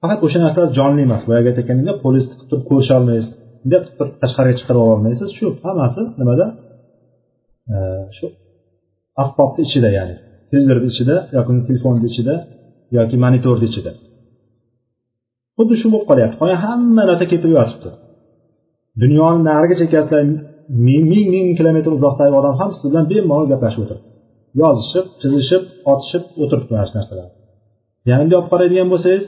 Faqat 0.00 0.20
o'sha 0.26 0.38
narsalar 0.44 0.70
jonli 0.78 1.02
emas. 1.06 1.22
Boyagi 1.28 1.46
aytayotganimdek 1.50 1.96
qo'lingizni 2.04 2.30
tiqib 2.32 2.46
turib 2.50 2.64
ko'risholmaysiz 2.70 3.30
bunday 3.62 3.80
qilib 3.82 3.96
turib 3.98 4.14
tashqariga 4.22 4.54
chiqarib 4.60 4.80
ololmaysiz 4.86 5.28
shu 5.38 5.46
hammasi 5.66 6.02
nimada? 6.20 6.46
Shu 8.16 8.26
asbobni 9.22 9.62
ichida 9.68 9.88
ya'ni 9.98 10.16
televizorni 10.50 10.88
ichida 10.92 11.16
yoki 11.36 11.52
telefonni 11.68 12.06
ichida 12.12 12.34
yoki 12.98 13.16
monitorni 13.24 13.66
ichida. 13.70 13.90
Xuddi 15.56 15.74
shu 15.80 15.86
bo'lib 15.92 16.06
qolyapti. 16.10 16.36
Qolgan 16.40 16.58
hamma 16.66 17.02
narsa 17.10 17.24
ketib 17.32 17.50
yotibdi. 17.58 17.90
Dunyoni 19.02 19.40
narigi 19.50 19.74
chekkasida 19.80 20.18
ming 20.86 21.04
ming 21.12 21.26
ming 21.34 21.46
kilometr 21.58 21.90
uzoqdagi 21.98 22.34
odam 22.40 22.54
ham 22.60 22.70
siz 22.76 22.86
bilan 22.90 23.04
bemalol 23.12 23.46
gaplashib 23.52 23.80
o'tiribdi. 23.84 24.08
Yozishib 24.62 25.06
chizishib 25.20 25.62
otishib 25.92 26.22
o'tiribdi 26.42 26.70
mana 26.74 26.86
shu 26.88 26.94
narsalar. 26.98 27.26
Yana 28.08 28.20
bunday 28.22 28.36
olib 28.40 28.48
qaraydigan 28.52 28.88
bo'lsangiz 28.92 29.24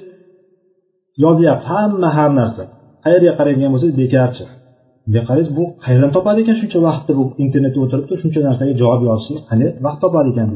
yozyapti 1.25 1.67
hamma 1.73 2.09
har 2.19 2.31
narsa. 2.41 2.63
Qayerga 3.05 3.33
qaraydigan 3.39 3.71
bo'lsangiz 3.75 3.97
bekarchi 4.03 4.45
bunday 5.07 5.23
qaraysiz 5.29 5.53
bu 5.59 5.65
qayerdan 5.85 6.11
topadi 6.17 6.39
ekan 6.45 6.57
shuncha 6.61 6.79
vaqtni 6.89 7.13
bu 7.19 7.25
internetda 7.45 7.79
o'tiribdi 7.85 8.15
shuncha 8.23 8.41
narsaga 8.49 8.73
javob 8.83 9.01
yozishga 9.09 9.41
qanday 9.51 9.71
vaqt 9.87 10.01
topadi 10.05 10.29
ekan 10.35 10.49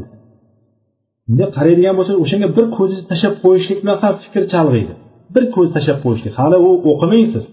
bunday 1.28 1.48
qaraydigan 1.56 1.94
bo'lsangiz 1.98 2.20
o'shanga 2.24 2.48
bir 2.56 2.66
ko'zingizni 2.76 3.06
tashlab 3.12 3.34
qo'yishlik 3.44 3.78
bilan 3.82 3.96
ham 4.02 4.14
fikr 4.24 4.42
chalg'iydi. 4.52 4.94
Bir 5.34 5.44
ko'z 5.54 5.68
tashlab 5.76 5.98
qo'yishlik. 6.04 6.34
Hali 6.40 6.56
u 6.68 6.70
o'qimaysiz. 6.90 7.44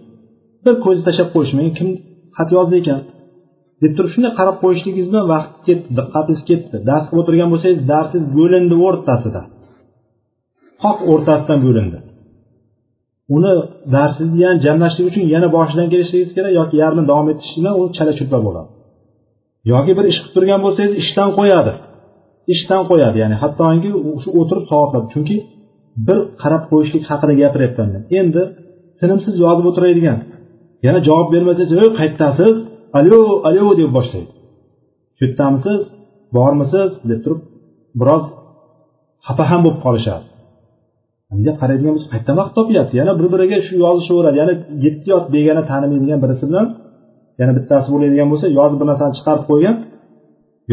Bir 0.65 0.75
ko'zni 0.83 1.03
tashlab 1.07 1.29
qo'yish 1.35 1.53
menga 1.57 1.73
kim 1.79 1.89
xat 2.37 2.49
yozdi 2.57 2.75
ekan? 2.81 2.99
Deb 3.83 3.91
turib 3.97 4.11
shunday 4.13 4.31
qarab 4.39 4.57
qo'yishligingiz 4.63 5.07
bilan 5.11 5.25
vaqt 5.33 5.51
ketdi 5.67 5.89
diqqatingiz 5.99 6.41
ketdi. 6.49 6.75
Dars 6.89 7.05
qilib 7.07 7.21
o'tirgan 7.21 7.49
bo'lsangiz 7.53 7.79
darsingiz 7.91 8.27
bo'lindi 8.37 8.75
o'rtasida. 8.87 9.41
Qoq 10.83 10.97
o'rtasidan 11.11 11.59
bo'lindi. 11.65 11.97
Uni 13.35 13.53
darsingizni 13.95 14.39
yana 14.45 14.57
jamlashlik 14.65 15.05
uchun 15.09 15.23
yana 15.35 15.47
boshidan 15.55 15.87
kelishligingiz 15.93 16.31
kerak 16.37 16.53
yoki 16.59 16.75
yarmi 16.83 17.03
davom 17.11 17.27
etishlik 17.33 17.57
bilan 17.61 17.73
u 17.81 17.83
chala 17.97 18.13
chulpa 18.19 18.37
bo'ladi. 18.47 18.69
Yoki 19.73 19.91
bir 19.97 20.05
ish 20.11 20.19
qilib 20.19 20.33
turgan 20.35 20.59
bo'lsangiz 20.65 20.93
ishdan 21.03 21.29
qo'yadi. 21.39 21.73
Ishdan 22.53 22.81
qo'yadi 22.89 23.17
ya'ni 23.23 23.35
hattoki 23.43 23.89
o'tirib 24.39 24.65
soatlab 24.71 25.05
chunki 25.13 25.37
bir 26.07 26.17
qarab 26.41 26.63
qo'yishlik 26.71 27.03
haqida 27.09 27.33
gapiryapman. 27.41 27.87
Men 27.93 28.03
endi 28.19 28.41
tinimsiz 28.99 29.35
yozib 29.45 29.65
o'tiradigan 29.69 30.19
yana 30.85 30.99
javob 31.07 31.27
bermasangiz 31.33 31.71
ey 31.83 31.89
qayerdasiz 31.99 32.55
alo 32.99 33.21
alo 33.49 33.65
deb 33.79 33.89
boshlaydi. 33.97 34.31
Shu 35.17 35.23
yerdamisiz 35.25 35.81
bormisiz? 36.37 36.89
deb 37.09 37.19
turib 37.23 37.41
biroz 37.99 38.23
xafa 39.27 39.43
ham 39.51 39.61
bo'lib 39.65 39.79
qolishadi. 39.85 40.25
Unga 41.33 41.53
qaraydigan 41.61 41.93
bo'lsa 41.95 42.07
qayerdan 42.13 42.35
vaqt 42.41 42.53
topyapti 42.59 42.93
yana 43.01 43.13
bir 43.19 43.27
biriga 43.33 43.57
shu 43.67 43.73
yozishaveradi. 43.85 44.35
Yana 44.41 44.53
yetti 44.85 45.07
yot 45.13 45.25
begona 45.35 45.63
tanimaydigan 45.71 46.19
birisi 46.23 46.45
bilan 46.49 46.67
yana 47.39 47.53
bittasi 47.57 47.87
bo'ladigan 47.93 48.27
bo'lsa 48.31 48.47
yozib 48.59 48.77
bir 48.81 48.87
narsani 48.91 49.13
chiqarib 49.17 49.45
qo'ygan. 49.51 49.75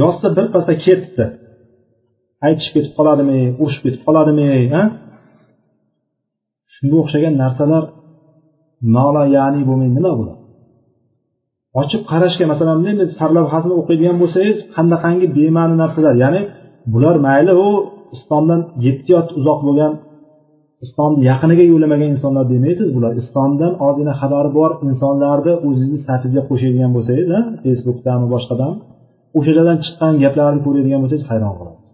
Yozsa 0.03 0.27
birpasda 0.37 0.75
ketdi. 0.87 1.25
Aytishib 2.47 2.73
ketib 2.77 2.93
qoladimi 2.99 3.39
urushib 3.63 3.83
ketib 3.87 4.03
qoladimi 4.07 4.49
shunga 6.75 6.97
o'xshagan 7.03 7.35
narsalar 7.43 7.85
nolayani 8.97 9.61
bo'lmaydi. 9.69 9.95
Nima 9.99 10.13
bular 10.21 10.37
ochib 11.81 12.03
qarashga 12.11 12.45
masalan 12.53 12.77
bunday 12.85 13.07
sarlavhasini 13.21 13.75
o'qiydigan 13.81 14.17
bo'lsangiz 14.23 14.57
qanaqangi 14.75 15.27
bema'ni 15.39 15.75
narsalar 15.83 16.15
ya'ni 16.25 16.41
bular 16.93 17.17
mayli 17.27 17.53
u 17.67 17.69
islomdan 18.17 18.61
yetti 18.87 19.09
yot 19.15 19.29
uzoq 19.39 19.61
bo'lgan 19.69 19.93
islomni 20.85 21.21
yaqiniga 21.31 21.65
yo'lamagan 21.73 22.09
insonlar 22.15 22.45
demaysiz. 22.55 22.89
Bular 22.97 23.13
islomdan 23.23 23.73
ozgina 23.87 24.13
xabari 24.21 24.51
bor 24.59 24.71
insonlarni 24.89 25.53
o'zingizni 25.69 26.01
safingizga 26.09 26.43
qo'shadigan 26.51 26.91
bo'lsangiz 26.97 27.29
facebookdami 27.65 28.27
boshqadami 28.35 28.77
o'shalardan 29.39 29.79
chiqqan 29.85 30.13
gaplarni 30.23 30.61
ko'radigan 30.67 31.01
bo'lsangiz 31.03 31.27
hayron 31.31 31.53
qolasiz. 31.59 31.89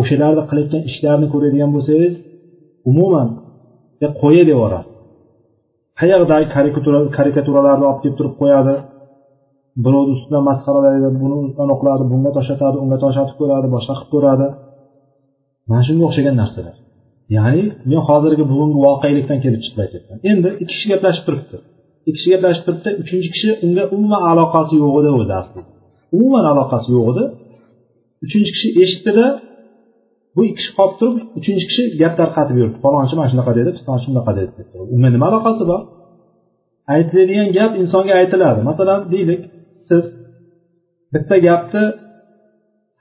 O'shalarni 0.00 0.42
qilayotgan 0.50 0.82
ishlarini 0.90 1.28
ko'radigan 1.34 1.70
bo'lsangiz 1.76 2.14
umuman 2.90 3.28
qo'yay 4.22 4.44
deb 4.48 4.54
yuborasiz 4.56 4.94
qayerdagi 6.00 6.46
karikaturalarni 7.16 7.84
olib 7.90 8.00
kelib 8.02 8.16
turib 8.18 8.34
qo'yadi? 8.42 8.74
Birovni 9.84 10.12
ustidan 10.16 10.42
masxaralaydi 10.50 11.08
buni 11.22 11.38
qiladi 11.80 12.04
bunga 12.12 12.30
toshlatadi 12.36 12.76
unga 12.84 12.98
toshlatib 13.04 13.36
ko'radi 13.40 13.66
boshqa 13.74 13.94
qilib 13.98 14.10
ko'radi. 14.14 14.46
Mana 15.68 15.82
shunga 15.88 16.04
o'xshagan 16.08 16.36
narsalar. 16.42 16.76
Ya'ni 17.36 17.64
men 17.90 18.00
hozirgi 18.08 18.44
bugungi 18.52 18.78
voqelikdan 18.86 19.38
kelib 19.44 19.60
chiqib 19.64 19.80
aytyapman. 19.84 20.18
Endi 20.30 20.48
ikki 20.62 20.72
kishi 20.72 20.86
gaplashib 20.92 21.24
turibdi. 21.26 21.56
Ikki 22.08 22.16
kishi 22.18 22.28
gaplashib 22.34 22.64
turibdi 22.66 22.90
uchinchi 23.02 23.28
kishi 23.34 23.50
unga 23.66 23.84
umuman 23.94 24.22
aloqasi 24.32 24.74
yo'q 24.82 24.94
edi 25.00 25.10
o'zi 25.18 25.34
aslida. 25.40 25.70
Umuman 26.16 26.44
aloqasi 26.52 26.88
yo'q 26.96 27.06
edi. 27.12 27.24
Uchinchi 28.24 28.50
kishi 28.54 28.68
eshitdida 28.82 29.26
bu 30.36 30.40
ikki 30.48 30.56
kishi 30.58 30.72
qolib 30.78 30.94
turib 31.00 31.16
uchinchi 31.38 31.64
kishi 31.70 31.82
gap 32.00 32.14
tarqatib 32.20 32.56
yuribdi. 32.60 32.78
Falonchi 32.84 33.14
mana 33.18 33.28
shunaqa 33.32 33.52
dedi 33.58 33.70
pistonchi 33.76 34.06
bunaqa 34.10 34.32
dedi 34.38 34.50
deb 34.58 34.66
unga 34.94 35.08
nima 35.14 35.26
aloqasi 35.30 35.64
bor? 35.70 35.80
Aytiladigan 36.94 37.48
gap 37.58 37.72
insonga 37.82 38.12
aytiladi. 38.20 38.60
Masalan 38.70 39.00
deylik 39.12 39.42
siz 39.88 40.04
bitta 41.14 41.36
gapni 41.46 41.84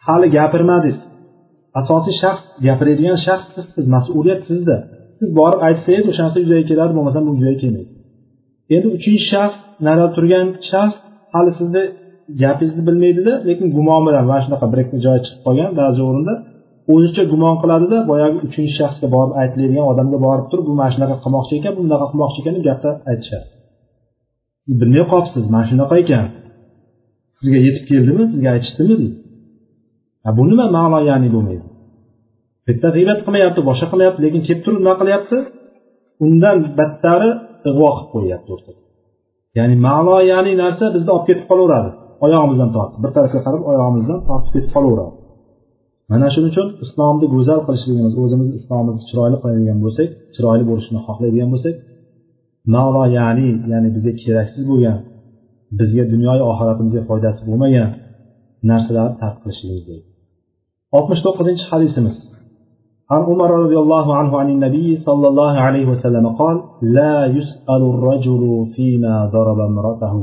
hali 0.07 0.27
gapirmadingiz. 0.37 0.99
Asosiy 1.79 2.15
shaxs 2.21 2.43
gapiradigan 2.65 3.17
shaxs 3.27 3.47
sizsiz 3.55 3.85
mas'uliyat 3.95 4.41
sizda. 4.49 4.75
Siz 5.19 5.29
borib 5.39 5.59
aytsangiz 5.67 6.05
o'sha 6.11 6.21
narsa 6.25 6.39
yuzaga 6.43 6.65
keladi 6.71 6.91
bo'lmasam 6.97 7.23
bu 7.27 7.31
yuzaga 7.39 7.57
kelmaydi. 7.63 7.91
Endi 8.75 8.87
uchinchi 8.97 9.25
shaxs 9.33 9.57
narida 9.85 10.07
turgan 10.15 10.47
shaxs 10.71 10.95
hali 11.33 11.51
sizni 11.59 11.83
gapingizni 12.41 12.83
bilmaydida 12.87 13.33
lekin 13.47 13.67
gumon 13.77 14.01
bilan 14.07 14.23
mana 14.29 14.41
shunaqa 14.45 14.65
bir 14.71 14.79
ikkita 14.83 14.99
joyi 15.05 15.19
chiqib 15.25 15.41
qolgan 15.45 15.71
ba'zi 15.81 16.01
o'rinda 16.09 16.33
o'zicha 16.93 17.23
gumon 17.31 17.55
qiladida 17.61 17.97
boyagi 18.11 18.37
uchinchi 18.47 18.73
shaxsga 18.79 19.07
borib 19.15 19.33
aytiladigan 19.41 19.85
odamga 19.91 20.17
borib 20.27 20.45
turib 20.51 20.65
bu 20.69 20.73
mana 20.79 20.91
shunaqa 20.95 21.15
qilmoqchi 21.23 21.53
ekan 21.59 21.73
bu 21.77 21.81
bunaqa 21.85 22.05
qilmoqchi 22.11 22.37
ekan 22.41 22.53
deb 22.57 22.63
gapni 22.69 22.91
aytishadi. 23.11 23.45
E, 24.69 24.71
bilmay 24.81 25.05
qolibsiz 25.11 25.43
mana 25.53 25.65
shunaqa 25.71 25.95
ekan. 26.03 26.25
Sizga 27.37 27.59
yetib 27.67 27.83
keldimi 27.89 28.23
sizga 28.31 28.49
aytishdimi 28.55 28.95
deydi. 29.01 29.07
Bu 30.37 30.43
nima 30.49 30.65
ma'no 30.77 30.99
ya'ni 31.09 31.29
bo'lmaydi. 31.35 31.67
Bitta 32.67 32.87
g'iybat 32.95 33.19
qilmayapti 33.25 33.61
boshqa 33.69 33.85
qilmayapti 33.91 34.19
lekin 34.25 34.41
kelib 34.47 34.61
turib 34.65 34.79
nima 34.83 34.95
qilyapti? 35.01 35.37
Undan 36.25 36.57
battari 36.79 37.29
ig'vo 37.69 37.89
qilib 37.95 38.09
qo'yyapti 38.13 38.49
o'rtada. 38.55 38.79
Ya'ni 39.57 39.75
ma'no 39.87 40.17
ya'ni 40.31 40.51
narsa 40.63 40.85
bizni 40.95 41.09
olib 41.15 41.25
ketib 41.29 41.45
qolaveradi. 41.51 41.89
Oyog'imizdan 42.25 42.69
tortib 42.75 42.99
bir 43.03 43.11
tarafga 43.15 43.39
qarab 43.45 43.61
oyog'imizdan 43.71 44.19
tortib 44.29 44.51
ketib 44.55 44.71
qolaveradi. 44.77 45.15
mana 46.10 46.26
shuning 46.34 46.50
uchun 46.52 46.68
islomni 46.84 47.26
go'zal 47.34 47.60
qilishligimiz 47.66 48.14
o'zimiz 48.22 48.48
islomimizni 48.58 49.04
chiroyli 49.10 49.36
qiladigan 49.42 49.78
bo'lsak 49.84 50.08
chiroyli 50.34 50.64
bo'lishini 50.70 51.00
xohlaydigan 51.06 51.48
bo'lsak 51.54 51.74
ma'no 52.74 53.04
ya'ni 53.18 53.48
ya'ni 53.72 53.88
bizga 53.96 54.12
keraksiz 54.22 54.62
bo'lgan 54.70 54.98
bizga 55.78 56.04
dunyoyu 56.12 56.42
oxiratimizga 56.52 57.02
foydasi 57.08 57.40
bo'lmagan 57.48 57.88
narsalarni 58.70 59.16
tark 59.22 59.36
qilishligimiz 59.42 59.84
kerak 59.88 60.04
oltmish 60.96 61.20
to'qqizinchi 61.26 61.64
hadisimiz 61.72 62.16
عن 63.14 63.22
عمر 63.30 63.50
رضي 63.64 63.78
الله 63.84 64.06
عنه 64.18 64.32
عن 64.40 64.48
النبي 64.54 64.88
صلى 65.06 65.26
الله 65.28 65.52
عليه 65.66 65.86
وسلم 65.92 66.24
قال 66.40 66.56
لا 66.98 67.16
يسأل 67.26 67.82
الرجل 67.92 68.42
فيما 68.74 69.14
ضرب 69.34 69.58
امرأته 69.70 70.14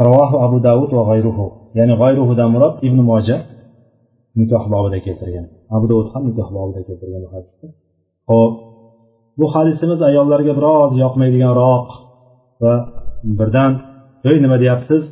رواه 0.00 0.44
أبو 0.44 0.56
داود 0.58 0.90
وغيره 0.98 1.38
يعني 1.74 1.92
غيره 2.02 2.28
دا 2.34 2.46
مراد 2.46 2.74
ابن 2.88 2.98
ماجه 3.10 3.38
nikoh 4.39 4.63
bobida 4.73 4.99
keltirgan. 5.05 5.45
Abu 5.75 5.85
dovud 5.91 6.07
ham 6.13 6.23
nikoh 6.29 6.49
bobida 6.57 6.81
keltirgan 6.87 7.21
bu 7.25 7.29
hadisni 7.35 7.67
ho'p 8.31 8.53
bu 9.39 9.45
hadisimiz 9.55 9.99
ayollarga 10.09 10.53
biroz 10.59 10.91
yoqmaydiganroq 11.03 11.87
va 12.63 12.73
birdan 13.39 13.71
ey 14.29 14.37
nima 14.43 14.57
deyapsiz? 14.63 15.03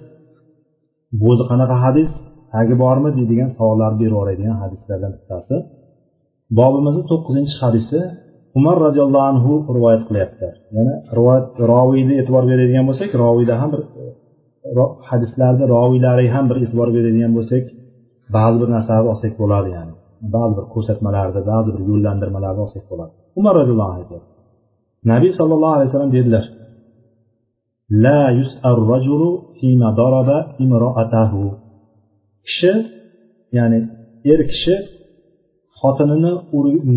Bu 1.20 1.26
o'zi 1.34 1.44
qanaqa 1.52 1.76
hadis? 1.86 2.12
Tagi 2.54 2.76
bormi? 2.84 3.10
deydigan 3.18 3.50
savollarni 3.58 3.98
berib 4.02 4.14
yuboradigan 4.16 4.58
hadislardan 4.64 5.12
bittasi. 5.18 5.56
Bobimizni 6.60 7.04
to'qqizinchi 7.12 7.56
hadisi 7.64 8.00
umar 8.60 8.76
roziyallohu 8.86 9.26
anhu 9.32 9.52
rivoyat 9.78 10.04
qilyapti. 10.10 10.48
Yana 10.78 10.94
rivoyat 11.18 11.48
roviyni 11.72 12.14
e'tibor 12.22 12.44
beradigan 12.52 12.86
bo'lsak 12.90 13.10
roviyda 13.24 13.54
ham 13.62 13.70
bir 13.74 13.82
e, 14.02 14.84
hadislarni 15.10 15.66
roviylariga 15.76 16.32
ham 16.36 16.46
bir 16.50 16.58
e'tibor 16.66 16.90
beradigan 16.98 17.32
bo'lsak 17.38 17.64
ba'zi 18.36 18.56
bir 18.62 18.70
narsalarni 18.76 19.10
olsak 19.14 19.34
bo'ladi 19.42 19.70
ya'ni. 19.78 19.94
Ba'zi 20.36 20.54
bir 20.58 20.66
ko'rsatmalarni 20.74 21.42
ba'zi 21.52 21.70
bir 21.76 21.84
yo'llantirmalarni 21.90 22.62
olsak 22.66 22.84
bo'ladi. 22.92 23.12
Umar 23.40 23.54
roziyallohu 23.60 23.90
anhu 23.92 24.02
aytyapti 24.04 24.32
nabiy 25.12 25.32
sollallohu 25.40 25.74
alayhi 25.78 25.90
vasallam 25.90 26.14
dedilar 26.18 26.46
la 28.06 28.22
yus'ar 28.40 28.78
rajulu 28.94 29.30
fima 29.58 29.90
daraba 30.00 30.38
imro'atahu 30.66 31.42
kishi 32.48 32.74
ya'ni 33.58 33.80
er 34.32 34.40
kishi 34.52 34.76
xotinini 35.80 36.32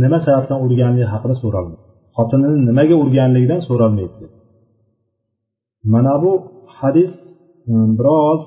nima 0.03 0.19
sababdan 0.27 0.59
urganligi 0.67 1.07
haqida 1.13 1.35
so'ralmaydi 1.43 1.89
xotinini 2.19 2.59
nimaga 2.69 2.95
urganligidan 3.03 3.61
so'ralmaydi. 3.69 4.27
Mana 5.93 6.15
bu 6.23 6.33
hadis 6.79 7.13
biroz 7.99 8.41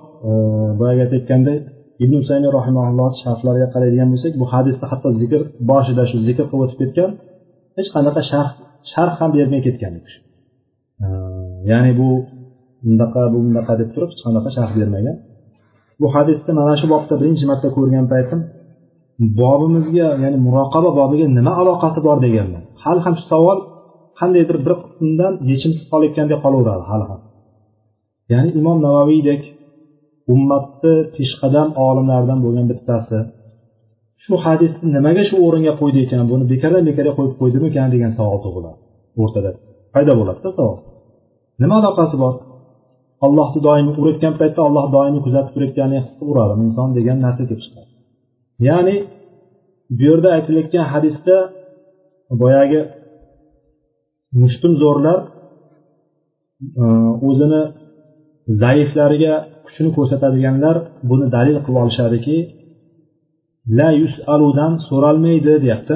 boyagi 0.79 1.01
aytayotganday 1.05 1.57
ibn 2.03 2.13
usaymi 2.23 2.49
rahimaulloh 2.57 3.11
sharhlariga 3.23 3.67
qaraydigan 3.73 4.09
bo'lsak 4.13 4.33
bu 4.41 4.45
hadisni 4.53 4.85
hatto 4.91 5.07
zikr 5.21 5.41
boshida 5.71 6.03
shu 6.09 6.17
zikr 6.27 6.45
qilib 6.49 6.63
o'tib 6.65 6.79
ketgan 6.81 7.11
hech 7.77 7.89
qanaqa 7.95 8.21
sharh 8.31 8.51
sharh 8.91 9.13
ham 9.19 9.29
bermay 9.37 9.61
ketgan 9.67 9.93
ya'ni 11.69 11.91
bu 11.99 12.09
bundaqa 12.83 13.21
bu 13.33 13.37
bunaqa 13.45 13.73
deb 13.81 13.89
turib 13.93 14.09
hech 14.13 14.21
qanaqa 14.25 14.49
sharh 14.57 14.71
bermagan. 14.79 15.15
Bu 16.01 16.07
hadisni 16.15 16.51
mana 16.59 16.73
shu 16.81 16.85
bobda 16.93 17.13
birinchi 17.21 17.45
marta 17.51 17.67
ko'rgan 17.77 18.05
paytim 18.13 18.39
bobimizga 19.39 20.07
ya'ni 20.23 20.37
muroqaba 20.45 20.89
bobiga 20.99 21.25
nima 21.37 21.53
aloqasi 21.61 21.99
bor 22.07 22.17
deganman. 22.25 22.63
Hali 22.83 22.99
ham 23.05 23.13
shu 23.19 23.25
savol 23.33 23.57
qandaydir 24.19 24.57
bir 24.65 24.73
qismdan 24.83 25.33
yechimsiz 25.51 25.83
qolayotgandek 25.91 26.39
qolaveradi 26.45 26.85
hali 26.91 27.05
ham. 27.09 27.19
Ya'ni 28.33 28.49
imom 28.59 28.77
navaviydek 28.85 29.41
ummatni 30.33 30.93
peshqadam 31.15 31.67
olimlaridan 31.87 32.39
bo'lgan 32.45 32.65
bittasi. 32.71 33.17
Shu 34.23 34.33
hadisni 34.45 34.87
nimaga 34.97 35.23
shu 35.29 35.35
o'ringa 35.45 35.73
qo'ydi 35.81 35.99
ekan? 36.05 36.23
Buni 36.31 36.43
bekordan 36.53 36.83
bekorga 36.89 37.13
qo'yib 37.17 37.33
qo'ydimikan 37.41 37.87
degan 37.93 38.11
savol 38.19 38.39
tug'iladi 38.45 38.79
o'rtada. 39.21 39.49
Paydo 39.93 40.13
bo'ladida 40.19 40.49
savol? 40.57 40.77
Nima 41.61 41.75
aloqasi 41.81 42.15
bor? 42.23 42.33
Allohni 43.25 43.59
doimiy 43.67 43.93
urayotgan 44.01 44.33
paytda 44.41 44.61
alloh 44.67 44.85
doimiy 44.95 45.21
kuzatib 45.25 45.51
turayotganini 45.55 45.97
his 46.03 46.11
qilib 46.17 46.31
uradi. 46.33 46.53
Inson 46.67 46.89
degan 46.97 47.17
narsa 47.25 47.43
kelib 47.49 47.61
chiqadi. 47.65 47.89
Ya'ni 48.67 48.95
bu 49.97 50.01
yerda 50.09 50.29
aytilayotgan 50.37 50.85
hadisda 50.93 51.35
boyagi 52.41 52.81
mushtum 54.41 54.73
zo'rlar 54.83 55.19
e, 56.81 56.83
o'zini 57.29 57.63
zaiflariga 58.63 59.35
kuchini 59.71 59.89
ko'rsatadiganlar 59.97 60.75
buni 61.09 61.25
dalil 61.35 61.57
qilib 61.65 61.79
olishadiki 61.83 62.37
la 63.79 63.89
yusaludan 64.01 64.73
so'ralmaydi 64.89 65.53
deyapti. 65.65 65.95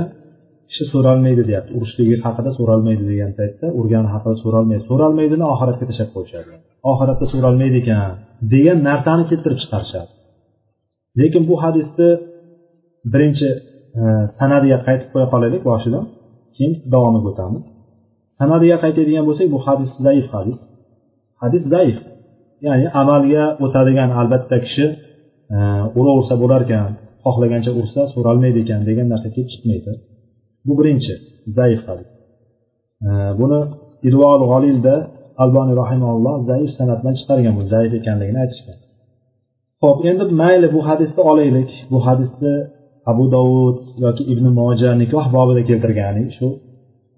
Kishi 0.69 0.85
so'ralmaydi 0.93 1.43
deyapti. 1.49 1.71
Urushligi 1.77 2.15
haqida 2.25 2.51
so'ralmaydi 2.57 3.03
degan 3.11 3.31
paytda 3.39 3.65
urgani 3.79 4.09
haqida 4.13 4.35
so'ralmaydi 4.43 4.83
so'ralmaydini 4.89 5.45
oxiratga 5.53 5.85
tashlab 5.89 6.09
qo'yishadi. 6.15 6.49
Oxiratda 6.91 7.25
so'ralmaydi 7.33 7.77
ekan 7.83 8.11
degan 8.53 8.77
narsani 8.89 9.23
keltirib 9.29 9.59
chiqarishadi. 9.63 10.09
Lekin 11.19 11.43
bu 11.49 11.55
hadisni 11.63 12.09
birinchi 13.13 13.49
e, 13.99 14.03
sanadiga 14.37 14.77
qaytib 14.87 15.09
qo'ya 15.13 15.27
qolaylik 15.33 15.61
boshidan. 15.69 16.03
Keyin 16.55 16.73
davomiga 16.93 17.27
o'tamiz. 17.33 17.63
Sanadiga 18.39 18.77
qaytadigan 18.83 19.25
bo'lsak 19.29 19.47
bu 19.53 19.59
hadis 19.67 19.91
zaif 20.05 20.25
hadis. 20.35 20.59
Hadis 21.41 21.63
zaif. 21.73 21.97
Ya'ni 22.67 22.87
amalga 23.01 23.45
o'tadigan 23.65 24.09
albatta 24.19 24.57
kishi 24.65 24.85
e, 25.55 25.57
uraversa 25.99 26.35
bo'larkan 26.43 26.87
xohlagancha 27.25 27.71
ursa 27.79 28.01
so'ralmaydi 28.13 28.59
ekan 28.65 28.81
degan 28.89 29.07
narsa 29.13 29.27
kelib 29.33 29.49
chiqmaydi. 29.53 29.91
Bu 30.67 30.73
birinchi 30.79 31.13
zaif 31.57 31.81
hadis 31.87 32.09
e, 33.07 33.09
buni 33.39 33.59
idvol 34.07 34.39
g'olilda 34.51 34.95
alboniy 35.43 35.75
rahimalloh 35.83 36.35
zaif 36.49 36.69
sanatdan 36.77 37.13
chiqargan 37.19 37.53
bu 37.59 37.63
zaif 37.73 37.91
ekanligini 37.99 38.39
aytishgan. 38.43 38.77
Ho'p 39.83 39.99
endi 40.09 40.23
mayli 40.41 40.67
bu 40.75 40.79
hadisni 40.89 41.21
olaylik. 41.31 41.71
Bu 41.91 41.97
hadisni 42.07 42.55
abu 43.11 43.25
dovud 43.35 43.79
yoki 44.05 44.23
ibn 44.33 44.45
moja 44.59 44.89
nikoh 45.01 45.25
bobida 45.35 45.61
keltirgan 45.69 46.15
shu 46.37 46.47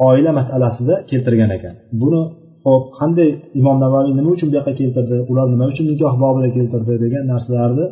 oila 0.08 0.32
masalasida 0.39 0.95
keltirgan 1.10 1.50
ekan. 1.58 1.76
Buni 2.02 2.22
ho'p 2.68 2.84
qanday 2.99 3.30
imom 3.59 3.78
navaviy 3.84 4.13
nima 4.20 4.30
uchun 4.36 4.47
bu 4.51 4.55
yoqqa 4.59 4.74
keltirdi? 4.80 5.15
Ular 5.32 5.47
nima 5.53 5.65
uchun 5.72 5.86
nikoh 5.91 6.13
bobida 6.24 6.49
keltirdi 6.57 6.93
degan 7.03 7.24
narsalarni 7.32 7.86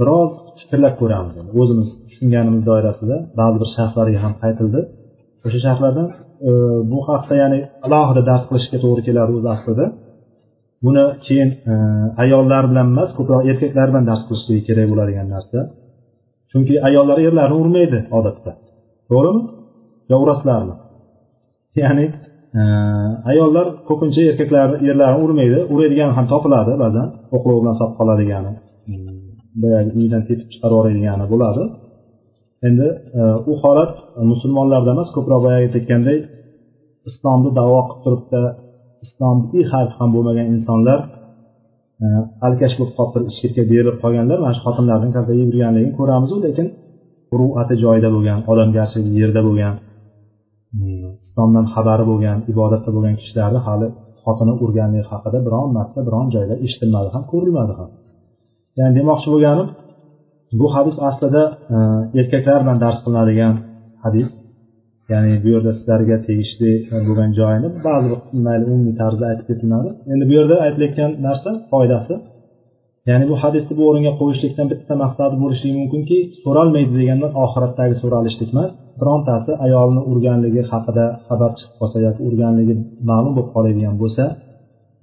biroz 0.00 0.32
fikrlab 0.58 0.94
ko'ramiz 1.00 1.34
o'zimiz 1.60 1.88
tushunganimiz 2.08 2.62
doirasida. 2.70 3.16
Ba'zi 3.38 3.56
bir 3.62 3.68
sharhlarga 3.76 4.18
ham 4.24 4.34
qaytildi. 4.42 4.80
O'sha 5.46 5.58
sharhlardan 5.66 6.08
e, 6.48 6.50
bu 6.90 6.98
haqda 7.08 7.34
ya'ni 7.42 7.58
alohida 7.86 8.22
dars 8.30 8.44
qilishga 8.48 8.78
to'g'ri 8.84 9.02
keladi 9.08 9.30
o'zi 9.38 9.48
aslida. 9.56 9.84
Buni 10.84 11.04
keyin 11.26 11.50
e, 11.70 11.74
ayollar 12.24 12.64
bilan 12.70 12.86
emas 12.92 13.10
ko'proq 13.18 13.42
erkaklar 13.50 13.86
bilan 13.90 14.04
dars 14.10 14.22
qilishligi 14.28 14.62
kerak 14.68 14.86
bo'ladigan 14.92 15.26
narsa. 15.34 15.58
Chunki 16.50 16.74
ayollar 16.88 17.18
erlarni 17.26 17.56
urmaydi 17.62 17.98
odatda. 18.18 18.50
To'g'rimi? 19.10 19.42
Yo 20.10 20.16
urasizlarmi? 20.24 20.74
Ya'ni 21.82 22.06
ayollar 23.30 23.66
ko'pincha 23.88 24.20
erkaklarni 24.30 24.76
erlarini 24.90 25.20
urmaydi. 25.24 25.58
Uradigan 25.74 26.10
ham 26.16 26.26
topiladi 26.32 26.72
ba'zan. 26.84 27.08
O'qlov 27.36 27.56
bilan 27.62 27.74
sotib 27.80 27.96
qoladigani 28.00 28.52
hmm, 28.88 29.18
boyagi 29.62 29.90
uydan 30.00 30.22
tepib 30.28 30.48
chiqarib 30.52 30.74
yuboradigani 30.74 31.26
bo'ladi. 31.32 31.62
Endi 32.68 32.88
e, 33.18 33.20
u 33.50 33.52
holat 33.62 33.94
musulmonlarda 34.32 34.90
emas 34.96 35.08
ko'proq 35.16 35.40
boyagi 35.46 35.64
aytayotganday 35.66 36.18
islomni 37.08 37.50
davo 37.58 37.80
qilib 37.88 38.02
turibdi. 38.04 38.42
Islomni 39.04 39.44
i 39.58 39.60
harfi 39.72 39.94
ham 40.00 40.10
bo'lmagan 40.16 40.46
insonlar 40.54 40.98
e, 42.04 42.06
alkash 42.46 42.74
bo'lib 42.78 42.94
qolib 42.98 43.12
turib 43.14 43.28
ichkilikka 43.32 43.62
berilib 43.72 43.96
qolganlar. 44.02 44.38
Mana 44.44 44.54
shu 44.56 44.62
xotinlarni 44.66 45.08
kaltak 45.16 45.36
yeb 45.40 45.48
yurganligini 45.52 45.92
ko'ramizu 45.98 46.36
lekin 46.46 46.66
ruati 47.38 47.74
joyida 47.84 48.08
bo'lgan 48.16 48.38
odamgarchiligi 48.52 49.10
yerda 49.22 49.42
bo'lgan. 49.48 49.74
Islomdan 51.24 51.66
xabari 51.74 52.04
bo'lgan 52.10 52.38
ibodatda 52.52 52.90
bo'lgan 52.96 53.14
kishilarni 53.20 53.60
hali 53.66 53.86
xotini 54.24 54.54
urganligi 54.64 55.04
haqida 55.12 55.38
biron 55.46 55.68
marta 55.78 56.00
biron 56.08 56.26
joyda 56.34 56.54
eshitilmadi 56.64 57.08
ham 57.14 57.22
ko'rilmadi 57.32 57.72
ham. 57.78 57.88
Ya'ni 58.78 58.92
demoqchi 58.98 59.28
bo'lganim 59.34 59.68
bu 60.60 60.66
hadis 60.74 60.96
aslida 61.08 61.42
e, 61.74 61.76
erkaklar 62.20 62.58
bilan 62.64 62.78
dars 62.84 62.98
qilinadigan 63.04 63.54
hadis. 64.04 64.28
Ya'ni 65.12 65.32
bu 65.44 65.48
yerda 65.54 65.72
sizlarga 65.78 66.16
tegishli 66.28 66.72
bo'lgan 67.06 67.30
joyini 67.38 67.68
ba'zi 67.86 68.06
bir 68.12 68.20
mayli 68.46 68.64
umumiy 68.70 68.94
tarzda 69.02 69.24
aytib 69.30 69.46
ketiladi 69.50 69.88
endi 70.12 70.24
bu 70.30 70.32
yerda 70.38 70.56
aytilayotgan 70.66 71.10
narsa 71.26 71.50
foydasi. 71.72 72.14
Ya'ni 73.08 73.24
bu 73.30 73.34
hadisni 73.42 73.72
bu 73.78 73.82
o'ringa 73.90 74.12
qo'yishlikdan 74.20 74.66
bitta 74.72 74.94
maqsadi 75.02 75.34
bo'lishligi 75.42 75.74
mumkinki 75.80 76.18
so'ralmaydi 76.44 76.92
degandan 77.00 77.32
oxiratdagi 77.44 77.94
so'ralishlik 78.02 78.50
emas 78.54 78.70
birontasi 79.00 79.50
ayolni 79.66 80.00
urganligi 80.10 80.62
haqida 80.72 81.04
xabar 81.26 81.50
chiqib 81.58 81.74
qolsa 81.80 81.98
yoki 82.06 82.20
urganligi 82.28 82.74
ma'lum 83.10 83.32
bo'lib 83.36 83.50
qoladigan 83.56 83.94
bo'lsa 84.02 84.24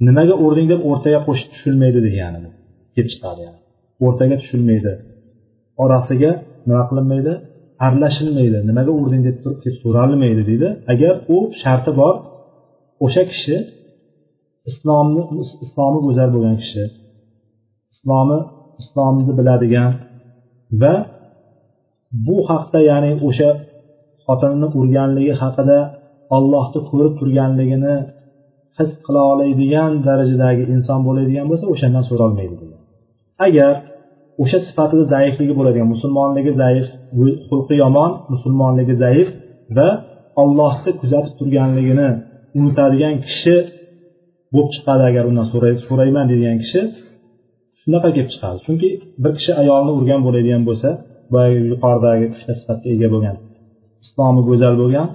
nimaga 0.08 0.36
urding 0.46 0.68
deb 0.74 0.82
o'rtaga 0.90 1.20
qo'shib 1.28 1.50
tushilmaydi 1.54 2.00
degani 2.08 2.50
kelib 2.96 3.10
chiqadi 3.14 3.42
yani. 3.48 3.60
O'rtaga 4.06 4.36
tushilmaydi. 4.42 4.92
Orasiga 5.84 6.32
nima 6.68 6.84
qilinmaydi? 6.90 7.34
Aralashilmaydi. 7.86 8.58
Nimaga 8.70 8.92
urding 9.02 9.22
deb 9.28 9.38
turib 9.44 9.76
so'ralmaydi 9.84 10.44
deydi. 10.50 10.68
Agar 10.94 11.14
u 11.36 11.38
sharti 11.62 11.92
bor 12.02 12.14
o'sha 13.06 13.24
kishi 13.32 13.56
islomni 14.70 15.22
islomi 15.66 16.00
go'zal 16.06 16.30
bo'lgan 16.36 16.56
kishi 16.64 16.84
islomi 18.08 18.40
islomni 18.82 19.34
biladigan 19.40 19.92
va 20.82 20.94
bu 22.28 22.38
haqda 22.50 22.80
ya'ni 22.90 23.12
o'sha 23.28 23.50
xotinini 24.26 24.68
urganligi 24.80 25.34
haqida 25.42 25.80
ollohni 26.36 26.80
ko'rib 26.90 27.14
turganligini 27.20 27.96
his 28.78 28.92
qila 29.06 29.22
oladigan 29.34 29.92
darajadagi 30.08 30.64
inson 30.76 31.00
bo'ladigan 31.08 31.46
bo'lsa 31.50 31.66
o'shandan 31.74 32.04
so'ralmaydi 32.10 32.56
degan. 32.62 32.82
Agar 33.48 33.74
o'sha 34.44 34.60
sifatida 34.68 35.04
zaifligi 35.14 35.54
bo'ladigan 35.60 35.90
musulmonligi 35.96 36.52
zaif 36.62 36.88
xulqi 37.50 37.76
yomon 37.84 38.12
musulmonligi 38.34 38.96
zaif 39.04 39.28
va 39.78 39.90
ollohni 40.42 40.92
kuzatib 41.02 41.34
turganligini 41.40 42.10
unutadigan 42.60 43.16
kishi 43.26 43.56
bo'lib 44.54 44.70
chiqadi 44.76 45.04
agar 45.10 45.24
undan 45.30 45.48
so'rayman 45.90 46.26
deydigan 46.32 46.58
kishi 46.64 46.82
shunaqa 47.82 48.10
kelib 48.16 48.30
chiqadi. 48.34 48.58
Chunki 48.66 48.90
bir 49.24 49.32
kishi 49.38 49.52
ayolni 49.62 49.92
urgan 49.98 50.20
bo'ladigan 50.26 50.64
bo'lsa 50.70 50.90
boyagi 51.34 51.60
yuqoridagi 51.72 52.26
uchta 52.36 52.52
sifatga 52.60 52.88
ega 52.96 53.08
bo'lgan 53.14 53.36
islomi 54.06 54.42
go'zal 54.50 54.76
bo'lgan 54.82 55.08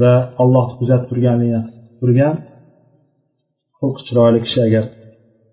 va 0.00 0.12
allohni 0.42 0.74
kuzatib 0.80 1.06
turganligini 1.10 1.60
his 1.64 1.70
qilib 1.74 1.98
turgan 2.00 2.34
xulqi 3.78 4.00
chiroyli 4.08 4.40
kishi 4.46 4.60
agar 4.68 4.84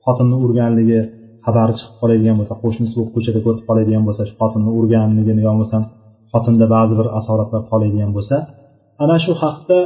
xotinni 0.05 0.38
urganligi 0.45 0.99
xabari 1.45 1.74
chiqib 1.80 1.95
qoladigan 2.01 2.36
bo'lsa 2.39 2.53
qo'shnisi 2.64 2.93
bo'lib 2.97 3.12
ko'chada 3.16 3.39
ko'rib 3.45 3.64
qoladigan 3.70 4.03
bo'lsa 4.07 4.22
shu 4.30 4.36
xotinni 4.41 4.72
urganligini 4.80 5.41
yo 5.45 5.51
bo'lmasam 5.51 5.84
xotinda 6.34 6.66
ba'zi 6.76 6.93
bir 6.99 7.07
asoratlar 7.20 7.62
qoladigan 7.72 8.12
bo'lsa 8.18 8.36
ana 9.03 9.18
shu 9.26 9.32
haqda 9.43 9.80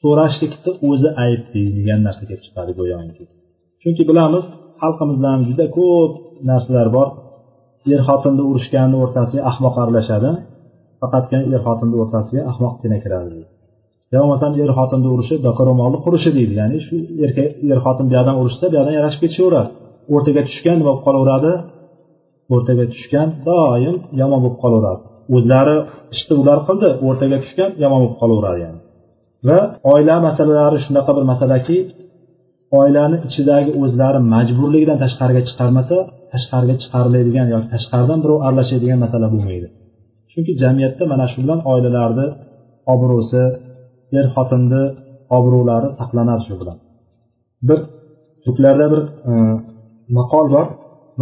so'rashlikni 0.00 0.72
o'zi 0.88 1.08
ayb 1.24 1.42
deydigan 1.54 2.00
narsa 2.06 2.22
kelib 2.28 2.42
chiqadi 2.46 2.72
go'yoki. 2.78 3.24
Chunki 3.82 4.02
bilamiz 4.10 4.44
xalqimizda 4.82 5.28
ham 5.32 5.42
juda 5.48 5.66
ko'p 5.78 6.12
narsalar 6.50 6.88
bor. 6.96 7.08
Er 7.94 8.00
xotinni 8.08 8.42
urushganni 8.50 8.96
o'rtasiga 9.04 9.42
ahmoq 9.50 9.74
aralashadi. 9.82 10.30
Faqatgina 11.00 11.42
er 11.56 11.60
xotinni 11.66 11.96
o'rtasiga 12.02 12.42
ahmoqgina 12.50 12.98
kiradi. 13.04 13.40
Yo 14.12 14.18
bo'lmasam 14.22 14.52
er 14.64 14.70
xotinni 14.78 15.08
urishi 15.14 15.34
doka 15.46 15.62
ro'molni 15.68 15.98
qurishi 16.04 16.30
deydi. 16.36 16.54
Ya'ni 16.60 16.78
shu 16.86 16.96
erkak 17.24 17.48
er 17.72 17.78
xotin 17.84 18.06
buyoqdan 18.10 18.36
urishsa 18.42 18.66
buyoqdan 18.72 18.94
yarashib 18.98 19.20
ketishaveradi. 19.24 19.70
O'rtaga 20.14 20.40
tushgan 20.48 20.78
bo'lib 20.86 21.00
qolaveradi. 21.06 21.52
O'rtaga 22.54 22.84
tushgan 22.92 23.28
doim 23.48 23.96
yomon 24.20 24.38
bo'lib 24.44 24.58
qolaveradi. 24.64 25.02
O'zlari 25.36 25.76
ishni 26.14 26.34
ular 26.42 26.58
qildi 26.68 26.88
o'rtaga 27.06 27.36
tushgan 27.44 27.70
yomon 27.82 27.98
bo'lib 28.02 28.16
qolaveradi 28.22 28.60
yani. 28.66 28.80
Va 29.48 29.58
oila 29.92 30.16
masalalari 30.26 30.78
shunaqa 30.86 31.10
bir 31.16 31.24
masalaki 31.32 31.76
oilani 32.80 33.16
ichidagi 33.28 33.70
o'zlari 33.82 34.20
majburligidan 34.34 34.98
tashqariga 35.04 35.42
chiqarmasa 35.48 35.96
tashqariga 36.32 36.74
chiqariladigan 36.82 37.46
yoki 37.54 37.68
tashqaridan 37.74 38.18
birov 38.24 38.38
aralashadigan 38.46 38.98
masala 39.04 39.26
bo'lmaydi. 39.32 39.68
Chunki 40.30 40.52
jamiyatda 40.62 41.04
mana 41.12 41.26
shu 41.32 41.38
bilan 41.44 41.60
oilalarni 41.72 42.26
obro'si 42.94 43.42
er 44.18 44.26
xotinni 44.34 44.82
obro'lari 45.38 45.88
saqlanadi 46.00 46.42
shu 46.48 46.54
bilan. 46.60 46.76
Bir 47.68 47.78
turklarda 48.44 48.86
bir 48.92 49.02
e, 49.30 49.32
maqol 50.18 50.46
bor. 50.54 50.66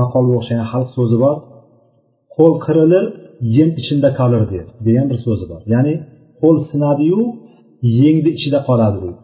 Maqolga 0.01 0.33
o'xshagan 0.39 0.67
xalq 0.73 0.89
so'zi 0.97 1.17
bor. 1.25 1.37
Qo'l 2.37 2.55
qirilir 2.65 3.05
yem 3.57 3.71
ichida 3.81 4.09
qolar 4.19 4.43
degan 4.87 5.07
bir 5.11 5.19
so'zi 5.27 5.45
bor. 5.51 5.61
Ya'ni 5.75 5.95
qo'l 6.41 6.57
sinadiyu 6.71 7.21
yengni 8.01 8.31
ichida 8.39 8.59
qoladi 8.69 8.99
deydi. 9.05 9.21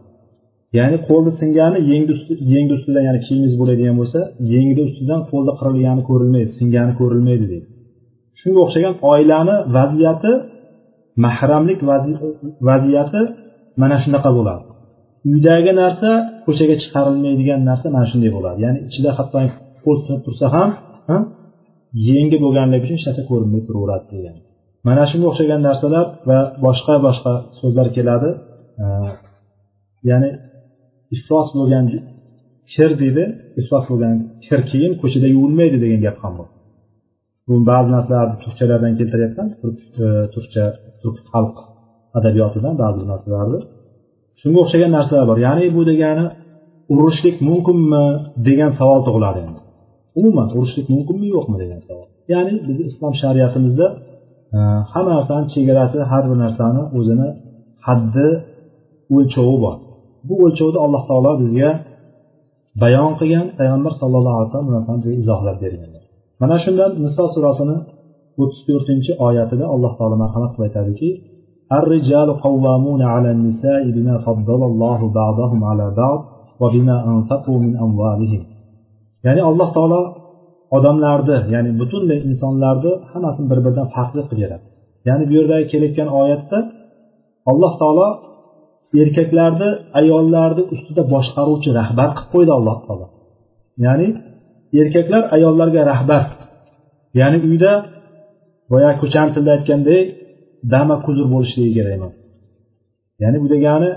Ya'ni 0.79 0.97
qo'lni 1.09 1.33
singani 1.41 1.79
yengni 1.91 2.15
yengni 2.55 2.73
ustidan 2.79 3.03
ya'ni 3.09 3.21
kiyimingiz 3.27 3.55
bo'ladigan 3.61 3.97
bo'lsa 4.01 4.21
yengni 4.53 4.83
ustidan 4.89 5.21
qo'lni 5.31 5.53
qirilgani 5.61 6.03
ko'rilmaydi 6.09 6.51
singani 6.61 6.93
ko'rilmaydi 7.01 7.45
deydi. 7.53 7.67
Shunga 8.41 8.61
o'xshagan 8.67 8.95
oilani 9.13 9.57
vaziyati 9.77 10.33
mahramlik 11.25 11.81
vaziyati 12.69 13.21
mana 13.83 13.97
shunaqa 14.05 14.31
bo'ladi. 14.39 14.65
Uydagi 15.31 15.73
narsa 15.83 16.11
ko'chaga 16.47 16.75
chiqarilmaydigan 16.83 17.61
narsa 17.69 17.87
mana 17.97 18.07
shunday 18.13 18.31
bo'ladi. 18.37 18.59
Ya'ni 18.65 18.79
ichida 18.89 19.11
hatto 19.19 19.39
qo'l 19.85 19.99
sinib 20.05 20.23
tursa 20.27 20.47
ham 20.55 20.71
yengi 22.09 22.37
bo'lganligi 22.45 22.83
uchun 22.87 22.97
hech 22.99 23.07
narsa 23.09 23.23
ko'rinmay 23.31 23.63
turaveradi 23.69 24.07
degan. 24.15 24.37
Mana 24.89 25.03
shunga 25.11 25.27
o'xshagan 25.31 25.61
narsalar 25.69 26.07
va 26.29 26.39
boshqa 26.65 26.95
boshqa 27.07 27.33
so'zlar 27.61 27.87
keladi. 27.97 28.31
Ya'ni 30.11 30.31
iflos 31.17 31.49
bo'lgan 31.59 31.85
kir 32.73 32.91
deydi 33.03 33.25
iflos 33.61 33.85
bo'lgan 33.91 34.17
kir 34.47 34.61
keyin 34.71 34.93
ko'chada 35.03 35.29
yuvilmaydi 35.35 35.77
degan 35.85 36.01
gap 36.07 36.17
ham 36.25 36.35
bor. 36.41 36.49
Bu 37.49 37.55
ba'zi 37.71 37.91
narsalarni 37.97 38.37
turkchalardan 38.45 38.93
keltiryapman 38.99 39.49
e, 40.05 40.07
turkcha 40.35 40.65
turk 41.03 41.19
xalq 41.33 41.57
adabiyotidan 42.19 42.75
ba'zi 42.83 43.01
narsalarni 43.13 43.61
shunga 44.41 44.59
o'xshagan 44.65 44.91
narsalar 44.99 45.25
bor. 45.31 45.39
Ya'ni 45.47 45.67
bu 45.77 45.83
degani 45.91 46.27
urushlik 46.93 47.37
mumkinmi 47.49 48.05
degan 48.49 48.71
savol 48.79 49.01
tug'iladi 49.07 49.39
endi. 49.47 49.61
Umuman 50.21 50.49
urushlik 50.57 50.87
mumkinmi 50.95 51.27
yo'qmi 51.37 51.57
degan 51.63 51.81
savol. 51.89 52.07
Ya'ni 52.33 52.53
bizni 52.69 52.85
islom 52.91 53.15
shariatimizda 53.23 53.87
e, 54.57 54.59
hamma 54.93 55.13
narsani 55.19 55.47
chegarasi 55.55 55.99
har 56.11 56.25
bir 56.31 56.39
narsani 56.45 56.83
o'zini 56.99 57.29
haddi 57.87 58.29
o'lchovi 59.17 59.57
bor. 59.65 59.77
bu 60.28 60.36
o'lchovni 60.46 60.80
alloh 60.86 61.04
taolo 61.10 61.32
bizga 61.42 61.70
bayon 62.82 63.12
qilgan 63.20 63.46
payg'ambar 63.60 63.94
sallallohu 64.02 64.36
alayhi 64.38 64.50
vasallam 64.50 64.68
bu 64.70 64.74
narsani 64.78 64.98
bizga 65.02 65.14
izohlab 65.22 65.58
berganlar 65.64 66.04
mana 66.42 66.56
shundan 66.64 66.92
niso 67.06 67.24
surasini 67.36 67.78
o'ttiz 68.42 68.62
to'rtinchi 68.70 69.12
oyatida 69.28 69.66
alloh 69.74 69.92
taolo 70.00 70.16
marhamat 70.24 70.52
qilib 70.54 70.68
aytadiki 70.70 71.10
الرجال 71.80 72.30
قوامون 72.46 73.02
على 73.14 73.30
النساء 73.36 73.84
بما 73.96 74.16
فضل 74.28 74.62
الله 74.72 75.00
بعضهم 75.20 75.60
على 75.70 75.86
بعض 76.02 76.20
وبما 76.62 76.96
أنفقوا 77.12 77.58
من 77.66 77.74
أموالهم 77.86 78.44
ya'ni 79.26 79.42
alloh 79.50 79.70
taolo 79.78 80.02
odamlarni 80.78 81.38
ya'ni 81.54 81.72
butunlay 81.80 82.20
insonlarni 82.30 82.92
hammasini 83.12 83.48
bir 83.52 83.60
biridan 83.66 83.88
farqli 83.96 84.22
qilib 84.30 84.42
beradi 84.44 84.66
ya'ni 85.08 85.24
bu 85.30 85.34
yerdagi 85.40 85.66
kelayotgan 85.72 86.10
oyatda 86.22 86.58
alloh 87.52 87.74
taolo 87.82 88.08
erkaklarni 89.01 89.69
ayollarni 90.01 90.63
ustida 90.75 91.03
boshqaruvchi 91.15 91.71
rahbar 91.81 92.09
qilib 92.17 92.29
qo'ydi 92.35 92.53
alloh 92.59 92.77
taolo. 92.87 93.07
Ya'ni 93.85 94.09
erkaklar 94.81 95.23
ayollarga 95.37 95.83
rahbar. 95.93 96.25
Ya'ni 97.21 97.39
uyda 97.49 97.73
boyagi 98.73 98.97
ko'chani 99.03 99.31
tilida 99.35 99.51
aytgandek 99.57 100.05
dama 100.73 100.97
kuzur 101.07 101.27
bo'lishligi 101.35 101.73
kerak 101.77 101.93
emas. 101.99 102.15
Ya'ni 103.23 103.39
bu 103.43 103.47
degani 103.55 103.91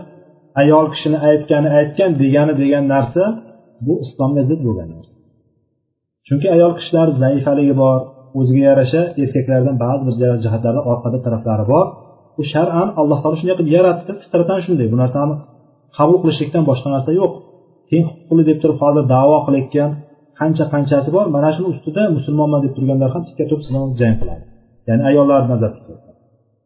ayol 0.62 0.86
kishini 0.94 1.18
aytgani 1.30 1.70
aytgan 1.80 2.12
degani 2.22 2.54
degan 2.62 2.84
narsa 2.94 3.24
bu 3.86 3.94
islomga 4.06 4.44
zid 4.50 4.60
bo'lgan 4.68 4.90
narsa. 4.96 5.16
Chunki 6.28 6.48
ayol 6.56 6.74
kishilar 6.80 7.08
zaifaligi 7.24 7.76
bor 7.84 7.98
o'ziga 8.40 8.64
yarasha 8.70 9.02
erkaklardan 9.24 9.76
ba'zi 9.84 10.02
bir 10.08 10.14
jihatlarda 10.44 10.82
orqada 10.92 11.18
taraflari 11.26 11.66
bor. 11.74 11.86
Bu 12.38 12.42
shar'an 12.54 12.88
alloh 13.00 13.18
taolo 13.22 13.36
shunday 13.40 13.56
qilib 13.60 13.72
yaratdi. 13.78 14.12
Fitratan 14.24 14.60
shunday. 14.66 14.88
Bu 14.94 14.98
narsani 15.04 15.36
qabul 15.98 16.18
qilishlikdan 16.24 16.64
boshqa 16.70 16.88
narsa 16.96 17.12
yo'q. 17.20 17.34
Teng 17.90 18.04
huquqli 18.10 18.44
deb 18.50 18.58
turib 18.62 18.78
hozir 18.84 19.04
davo 19.16 19.38
qilayotgan 19.46 19.90
qancha 20.40 20.66
qanchasi 20.74 21.10
bor? 21.16 21.26
Mana 21.36 21.50
shuni 21.56 21.68
ustida 21.74 22.02
musulmonman 22.18 22.60
deb 22.66 22.72
turganlar 22.78 23.10
ham 23.16 23.22
tikka 23.28 23.44
turib 23.50 23.64
jang 24.02 24.16
qiladi. 24.22 24.44
Ya'ni 24.88 25.04
ayollarni 25.10 25.50
nazarda 25.54 25.80
tutib 25.80 26.06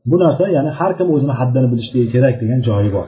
bu 0.10 0.16
narsa 0.24 0.44
ya'ni 0.56 0.72
har 0.80 0.92
kim 0.98 1.08
o'zini 1.16 1.34
haddini 1.40 1.68
bilishligi 1.72 2.08
kerak 2.14 2.36
degan 2.42 2.60
joyi 2.68 2.90
bor. 2.96 3.08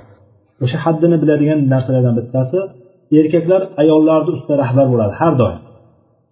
O'sha 0.64 0.78
haddini 0.86 1.18
biladigan 1.24 1.60
narsalardan 1.74 2.14
bittasi 2.20 2.60
erkaklar 3.20 3.62
ayollarni 3.82 4.32
ustida 4.36 4.56
rahbar 4.64 4.86
bo'ladi 4.94 5.14
har 5.22 5.34
doim. 5.42 5.60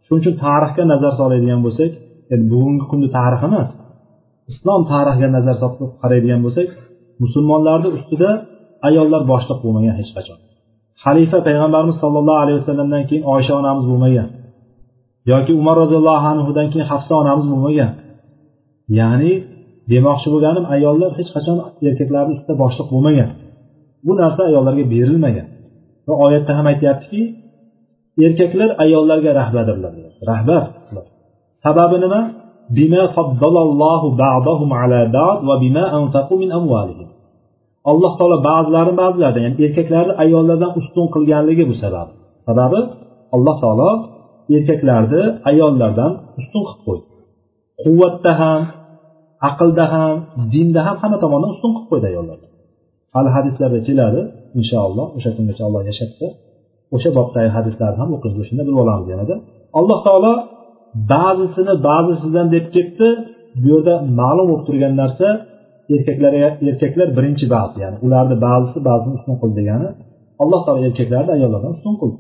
Shuning 0.06 0.22
uchun 0.24 0.36
tarixga 0.46 0.84
nazar 0.94 1.12
soladigan 1.20 1.60
bo'lsak 1.66 1.92
endi 2.34 2.46
bugungi 2.54 2.86
kunni 2.92 3.08
tarixi 3.18 3.46
emas. 3.50 3.70
Islom 4.52 4.82
tarixiga 4.92 5.30
nazar 5.38 5.56
solib 5.62 5.92
qaraydigan 6.02 6.40
bo'lsak 6.46 6.70
musulmonlarni 7.24 7.90
ustida 7.98 8.30
ayollar 8.88 9.22
boshliq 9.32 9.60
bo'lmagan 9.64 9.96
hech 10.00 10.12
qachon. 10.16 10.38
Xalifa 11.04 11.40
payg'ambarimiz 11.48 11.98
sollallohu 12.04 12.40
alayhi 12.44 12.58
vasallamdan 12.62 13.04
keyin 13.10 13.24
oysha 13.34 13.54
onamiz 13.62 13.86
bo'lmagan 13.92 14.28
yoki 15.32 15.52
umar 15.62 15.76
roziyallohu 15.84 16.26
anhudan 16.34 16.68
keyin 16.72 16.88
hafsa 16.92 17.14
onamiz 17.22 17.46
bo'lmagan. 17.52 17.92
Ya'ni 19.00 19.34
demoqchi 19.92 20.28
bo'lganim 20.34 20.66
ayollar 20.76 21.12
hech 21.20 21.30
qachon 21.36 21.58
erkaklarni 21.90 22.32
ustida 22.36 22.54
boshliq 22.64 22.88
bo'lmagan. 22.94 23.30
Bu 24.06 24.12
narsa 24.22 24.42
ayollarga 24.50 24.86
berilmagan. 24.94 25.48
Va 26.08 26.14
oyatda 26.26 26.52
ham 26.58 26.66
aytyaptiki 26.72 27.22
erkaklar 28.26 28.70
ayollarga 28.84 29.32
rahbardirlar 29.40 29.94
rahbar. 30.30 30.64
Sababi 31.64 31.98
nima? 32.04 32.22
Bima 32.78 33.04
faddalallohu 33.16 34.08
ba'dahum 34.24 34.70
ala 34.82 35.00
ba'd 35.18 35.40
va 35.50 35.56
bima 35.64 35.84
anfaqu 36.00 36.34
min 36.42 36.50
amwalihim 36.60 37.10
alloh 37.92 38.12
taolo 38.20 38.38
ba'zilarini 38.50 38.96
ba'zilardan 39.04 39.42
ya'ni 39.46 39.58
erkaklarni 39.68 40.14
ayollardan 40.24 40.72
ustun 40.80 41.06
qilganligi 41.14 41.64
bu 41.70 41.76
sabab. 41.84 42.08
Sababi 42.48 42.80
alloh 43.36 43.56
taolo 43.64 43.90
erkaklarni 44.56 45.22
ayollardan 45.50 46.12
ustun 46.40 46.62
qilib 46.68 46.82
qo'ydi. 46.88 47.06
Quvvatda 47.84 48.32
ham 48.42 48.62
aqlda 49.50 49.86
ham 49.94 50.16
dinda 50.54 50.80
ham 50.88 50.96
hamma 51.02 51.18
tomondan 51.24 51.50
ustun 51.56 51.72
qilib 51.76 51.88
qo'ydi 51.92 52.06
ayollarni. 52.12 52.48
Hali 53.16 53.30
hadislarda 53.38 53.80
keladi 53.88 54.22
inshaalloh 54.60 55.08
o'sha 55.18 55.30
kungacha 55.36 55.62
olloh 55.68 55.82
yashatsa 55.90 56.28
o'sha 56.96 57.10
bobdagi 57.18 57.50
hadislarni 57.58 57.98
ham 58.02 58.10
o'qiymiz 58.16 58.40
o'shanda 58.44 58.64
bilib 58.68 58.80
olamiz 58.86 59.08
yanada. 59.14 59.36
Alloh 59.80 60.00
taolo 60.08 60.34
ba'zisini 61.12 61.74
ba'zisidan 61.88 62.48
deb 62.56 62.66
ketdi. 62.76 63.08
Bu 63.62 63.68
yerda 63.74 63.94
ma'lum 64.20 64.46
bo'lib 64.50 64.64
turgan 64.68 64.94
narsa 65.02 65.28
erkaklarga 65.96 66.50
erkaklar 66.70 67.08
birinchi 67.18 67.46
ba'zi 67.56 67.78
ya'ni 67.84 67.98
ularni 68.06 68.36
ba'zisi 68.48 68.80
ba'zini 68.90 69.14
ustun 69.20 69.36
qildi 69.42 69.56
degani 69.60 69.88
alloh 70.44 70.62
taolo 70.66 70.82
erkaklarni 70.90 71.32
ayollardan 71.38 71.72
ustun 71.78 71.96
qildi 72.02 72.18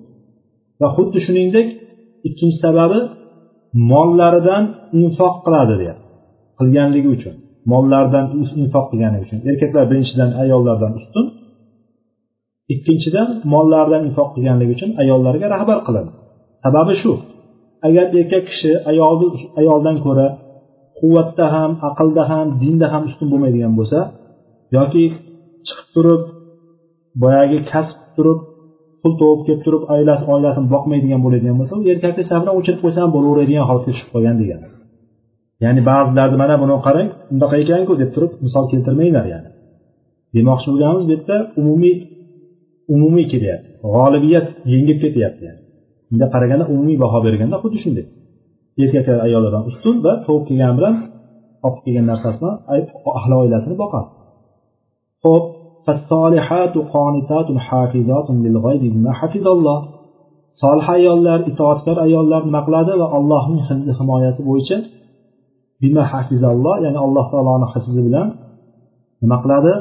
va 0.81 0.87
xuddi 0.95 1.19
shuningdek 1.25 1.67
ikkinchi 2.27 2.57
sababi 2.65 2.99
mollaridan 3.91 4.63
infoq 5.01 5.35
qiladi 5.45 5.73
deyapti 5.81 6.05
qilganligi 6.59 7.09
uchun 7.17 7.35
mollaridan 7.71 8.25
infoq 8.61 8.85
qilgani 8.91 9.17
uchun. 9.25 9.37
Erkaklar 9.49 9.83
birinchidan 9.91 10.31
ayollardan 10.43 10.91
ustun 10.99 11.25
ikkinchidan 12.73 13.27
mollaridan 13.53 14.01
infoq 14.09 14.29
qilganligi 14.35 14.71
uchun 14.77 14.91
ayollarga 15.01 15.47
rahbar 15.55 15.79
qiladi. 15.87 16.09
Sababi 16.63 16.93
shu. 17.01 17.11
Agar 17.87 18.05
erkak 18.19 18.43
kishi 18.49 18.71
ayolni 18.91 19.27
ayoldan 19.59 19.97
ko'ra 20.05 20.27
quvvatda 20.99 21.45
ham 21.55 21.71
aqlda 21.89 22.23
ham 22.31 22.47
dinda 22.61 22.87
ham 22.93 23.03
ustun 23.09 23.27
bo'lmaydigan 23.31 23.73
bo'lsa 23.79 23.99
yoki 24.77 25.03
chiqib 25.67 25.87
turib 25.95 26.23
boyagi 27.23 27.57
kasb 27.71 27.97
turib 28.15 28.39
pul 29.01 29.13
topib 29.21 29.41
kelib 29.47 29.61
turib 29.65 29.83
oilasi 29.93 30.23
oilasini 30.33 30.67
boqmaydigan 30.75 31.19
bo'ladigan 31.25 31.55
bo'lsa 31.59 31.73
u 31.79 31.83
erkakni 31.93 32.23
safdan 32.31 32.53
o'chirib 32.59 32.79
qo'ysa 32.83 32.99
ham 33.03 33.11
bo'laveradigan 33.15 33.65
holatga 33.69 33.91
tushib 33.93 34.09
qolgan 34.13 34.37
degani 34.41 34.67
ya'ni 35.63 35.81
ba'zilarni 35.89 36.37
mana 36.43 36.55
buni 36.63 36.75
qarang 36.87 37.07
bunaqa 37.31 37.55
ekanku 37.63 37.93
deb 38.01 38.09
turib 38.15 38.31
misol 38.45 38.65
keltirmanglar 38.71 39.25
yani. 39.33 39.49
Demoqchi 40.35 40.67
bo'lganimiz 40.71 41.03
bu 41.07 41.11
yerda 41.15 41.35
umumiy 41.61 41.95
umumiy 42.95 43.25
kelyapti 43.33 43.69
g'olibiyat 43.93 44.47
yengib 44.73 44.97
ketyapti 45.03 45.41
yani. 45.49 45.61
Bunday 46.09 46.29
qaraganda 46.33 46.65
umumiy 46.73 46.97
baho 47.03 47.17
berganda 47.25 47.55
xuddi 47.63 47.77
shunday. 47.83 48.05
Erkak 48.81 49.07
ayollardan 49.27 49.63
ustun 49.69 49.95
va 50.05 50.13
tug'ib 50.25 50.43
kelgani 50.49 50.75
bilan 50.79 50.95
olib 51.65 51.79
kelgan 51.85 52.05
narsasini 52.11 52.51
ahli 53.19 53.33
oilasini 53.41 53.75
boqadi 53.83 54.09
ho'p 55.23 55.43
solih 60.61 60.85
ayollar 60.97 61.39
itoatkor 61.51 61.97
ayollar 62.05 62.41
nima 62.47 62.61
qiladi 62.67 62.93
va 63.01 63.07
allohning 63.17 63.61
hifzi 63.69 63.91
himoyasi 63.99 64.41
bo'yicha 64.49 64.77
bima 65.81 66.03
hafizalloh 66.11 66.75
ya'ni 66.85 66.99
alloh 67.05 67.25
taoloni 67.33 67.67
hifzi 67.73 68.01
bilan 68.07 68.27
nima 69.23 69.37
qiladi? 69.43 69.73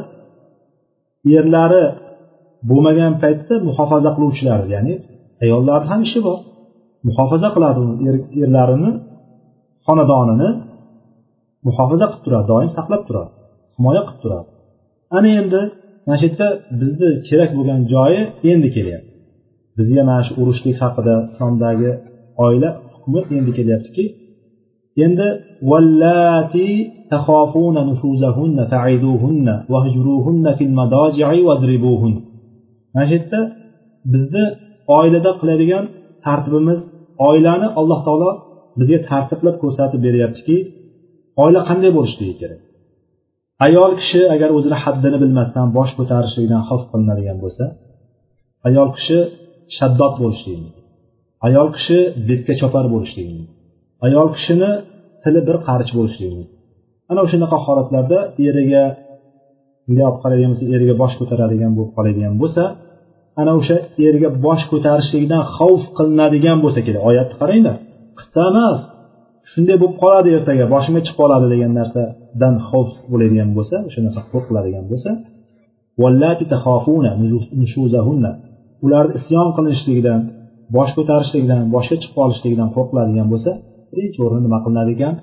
Erlari 1.38 1.84
bo'lmagan 2.68 3.12
paytda 3.22 3.54
muhofaza 3.68 4.10
qiluvchilar 4.16 4.60
ya'ni 4.74 4.94
ayollarni 5.42 5.86
ham 5.90 6.00
ishi 6.06 6.20
bor. 6.26 6.38
Muhofaza 7.08 7.48
qiladi 7.54 7.80
er, 8.08 8.16
erlarini 8.44 8.90
xonadonini 9.86 10.48
muhofaza 11.66 12.06
qilib 12.10 12.22
turadi 12.24 12.46
doim 12.52 12.70
saqlab 12.76 13.02
turadi 13.08 13.30
himoya 13.76 14.02
qilib 14.06 14.20
turadi. 14.24 14.48
Ana 15.16 15.28
endi 15.40 15.60
mana 16.06 16.16
shu 16.20 16.24
yerda 16.28 16.48
bizni 16.80 17.08
kerak 17.28 17.50
bo'lgan 17.56 17.80
joyi 17.92 18.20
endi 18.52 18.68
kelyapti. 18.76 19.10
Bizga 19.78 20.02
mana 20.10 20.22
shu 20.26 20.32
urushlik 20.40 20.76
haqida 20.82 21.14
islomdagi 21.28 21.90
oila 22.46 22.70
hukmi 22.94 23.20
endi 23.38 23.52
kelyaptiki 23.58 24.04
endi 25.04 25.28
vallati 25.70 26.68
takhafuna 27.12 27.80
nufuzahunna 27.90 28.62
fa'iduhunna 28.72 29.54
wahjuruhunna 29.72 30.50
fil 30.58 30.72
madaji'i 30.80 31.40
wadribuhunna 31.48 32.20
mana 32.94 33.04
shu 33.08 33.14
yerda 33.18 33.40
bizni 34.12 34.44
oilada 34.96 35.30
qiladigan 35.40 35.84
tartibimiz 36.24 36.80
oilani 37.28 37.68
alloh 37.80 38.00
taolo 38.06 38.30
bizga 38.78 38.98
tartiblab 39.10 39.56
ko'rsatib 39.62 40.00
beryaptiki 40.06 40.56
oila 41.42 41.60
qanday 41.68 41.90
bo'lishligi 41.98 42.34
kerak. 42.42 42.60
Ayol 43.66 43.92
kishi 44.00 44.20
agar 44.34 44.50
o'zini 44.56 44.76
haddini 44.84 45.18
bilmasdan 45.22 45.66
bosh 45.76 45.92
ko'tarishlikdan 45.98 46.62
xavf 46.68 46.84
qilinadigan 46.90 47.38
bo'lsa 47.44 47.64
ayol 48.68 48.88
kishi 48.96 49.18
shaddod 49.76 50.14
bo'lishligi 50.22 50.68
ayol 51.46 51.68
kishi 51.76 51.98
betga 52.28 52.54
chopar 52.60 52.84
bo'lishligi 52.94 53.42
ayol 54.06 54.28
kishini 54.36 54.70
tili 55.22 55.40
bir 55.48 55.56
qarich 55.68 55.90
bo'lishligi 55.98 56.44
ana 57.10 57.20
o'shanaqa 57.26 57.58
holatlarda 57.66 58.18
eriga 58.48 58.84
bunday 59.86 60.04
olib 60.10 60.18
qaraydigan 60.24 60.50
bo'lsa 60.52 60.66
eriga 60.76 60.94
bosh 61.02 61.14
ko'taradigan 61.20 61.72
bo'lib 61.76 61.92
qoladigan 61.96 62.34
bo'lsa 62.42 62.62
ana 63.40 63.52
o'sha 63.60 63.76
erga 64.08 64.28
bosh 64.46 64.64
ko'tarishlikdan 64.72 65.42
xavf 65.56 65.82
qilinadigan 65.96 66.58
bo'lsa 66.64 66.80
kerak. 66.86 67.02
Oyatni 67.10 67.36
qaranglar. 67.42 67.76
Qissa 68.18 68.40
emas. 68.52 68.78
Shunday 69.50 69.76
bo'lib 69.82 69.96
qoladi 70.02 70.28
ertaga. 70.38 70.64
Boshimga 70.74 71.00
chiqib 71.06 71.18
qoladi 71.22 71.46
degan 71.52 71.72
narsadan 71.78 72.54
xavf 72.68 72.90
bo'ladigan 73.12 73.50
bo'lsa 73.56 73.76
o'sha 73.88 74.00
narsa 74.06 74.20
qo'rqiladigan 74.32 74.84
bo'lsa 74.92 75.10
ularni 78.86 79.12
isyon 79.20 79.48
qilishlikdan 79.56 80.20
bosh 80.76 80.90
ko'tarishligidan 80.96 81.62
boshga 81.74 81.96
chiqib 82.02 82.14
qolishligidan 82.18 82.68
qo'rqiladigan 82.76 83.26
bo'lsa 83.32 83.50
birinchi 83.90 84.18
o'rinda 84.24 84.42
nima 84.46 84.58
qilinadi 84.64 84.90
ekan 84.96 85.14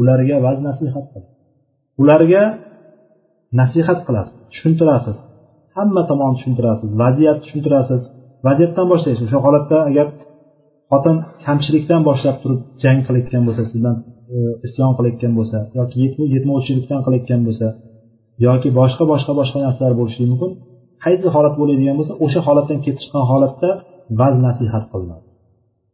ularga 0.00 0.36
vaz 0.46 0.58
nasihat 0.68 1.06
qil 1.12 1.24
ularga 2.02 2.42
nasihat 3.60 3.98
qilasiz 4.06 4.36
tushuntirasiz. 4.52 5.16
Hamma 5.76 6.02
tomonni 6.10 6.36
tushuntirasiz 6.38 6.90
vaziyatni 7.02 7.42
tushuntirasiz. 7.44 8.00
Vaziyatdan 8.46 8.86
boshlaysiz. 8.92 9.24
O'sha 9.28 9.38
holatda 9.46 9.76
agar 9.90 10.06
xotin 10.92 11.16
kamchilikdan 11.44 12.02
boshlab 12.08 12.36
turib 12.42 12.60
jang 12.82 12.98
qilayotgan 13.06 13.42
bo'lsa 13.46 13.62
sizdan 13.72 13.96
e, 14.34 14.38
isyon 14.66 14.92
qilayotgan 14.98 15.32
bo'lsa 15.38 15.58
yoki 15.78 15.96
yetmovchilikdan 16.34 17.00
qilayotgan 17.06 17.40
bo'lsa 17.46 17.66
yoki 18.46 18.68
boshqa 18.80 19.04
boshqa 19.12 19.32
boshqa 19.40 19.58
narsalar 19.66 19.94
bo'lishi 20.00 20.22
mumkin 20.32 20.50
qaysi 21.04 21.26
holat 21.34 21.54
bo'ladigan 21.60 21.96
bo'lsa 21.98 22.12
o'sha 22.24 22.40
holatdan 22.46 22.78
kelib 22.84 22.98
chiqqan 23.02 23.24
holatda 23.30 23.70
vaz 24.20 24.34
nasihat 24.46 24.84
qilinadi. 24.92 25.26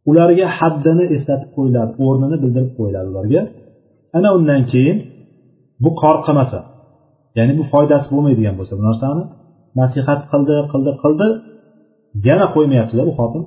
Ularga 0.09 0.45
haddini 0.57 1.05
eslatib 1.15 1.49
qo'yiladi 1.57 1.91
o'rnini 2.05 2.37
bildirib 2.43 2.71
qo'yiladi 2.77 3.07
ularga. 3.13 3.41
Ana 4.17 4.29
undan 4.37 4.61
keyin 4.71 4.97
bu 5.83 5.89
kor 6.01 6.15
qilmasa 6.25 6.59
ya'ni 7.37 7.53
bu 7.59 7.63
foydasi 7.73 8.07
bo'lmaydigan 8.13 8.55
bo'lsa 8.59 8.73
bu 8.79 8.83
narsani 8.89 9.23
nasihat 9.79 10.19
qildi 10.31 10.55
qildi 10.71 10.91
qildi. 11.03 11.27
Yana 12.27 12.45
qo'ymayaptida 12.55 13.03
bu 13.09 13.13
xotin. 13.19 13.43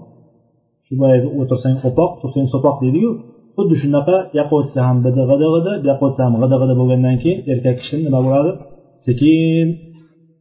Shu 0.86 0.92
boyagi 1.00 1.28
o'tirsang 1.40 1.76
o'poq 1.88 2.10
tursang 2.20 2.46
so'poq 2.52 2.76
deydiku 2.82 3.10
xuddi 3.56 3.74
shunaqa 3.82 4.16
u 4.50 4.54
o'tsa 4.58 4.80
ham 4.88 4.96
bidi 5.06 5.22
g'idi 5.30 5.46
g'idi 5.54 5.72
bu 5.82 5.86
yoqqa 5.90 6.04
o'tsa 6.08 6.22
ham 6.26 6.34
g'idi 6.42 6.56
g'idi 6.60 6.74
bo'lgandan 6.80 7.16
keyin 7.22 7.38
erkak 7.52 7.76
kishi 7.80 7.96
nima 8.06 8.20
bo'ladi? 8.26 8.50
Sekin 9.06 9.66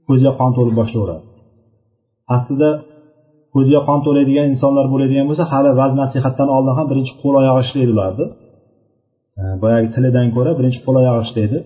ko'ziga 0.08 0.32
qon 0.40 0.52
to'lib 0.58 0.76
boshlayveradi 0.82 1.24
aslida 2.36 2.70
ko'ziga 3.54 3.82
qon 3.88 4.00
to'laydigan 4.06 4.48
insonlar 4.54 4.86
bo'ladigan 4.94 5.26
bo'lsa 5.30 5.44
hali 5.52 5.70
vaz 5.80 5.92
nasihatdan 6.02 6.50
oldin 6.56 6.74
ham 6.78 6.86
birinchi 6.92 7.14
qo'l 7.22 7.36
oyog'i 7.42 7.62
ishlaydi 7.66 7.92
ularni 7.96 8.26
boyagi 9.64 9.88
tilidan 9.96 10.28
ko'ra 10.36 10.52
birinchi 10.60 10.80
qo'l 10.86 10.96
oyog'i 11.02 11.24
ishlaydi 11.28 11.58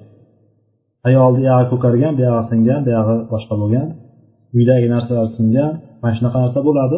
ayolni 1.08 1.40
buyog'i 1.44 1.66
ko'kargan 1.72 2.14
buyog'i 2.20 2.44
singan 2.52 2.82
buyog'i 2.88 3.16
boshqa 3.34 3.56
bo'lgan. 3.62 3.88
Uydagi 4.58 4.88
narsalar 4.96 5.28
singan 5.38 5.72
mana 6.02 6.14
shunaqa 6.18 6.38
narsa 6.44 6.60
bo'ladi. 6.68 6.98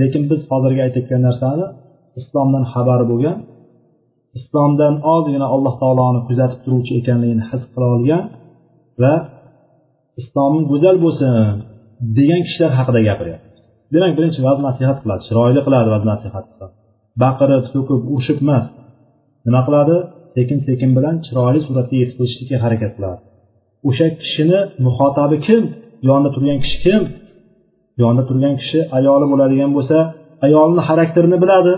Lekin 0.00 0.22
biz 0.30 0.40
hozirgi 0.50 0.80
aytayotgan 0.86 1.22
narsani 1.28 1.66
islomdan 2.20 2.64
xabari 2.72 3.04
bo'lgan 3.12 3.36
islomdan 4.38 4.94
ozgina 5.14 5.46
alloh 5.54 5.74
taoloni 5.82 6.20
kuzatib 6.28 6.60
turuvchi 6.64 6.92
ekanligini 7.00 7.44
his 7.50 7.62
qila 7.72 7.86
olgan 7.96 8.22
va 9.02 9.14
islomim 10.20 10.64
go'zal 10.72 10.96
bo'lsin 11.04 11.30
degan 12.18 12.40
kishilar 12.46 12.72
haqida 12.78 13.00
gapiryapmiz. 13.08 13.60
Demak 13.94 14.12
birinchi 14.18 14.40
vaz 14.46 14.58
nasihat 14.68 14.98
qiladi 15.02 15.22
chiroyli 15.28 15.60
qiladi 15.66 15.88
vaz 15.94 16.04
nasihat 16.12 16.46
baqirib 17.22 17.64
so'kib 17.72 18.00
urishib 18.14 18.38
emas. 18.44 18.64
Nima 19.46 19.60
qiladi? 19.66 19.96
Sekin 20.36 20.58
sekin 20.68 20.90
bilan 20.96 21.16
chiroyli 21.26 21.60
suratga 21.66 21.96
yetib 22.02 22.18
harakat 22.64 22.92
qiladi. 22.96 23.20
O'sha 23.88 24.06
kishini 24.22 24.60
muhotabi 24.86 25.36
kim? 25.46 25.62
Yonida 26.08 26.30
turgan 26.34 26.58
kishi 26.64 26.78
kim? 26.84 27.02
Yonida 28.02 28.24
turgan 28.28 28.54
kishi 28.60 28.78
ayoli 28.98 29.26
bo'ladigan 29.32 29.70
bo'lsa 29.76 29.96
ayolini 30.46 30.82
xarakterini 30.88 31.38
biladi. 31.44 31.72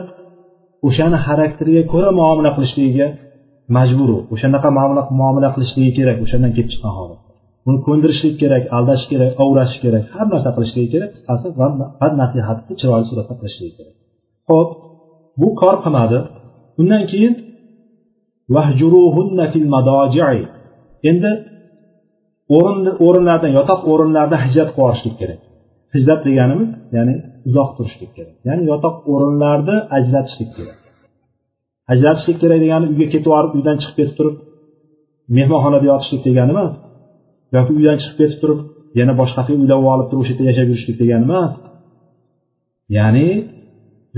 O'shani 0.88 1.18
xarakteriga 1.26 1.82
ko'ra 1.92 2.10
muomala 2.18 2.50
qilishligiga 2.56 3.06
majbur 3.76 4.08
u. 4.16 4.18
O'shanaqa 4.34 4.68
muomala 5.20 5.48
qilishligi 5.54 5.92
kerak 5.98 6.16
o'shandan 6.24 6.52
kelib 6.56 6.70
chiqqan 6.72 6.92
holat. 6.98 7.20
Uni 7.68 7.78
ko'ndirishlik 7.86 8.34
kerak 8.42 8.64
aldash 8.76 9.04
kerak 9.10 9.32
ovrash 9.44 9.74
kerak 9.84 10.04
har 10.14 10.26
narsa 10.32 10.50
qilishligi 10.56 10.88
kerak. 10.94 11.10
Qisqasi 11.16 11.46
va 12.00 12.08
nasihatni 12.22 12.74
chiroyli 12.80 13.06
suratda 13.10 13.34
qilishligi 13.40 13.72
kerak. 13.78 13.94
Ho'p 14.50 14.68
bu 15.40 15.48
kor 15.60 15.76
qilmadi. 15.84 16.18
Undan 16.80 17.02
keyin 17.12 17.34
endi 21.10 21.30
o'rinlardan 23.06 23.52
yotoq 23.58 23.80
o'rinlarda 23.92 24.36
hijrat 24.44 24.68
qilib 24.74 24.78
yuborishlik 24.78 25.14
kerak. 25.20 25.40
Hijrat 25.94 26.20
deganimiz 26.28 26.70
ya'ni 26.96 27.14
uzoq 27.48 27.70
turishlik 27.76 28.10
kerak. 28.16 28.36
Ya'ni 28.48 28.62
yotoq 28.72 28.96
o'rinlarni 29.12 29.76
ajratishlik 29.98 30.50
kerak. 30.56 30.78
Ajratishlik 31.92 32.38
kerak 32.42 32.58
degani 32.64 32.84
uyga 32.92 33.06
ketib 33.12 33.26
yuborib 33.28 33.52
uydan 33.58 33.76
chiqib 33.82 33.96
ketib 33.98 34.14
turib 34.18 34.36
mehmonxonada 35.36 35.86
yotishlik 35.92 36.22
degani 36.28 36.50
emas 36.56 36.74
yoki 37.54 37.70
uydan 37.78 37.96
chiqib 38.02 38.16
ketib 38.20 38.38
turib 38.42 38.60
yana 38.98 39.12
boshqasiga 39.20 39.58
uylanib 39.62 39.86
olib 39.92 40.06
turib 40.10 40.22
o'sha 40.22 40.32
yerda 40.32 40.44
yashab 40.50 40.66
yurishlik 40.70 40.96
degani 41.02 41.24
emas. 41.28 41.52
Ya'ni 42.96 43.28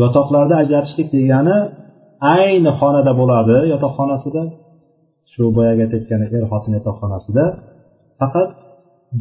yotoqlarda 0.01 0.55
ajratishlik 0.63 1.09
degani 1.17 1.57
ayni 2.37 2.71
xonada 2.81 3.13
bo'ladi. 3.21 3.57
Yotoqxonasida 3.73 4.43
shu 5.33 5.43
boyagi 5.57 5.81
aytayotgan 5.87 6.21
er 6.37 6.45
xotin 6.53 6.73
yotoqxonasida 6.79 7.45
faqat 8.21 8.49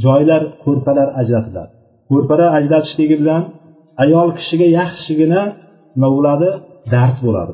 joylar 0.04 0.42
ko'rpalar 0.64 1.08
ajratiladi. 1.22 1.72
Ko'rpalar 2.10 2.50
ajratishligi 2.60 3.16
bilan 3.22 3.44
ayol 4.04 4.30
kishiga 4.38 4.68
yaxshigina 4.80 5.42
nima 5.96 6.10
bo'ladi 6.16 6.50
dars 6.94 7.18
bo'ladi 7.26 7.54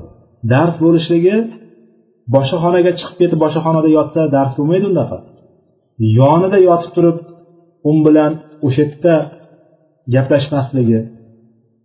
dars 0.54 0.76
bo'lishligi 0.86 1.36
boshqa 2.36 2.58
xonaga 2.64 2.92
chiqib 3.00 3.16
ketib 3.22 3.40
boshqa 3.44 3.62
xonada 3.66 3.90
yotsa 3.98 4.22
dars 4.36 4.54
bo'lmaydi 4.58 4.86
unaqa 4.94 5.18
yonida 6.20 6.58
yotib 6.70 6.92
turib 6.96 7.18
u 7.90 7.92
bilan 8.06 8.32
o'sha 8.68 8.84
yerda 8.84 9.16
gaplashmasligi 10.14 11.00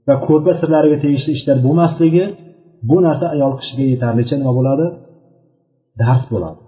va 0.07 0.15
ko'rpa 0.27 0.53
sirlariga 0.61 0.99
tegishli 1.05 1.31
ishlar 1.39 1.57
bo'lmasligi 1.67 2.25
bu 2.89 2.97
narsa 3.07 3.27
ayol 3.35 3.53
kishiga 3.61 3.85
yetarlicha 3.93 4.35
nima 4.41 4.53
bo'ladi? 4.59 4.87
Dars 6.01 6.25
bo'ladi. 6.33 6.61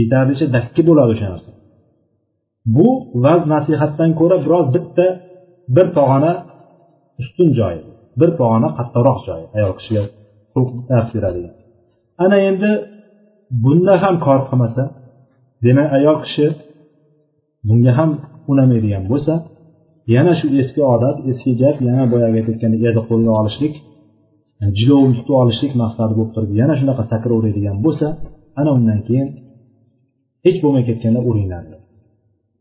Yetarlicha 0.00 0.46
dakki 0.56 0.82
bo'ladi 0.88 1.10
o'sha 1.14 1.26
narsa. 1.32 1.50
Bu 2.76 2.88
vaz 3.24 3.42
nasihatdan 3.52 4.10
ko'ra 4.20 4.36
biroz 4.44 4.66
bitta 4.76 5.06
bir 5.76 5.86
pog'ona 5.96 6.32
ustun 7.20 7.48
joyi 7.58 7.80
bir 8.20 8.30
pog'ona 8.38 8.68
qattiqroq 8.78 9.18
joyi 9.28 9.46
ayol 9.56 9.72
kishiga 9.78 10.02
dars 10.90 11.08
beradigan 11.14 11.54
ana 12.24 12.36
endi 12.48 12.70
bunda 13.64 13.94
ham 14.02 14.14
kor 14.26 14.40
qilmasa 14.48 14.82
demak 15.64 15.88
ayol 15.98 16.18
kishi 16.24 16.46
bunga 17.68 17.92
ham 17.98 18.10
unamaydigan 18.52 19.04
bo'lsa 19.12 19.34
yana 20.14 20.32
shu 20.40 20.46
eski 20.62 20.80
odat 20.94 21.16
eski 21.30 21.50
gap 21.62 21.76
yana 21.88 22.04
boyagi 22.12 22.36
aytayotgandek 22.40 22.80
erni 22.88 23.02
qo'lga 23.10 23.32
olishlik 23.40 23.74
jilovini 24.78 25.14
tutib 25.18 25.34
olishlik 25.42 25.72
maqsadi 25.82 26.12
bo'lib 26.18 26.32
turib 26.36 26.50
yana 26.60 26.74
shunaqa 26.80 27.02
sakraveradigan 27.12 27.76
bo'lsa 27.86 28.06
ana 28.60 28.70
undan 28.76 29.00
keyin 29.08 29.28
hech 30.44 30.58
bo'lmay 30.62 30.84
ketganda 30.88 31.20
uringlar 31.30 31.64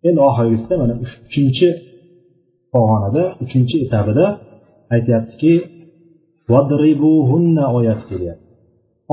endi 0.08 0.20
oxirgisida 0.30 0.76
mana 0.82 0.94
uchinchi 1.28 1.68
pog'onada 2.74 3.24
uchinchi 3.44 3.76
etapida 3.86 4.26
aytyaptiki 4.96 5.54
oyat 7.78 8.02
kelyapti. 8.10 8.46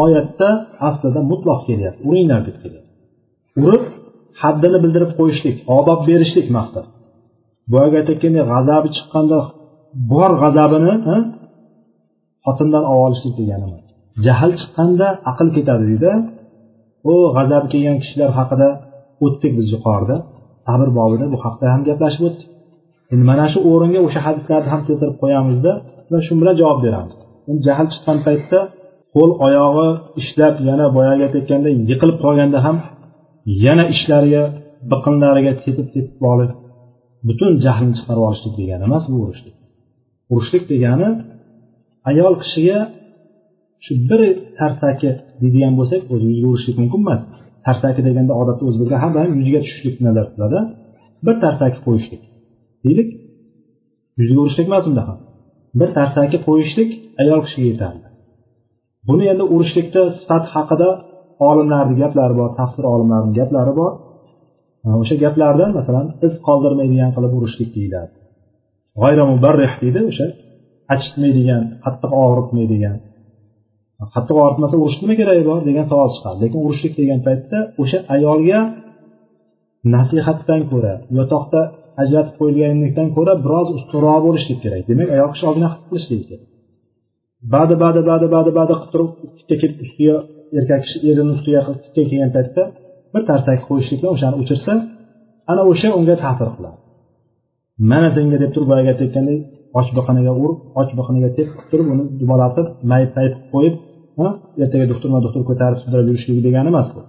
Oyatda 0.05 0.49
aslida 0.89 1.21
mutloq 1.31 1.61
kelyapti. 1.69 2.01
Uringlar 2.09 2.41
deb 2.49 2.57
kelyapti. 2.63 2.91
Urib 3.65 3.85
haddini 4.43 4.79
bildirib 4.85 5.13
qo'yishlik 5.19 5.57
odob 5.79 6.01
berishlik 6.09 6.47
maqsad. 6.57 6.87
Boyagi 7.73 7.97
aytayotgandek 8.01 8.45
g'azabi 8.53 8.89
chiqqanda 8.97 9.39
bor 10.13 10.31
g'azabini 10.43 10.95
xotindan 12.47 12.85
olib 12.93 13.03
olishlik 13.07 13.35
degani 13.41 13.65
emas 13.69 13.85
jahl 14.27 14.53
chiqqanda 14.61 15.07
aql 15.31 15.49
ketadi 15.57 15.85
deydi. 15.91 16.13
U 17.13 17.15
g'azabi 17.37 17.67
kelgan 17.73 17.97
kishilar 18.03 18.31
haqida 18.39 18.69
o'tdik 19.25 19.53
biz 19.59 19.67
yuqorida. 19.75 20.17
Sabr 20.71 20.89
bobida 20.99 21.27
bu 21.33 21.39
haqda 21.45 21.65
ham 21.73 21.81
gaplashib 21.89 22.23
o'tdik 22.29 22.49
endi 23.13 23.25
mana 23.31 23.47
shu 23.53 23.59
o'ringa 23.73 24.01
o'sha 24.07 24.21
hadislarni 24.27 24.69
ham 24.73 24.81
keltirib 24.89 25.17
qo'yamizda 25.23 25.73
va 26.11 26.19
shu 26.27 26.33
bilan 26.41 26.55
javob 26.61 26.79
beramiz. 26.87 27.15
Endi 27.51 27.61
jahl 27.69 27.87
chiqqan 27.93 28.19
paytda 28.27 28.61
qo'l 29.15 29.31
oyog'i 29.47 29.89
ishlab 30.21 30.55
yana 30.69 30.87
boyagi 30.97 31.23
aytayotganday 31.27 31.75
yiqilib 31.91 32.19
qolganda 32.25 32.59
ham 32.67 32.77
yana 33.65 33.85
ishlariga 33.95 34.45
biqinlariga 34.93 35.53
tepib 35.65 35.87
tepib 35.95 36.23
olib 36.33 36.51
butun 37.29 37.53
jahlni 37.65 37.95
chiqarib 37.99 38.25
olishlik 38.29 38.55
degani 38.61 38.83
emas 38.89 39.05
bu 39.13 39.17
urushlik. 39.25 39.55
Urushlik 40.33 40.65
degani 40.73 41.09
ayol 42.11 42.35
kishiga 42.43 42.79
shu 43.85 43.93
bir 44.09 44.21
tarsaki 44.59 45.11
deydigan 45.41 45.73
bo'lsak 45.79 46.03
o'zi 46.15 46.29
urishlik 46.51 46.77
mumkin 46.83 47.01
emas. 47.07 47.21
Tarsaki 47.67 48.01
deganda 48.09 48.33
odatda 48.43 48.65
o'zbeklar 48.71 48.99
ham 49.05 49.13
yuziga 49.39 49.61
tushishlikni 49.65 50.03
nazar 50.09 50.25
tutiladi 50.29 50.59
bir 51.27 51.37
tarsaki 51.45 51.79
qo'yishlik. 51.87 52.23
Deylik 52.85 53.09
yuziga 54.21 54.41
urishlik 54.45 54.67
emas 54.71 54.85
unda 54.91 55.03
ham. 55.09 55.19
Bir 55.81 55.89
tarsaki 55.99 56.39
qo'yishlik 56.47 56.91
ayol 57.23 57.41
kishiga 57.47 57.67
yetarli. 57.73 58.07
Buni 59.09 59.25
endi 59.33 59.45
urishlikda 59.55 60.03
sifat 60.21 60.45
haqida 60.55 60.89
olimlarni 61.49 61.95
gaplari 62.03 62.35
bor 62.41 62.51
tafsir 62.61 62.85
olimlarini 62.95 63.33
gaplari 63.41 63.73
bor. 63.81 63.93
O'sha 65.03 65.17
gaplardan 65.25 65.71
masalan 65.79 66.07
iz 66.27 66.33
qoldirmaydigan 66.47 67.11
qilib 67.17 67.33
urishlik 67.39 67.71
deyiladi. 67.77 68.13
Deydi 69.83 70.01
o'sha 70.11 70.27
achitmaydigan 70.95 71.63
qattiq 71.85 72.13
og'ritmaydigan. 72.25 72.97
Qattiq 74.15 74.37
og'ritmasa 74.45 74.77
urishni 74.85 75.03
nima 75.05 75.15
keragi 75.21 75.43
bor 75.51 75.59
degan 75.69 75.87
savol 75.91 76.11
chiqadi. 76.15 76.39
Lekin 76.45 76.59
urushlik 76.67 76.95
degan 77.01 77.21
paytda 77.27 77.59
o'sha 77.83 77.99
ayolga 78.17 78.61
nasihatdan 79.95 80.61
ko'ra 80.73 80.95
yotoqda 81.19 81.61
ajratib 82.03 82.35
qo'yilganlikdan 82.41 83.09
ko'ra 83.17 83.33
biroz 83.45 83.69
ustunroq 83.77 84.21
bo'lishlik 84.27 84.59
kerak. 84.65 84.83
Demak 84.91 85.09
ayol 85.17 85.31
kishi 85.35 85.45
ozgina 85.51 85.69
his 85.73 85.81
qilishligi 85.89 86.25
kerak. 86.31 86.49
Badi 87.55 87.75
badi 87.85 88.01
badi 88.11 88.27
badi 88.37 88.51
badi 88.59 88.73
qilib 88.81 88.91
turib 88.93 89.11
tikka 89.39 89.57
kelib 89.63 89.79
ustiga 89.85 90.17
erkak 90.59 90.81
kishi 90.85 90.99
erini 91.11 91.33
ustiga 91.37 91.61
tikka 91.85 92.03
kelgan 92.11 92.31
paytda 92.37 92.63
bir 93.13 93.23
tarsak 93.31 93.59
qo'yishlik 93.69 93.99
bilan 94.01 94.13
o'shani 94.17 94.37
o'chirsa 94.43 94.73
ana 95.51 95.63
o'sha 95.73 95.89
unga 95.99 96.15
ta'sir 96.25 96.49
qiladi. 96.57 96.79
Mana 97.91 98.09
senga 98.17 98.37
deb 98.43 98.51
turib 98.55 98.69
boyagi 98.71 98.89
aytayotgandek 98.93 99.41
och 99.79 99.89
biqiniga 99.97 100.33
urib 100.43 100.59
och 100.79 100.91
biqiniga 100.99 101.29
tepib 101.37 101.61
turib 101.71 101.87
uni 101.93 102.05
dumalatib 102.21 102.67
mayib 102.91 103.11
payib 103.17 103.33
qilib 103.35 103.51
qo'yib 103.55 103.75
ertaga 104.63 104.87
doktorma 104.93 105.19
doktor 105.25 105.43
ko'tarib 105.51 105.79
sudrab 105.85 106.07
yurishlik 106.11 106.39
degani 106.47 106.69
emas 106.73 106.89
bu 106.95 107.01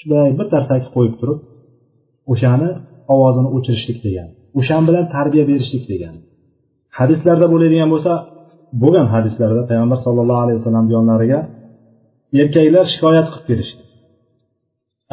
shunday 0.00 0.28
bir 0.38 0.46
tarsaki 0.54 0.86
qo'yib 0.96 1.14
turib 1.20 1.38
o'shani 2.32 2.68
ovozini 3.14 3.48
o'chirishlik 3.56 3.98
degani 4.06 4.32
o'shan 4.58 4.82
bilan 4.88 5.04
tarbiya 5.14 5.44
berishlik 5.50 5.84
degani. 5.92 6.20
Hadislarda 6.98 7.46
bo'ladigan 7.52 7.88
bo'lsa 7.94 8.12
bo'lgan 8.82 9.06
hadislarda 9.14 9.62
payg'ambar 9.70 9.98
sallallohu 10.06 10.42
alayhi 10.44 10.58
vasallam 10.60 10.86
yonlariga 10.94 11.40
erkaklar 12.40 12.84
shikoyat 12.94 13.26
qilib 13.32 13.44
kelishdi. 13.50 13.82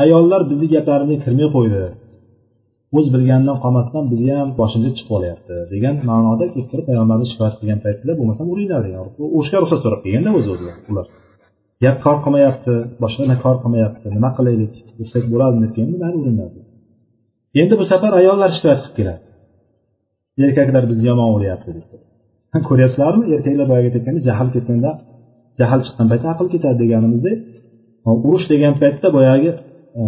Ayollar 0.04 0.42
bizni 0.50 0.68
gaplarimizga 0.76 1.24
kirmay 1.26 1.48
qo'ydi. 1.56 1.82
O'z 2.98 3.08
bilganidan 3.16 3.58
qolmasdan 3.64 4.04
bizni 4.12 4.34
ham 4.40 4.50
boshimizga 4.60 4.92
chiqib 4.98 5.10
qolyapti 5.14 5.54
degan 5.74 5.96
ma'noda 6.10 6.46
kelib 6.54 6.68
turib 6.72 6.86
payg'ambarni 6.90 7.26
shikoyat 7.32 7.56
qilgan 7.60 7.80
paytida 7.86 8.14
bo'lmasam 8.20 8.46
uringlar 8.54 8.82
degan 8.88 9.02
urushga 9.38 9.58
ruxsat 9.64 9.80
so'rab 9.86 10.02
kelganda 10.06 10.32
o'zi 10.40 10.50
o'ziga 10.56 10.74
ular. 10.92 11.06
Gap 11.84 11.98
kor 12.06 12.18
qilmayapti 12.26 12.74
boshqa 13.04 13.36
kor 13.44 13.56
qilmayapti 13.64 14.06
nima 14.18 14.30
qilaylik 14.38 14.74
desak 15.00 15.24
bo'ladimi 15.34 15.62
deb 15.66 15.72
kelganda 15.78 15.98
mayli 16.04 16.18
uringlar 16.24 16.50
endi 17.62 17.74
bu 17.80 17.86
safar 17.92 18.12
ayollar 18.22 18.50
shikoyat 18.56 18.80
qilib 18.84 18.96
keladi. 19.00 19.22
Erkaklar 20.46 20.84
bizni 20.90 21.06
yomon 21.12 21.30
uryapti 21.38 21.70
deb. 21.78 21.86
Ko'ryapsizlarmi? 22.70 23.26
Erkaklar 23.36 23.68
boyagi 23.72 23.88
aytganda 23.98 24.22
jahl 24.30 24.48
ketganda 24.56 24.92
jahl 25.60 25.82
chiqqan 25.86 26.08
paytda 26.12 26.28
aql 26.34 26.48
ketadi 26.54 26.78
deganimizdek 26.84 27.38
urush 28.28 28.46
degan 28.54 28.74
paytda 28.82 29.08
boyagi 29.18 29.52
e, 30.00 30.04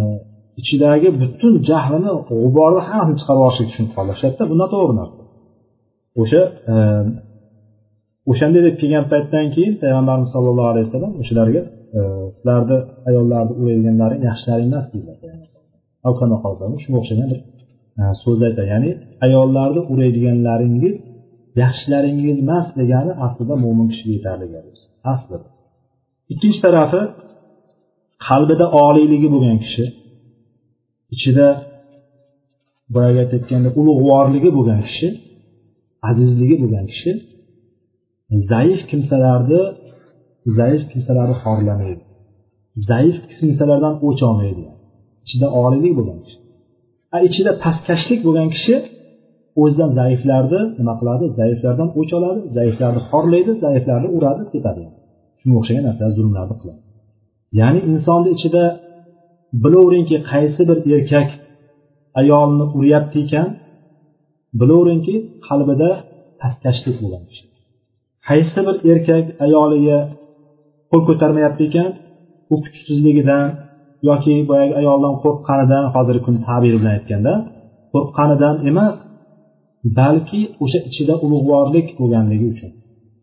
ichidagi 0.60 1.08
butun 1.20 1.52
jahlini 1.70 2.12
g'uborni 2.28 2.80
hammasini 2.88 3.16
chiqarib 3.20 3.40
yuborishga 3.40 3.64
tushunib 3.68 3.92
qolishadida 3.96 4.44
bu 4.50 4.54
noto'g'ri 4.62 4.94
narsa. 5.00 5.20
O'sha 6.20 6.42
e, 6.72 6.74
o'shanday 8.30 8.62
deb 8.66 8.74
kelgan 8.80 9.04
paytdan 9.12 9.46
keyin 9.54 9.74
payg'ambarimiz 9.82 10.30
sollallohu 10.34 10.68
alayhi 10.72 10.86
vasallam 10.88 11.12
o'shalarga 11.22 11.62
e, 11.96 12.00
sizlarni 12.34 12.78
ayollarni 13.08 13.52
urayotganlaring 13.60 14.20
yaxshilaring 14.28 14.66
emas 14.70 14.86
deydilar 14.92 15.16
shunga 16.84 16.98
o'xshagan 17.02 17.28
bir 17.32 17.40
e, 18.00 18.02
so'z 18.22 18.40
aytadi. 18.48 18.68
Ya'ni 18.74 18.90
ayollarni 19.26 19.80
uraydiganlaringiz 19.92 20.96
yaxshilaringiz 21.62 22.36
emas 22.44 22.66
degani 22.80 23.12
aslida 23.26 23.54
mo'min 23.64 23.86
kishiga 23.92 24.12
yetarli 24.18 24.46
gap 24.54 24.66
aslida. 25.12 25.46
Ikkinchi 26.32 26.60
tarafi 26.66 27.00
qalbida 28.26 28.66
oliyligi 28.84 29.28
bo'lgan 29.34 29.58
kishi. 29.64 29.84
Ichida 31.14 31.46
boyagi 32.94 33.18
aytayotganda 33.24 33.70
ulug'vorligi 33.80 34.50
bo'lgan 34.56 34.80
kishi 34.88 35.08
azizligi 36.08 36.56
bo'lgan 36.62 36.86
kishi 36.92 37.10
zaif 38.52 38.80
kimsalarni 38.90 39.62
zaif 40.58 40.82
kimsalarni 40.90 41.36
xorlamaydi. 41.44 42.02
Zaif 42.90 43.16
kimsalardan 43.38 43.94
o'ch 44.06 44.20
olmaydi. 44.28 44.64
Ichida 45.26 45.46
oliylik 45.62 45.92
bo'lgan 45.98 46.18
kishi. 46.24 46.38
Ichida 47.28 47.52
pastkashlik 47.64 48.20
bo'lgan 48.26 48.48
kishi 48.54 48.74
o'zidan 49.62 49.90
zaiflarni 50.00 50.60
nima 50.78 50.94
qiladi? 51.00 51.24
Zaiflardan 51.40 51.88
o'ch 52.00 52.12
oladi 52.18 52.40
zaiflarni 52.56 53.00
xorlaydi 53.10 53.52
zaiflarni 53.64 54.08
uradi 54.16 54.42
ketadi. 54.54 54.82
Shunga 55.40 55.56
o'xshagan 55.60 55.84
narsalar 55.88 56.12
zulmlarni 56.18 56.56
qiladi. 56.62 56.80
Ya'ni 57.60 57.80
insonni 57.90 58.28
ichida 58.36 58.62
bilaveringki 59.62 60.16
qaysi 60.30 60.62
bir 60.68 60.78
erkak 60.96 61.28
ayolni 62.20 62.64
uryapti 62.78 63.18
ekan 63.24 63.48
bilaveringki 64.60 65.14
qalbida 65.48 65.90
pastkashlik 66.40 66.96
bo'lgan 67.02 67.22
qaysi 68.28 68.60
bir 68.66 68.76
erkak 68.92 69.24
ayoliga 69.46 69.98
qo'l 70.90 71.02
ko'tarmayapti 71.08 71.62
ekan 71.68 71.88
u 72.52 72.54
kuchsizligidan 72.64 73.44
yoki 74.08 74.34
boyagi 74.50 74.74
ayoldan 74.80 75.14
qo'rqqanidan 75.22 75.84
hozirgi 75.94 76.22
kun 76.26 76.36
tabiri 76.46 76.76
bilan 76.80 76.92
aytganda 76.98 77.32
qo'rqqanidan 77.92 78.56
emas 78.70 78.96
balki 79.98 80.40
o'sha 80.62 80.78
ichida 80.88 81.14
ulug'vorlik 81.24 81.88
bo'lganligi 82.00 82.46
uchun 82.54 82.70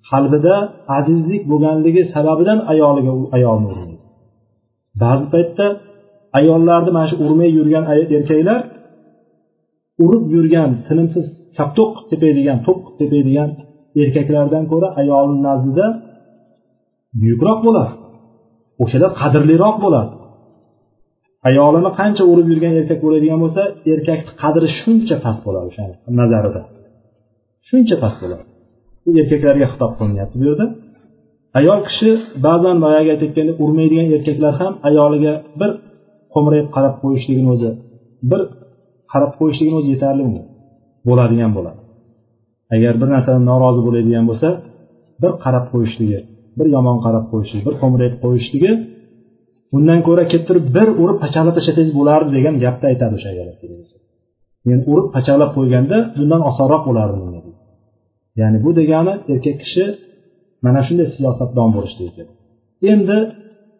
qalbida 0.09 0.55
azizlik 0.97 1.43
bo'lganligi 1.51 2.01
sababidan 2.13 2.59
ayoliga 2.71 3.11
ayolni 3.38 3.67
urmaydi 3.71 4.03
ba'zi 5.03 5.26
paytda 5.34 5.65
ayollarni 6.39 6.91
mana 6.97 7.07
shu 7.11 7.15
urmay 7.25 7.49
yurgan 7.57 7.83
erkaklar 7.93 8.59
urib 10.05 10.25
yurgan 10.36 10.69
tinimsiz 10.88 11.25
kaptoq 11.57 11.91
qilib 11.95 12.09
tepadigan 12.11 12.57
to'p 12.65 12.79
qilib 12.86 12.97
tepadigan 13.01 13.49
erkaklardan 14.01 14.63
ko'ra 14.71 14.88
ayolni 15.01 15.39
nazdida 15.47 15.88
buyukroq 17.19 17.59
bo'ladi. 17.67 17.91
O'shalar 18.83 19.11
qadrliroq 19.21 19.75
bo'ladi. 19.86 20.11
Ayolini 21.49 21.91
qancha 21.99 22.23
urib 22.31 22.47
yurgan 22.51 22.73
erkak 22.79 22.99
bo'ladigan 23.05 23.39
bo'lsa 23.43 23.61
erkakni 23.93 24.31
qadri 24.41 24.67
shuncha 24.79 25.15
past 25.25 25.41
bo'ladi 25.47 25.65
o'sha 25.71 25.83
nazarida. 26.19 26.61
Shuncha 27.69 27.95
past 28.03 28.17
bo'ladi. 28.23 28.43
Bu 29.03 29.09
erkaklarga 29.21 29.67
xitob 29.73 29.91
qilinyapti 29.99 30.36
bu 30.41 30.45
yerda. 30.49 30.65
Ayol 31.59 31.79
kishi 31.88 32.09
ba'zan 32.47 32.77
boyagi 32.86 33.09
aytayotgandek 33.13 33.57
urmaydigan 33.63 34.07
erkaklar 34.15 34.53
ham 34.61 34.73
ayoliga 34.89 35.33
bir 35.59 35.71
xo'mrayib 36.36 36.67
qarab 36.75 36.95
qo'yishligini 37.01 37.49
o'zi 37.55 37.71
bir 38.31 38.41
qarab 39.11 39.31
qo'yishligini 39.39 39.77
o'zi 39.81 39.89
yetarli 39.95 40.21
unga 40.27 40.43
bo'ladigan 41.07 41.51
bo'ladi. 41.57 41.79
Agar 42.75 42.93
bir 43.01 43.07
narsadan 43.13 43.43
norozi 43.51 43.81
bo'ladigan 43.88 44.25
bo'lsa 44.29 44.49
bir 45.21 45.31
qarab 45.43 45.65
qo'yishligi 45.73 46.19
bir 46.57 46.67
yomon 46.75 46.97
qarab 47.05 47.25
qo'yishligi 47.31 47.63
bir 47.67 47.75
xo'mrayib 47.81 48.15
qo'yishligi 48.23 48.71
undan 49.75 49.99
ko'ra 50.07 50.23
kelib 50.31 50.45
turib 50.49 50.65
bir 50.77 50.88
urib 51.03 51.17
pachalab 51.23 51.53
tashlasangiz 51.57 51.93
bo'lardi 51.99 52.29
degan 52.38 52.55
gapni 52.63 52.86
aytadi 52.91 53.13
o'sha 53.17 53.29
ayol 53.33 53.47
men 54.67 54.79
urib 54.91 55.07
pachalab 55.15 55.49
qo'yganda 55.57 55.97
bundan 56.17 56.41
osonroq 56.49 56.81
bo'lardi 56.89 57.15
menga 57.21 57.41
ya'ni 58.41 58.57
bu 58.65 58.69
degani 58.79 59.13
erkak 59.33 59.57
kishi 59.63 59.86
mana 60.65 60.81
shunday 60.88 61.07
siyosatdon 61.15 61.69
bo'lishligi 61.75 62.23
endi 62.93 63.17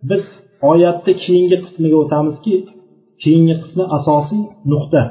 biz 0.10 0.24
oyatni 0.72 1.14
keyingi 1.24 1.58
qismiga 1.66 1.98
o'tamizki 2.04 2.54
keyingi 3.24 3.56
qismi 3.62 3.84
asosiy 3.98 4.42
nuqta. 4.72 5.02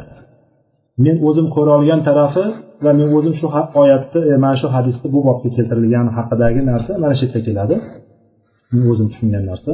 Men 1.05 1.17
o'zim 1.29 1.47
ko'ra 1.55 1.71
olgan 1.79 2.01
tarafi 2.09 2.45
va 2.85 2.91
men 2.99 3.09
o'zim 3.17 3.35
shu 3.41 3.47
oyatni 3.83 4.21
e, 4.33 4.35
mana 4.45 4.57
shu 4.61 4.67
hadisda 4.77 5.07
bu 5.15 5.21
bobga 5.29 5.49
keltirilgani 5.57 6.11
haqidagi 6.19 6.61
narsa 6.71 6.91
mana 7.03 7.15
shu 7.19 7.25
yerda 7.27 7.41
keladi. 7.49 7.75
Men 8.73 8.83
o'zim 8.93 9.07
tushungan 9.13 9.45
narsa. 9.51 9.73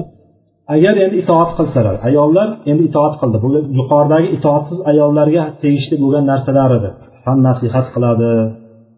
Agar 0.74 0.94
endi 1.04 1.16
itoat 1.22 1.50
qilsalar 1.58 1.96
ayollar 2.08 2.48
endi 2.70 2.82
itoat 2.90 3.14
qildi. 3.20 3.36
Bu 3.44 3.48
yuqoridagi 3.78 4.28
itoatsiz 4.36 4.78
ayollarga 4.90 5.42
tegishli 5.62 5.96
bo'lgan 6.02 6.24
narsalar 6.32 6.70
edi. 6.78 6.90
Ham 7.26 7.38
nasihat 7.48 7.86
qiladi 7.94 8.30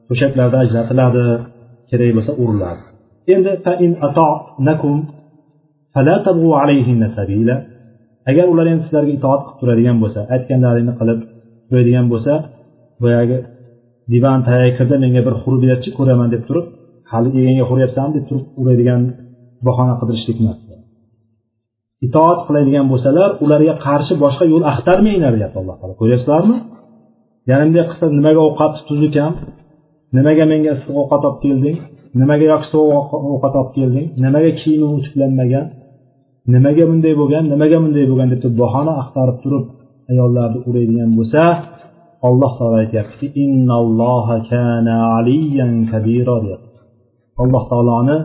to'shaklarda 0.08 0.56
ajratiladi 0.64 1.24
kerak 1.90 2.10
bo'lsa 2.16 2.32
uriladi. 2.42 2.82
Endi 3.34 3.52
agar 8.30 8.46
ular 8.52 8.66
ham 8.72 8.80
sizlarga 8.84 9.12
itoat 9.18 9.40
qilib 9.44 9.58
turadigan 9.60 9.96
bo'lsa 10.02 10.20
aytganlaringni 10.34 10.94
qilib 11.00 11.18
qo'yadigan 11.70 12.06
bo'lsa 12.12 12.32
boyagi 13.02 13.38
divan 14.12 14.38
tayakkirda 14.48 14.96
menga 15.04 15.20
bir 15.26 15.34
hur 15.42 15.54
berchi 15.64 15.88
ko'raman 15.98 16.28
deb 16.34 16.42
turib 16.48 16.66
hali 17.12 17.28
egangga 17.40 17.64
huryapsanmi 17.70 18.12
deb 18.16 18.24
turib 18.28 18.44
uradigan 18.60 19.02
bahona 19.66 19.94
qidirishlik 20.00 20.38
emas. 20.42 20.58
Itoat 22.06 22.40
qiladigan 22.46 22.86
bo'lsalar 22.92 23.30
ularga 23.44 23.74
qarshi 23.86 24.14
boshqa 24.24 24.44
yo'l 24.52 24.64
axtarmanglar 24.72 25.32
deyapti 25.36 25.58
alloh 25.62 25.76
taolo. 25.80 25.94
Ko'ryapsizlarmi? 26.00 26.56
Yana 27.50 27.62
bunday 27.66 27.84
qilsa 27.90 28.06
nimaga 28.18 28.40
ovqat 28.48 28.74
tuz 28.88 29.00
ekan 29.08 29.32
nimaga 30.16 30.44
menga 30.52 30.70
issiq 30.76 30.94
ovqat 31.02 31.22
olib 31.28 31.38
kelding? 31.44 31.76
Nimaga 32.20 32.44
yoki 32.52 32.66
sovuq 32.72 33.08
ovqat 33.34 33.54
olib 33.60 33.72
kelding? 33.78 34.06
Nimaga 34.24 34.50
kiyimim 34.60 34.92
uchiblanmagan 35.00 35.66
nimaga 36.50 36.84
bunday 36.90 37.14
bo'lgan 37.20 37.44
nimaga 37.52 37.78
bunday 37.84 38.04
bo'lgan 38.10 38.28
deb 38.32 38.40
turib 38.42 38.56
bahona 38.64 38.92
axtarib 39.02 39.38
turib 39.44 39.64
ayollarni 40.12 40.58
uraydigan 40.68 41.10
bo'lsa 41.18 41.42
alloh 42.28 42.52
taolo 42.58 42.76
aytyaptiki 42.84 43.42
alloh 47.42 47.64
taoloni 47.70 48.16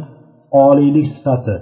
oliylik 0.65 1.07
sifati 1.15 1.55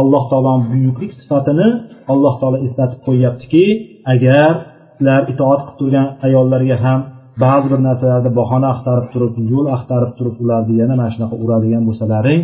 alloh 0.00 0.24
taoloni 0.30 0.64
buyuklik 0.72 1.12
sifatini 1.20 1.68
alloh 2.12 2.34
taolo 2.40 2.58
eslatib 2.66 3.00
qo'yyaptiki 3.06 3.64
agar 4.12 4.50
sizlar 4.96 5.20
itoat 5.32 5.60
qilib 5.64 5.76
turgan 5.80 6.06
ayollarga 6.26 6.76
ham 6.84 7.00
ba'zi 7.44 7.66
bir 7.72 7.80
narsalarda 7.88 8.30
bahona 8.40 8.66
axtarib 8.74 9.06
turib 9.12 9.34
yo'l 9.52 9.66
axtarib 9.76 10.12
turib 10.18 10.36
ularni 10.42 10.74
yana 10.80 10.94
mana 11.00 11.10
shunaqa 11.14 11.36
uradigan 11.44 11.82
bo'lsalaring 11.88 12.40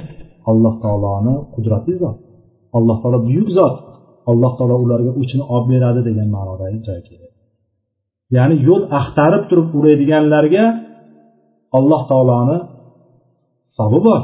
alloh 0.50 0.74
taoloni 0.84 1.34
qudratli 1.54 1.94
zot. 2.02 2.18
Alloh 2.76 2.96
taolo 3.02 3.18
buyuk 3.28 3.48
zot. 3.58 3.74
Alloh 4.30 4.52
taolo 4.58 4.74
ularga 4.84 5.10
o'chini 5.20 5.44
olib 5.54 5.66
beradi 5.72 6.00
degan 6.08 6.28
ma'nodagi 6.36 6.78
joy 6.88 7.00
keladi 7.08 7.32
ya'ni 8.36 8.56
yo'l 8.68 8.82
axtarib 9.00 9.42
turib 9.50 9.68
uradiganlarga 9.78 10.64
alloh 11.78 12.02
taoloni 12.10 12.58
hisobi 13.70 14.00
bor. 14.08 14.20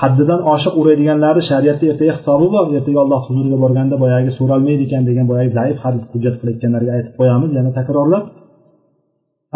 Haddidan 0.00 0.40
oshiq 0.54 0.74
uradiganlarni 0.80 1.42
shariatda 1.50 1.84
ertaga 1.92 2.14
hisobi 2.18 2.46
bor. 2.54 2.64
Ertaga 2.78 2.98
alloh 3.04 3.20
huzuriga 3.28 3.58
borganda 3.64 3.96
boyagi 4.04 4.30
so'ralmaydi 4.38 4.82
ekan 4.88 5.02
degan 5.08 5.26
boyagi 5.30 5.50
zaif 5.58 5.76
hadis 5.84 6.02
hujjat 6.12 6.34
qilayotganlarga 6.40 6.90
aytib 6.96 7.14
qo'yamiz 7.20 7.50
yana 7.58 7.70
takrorlab. 7.78 8.24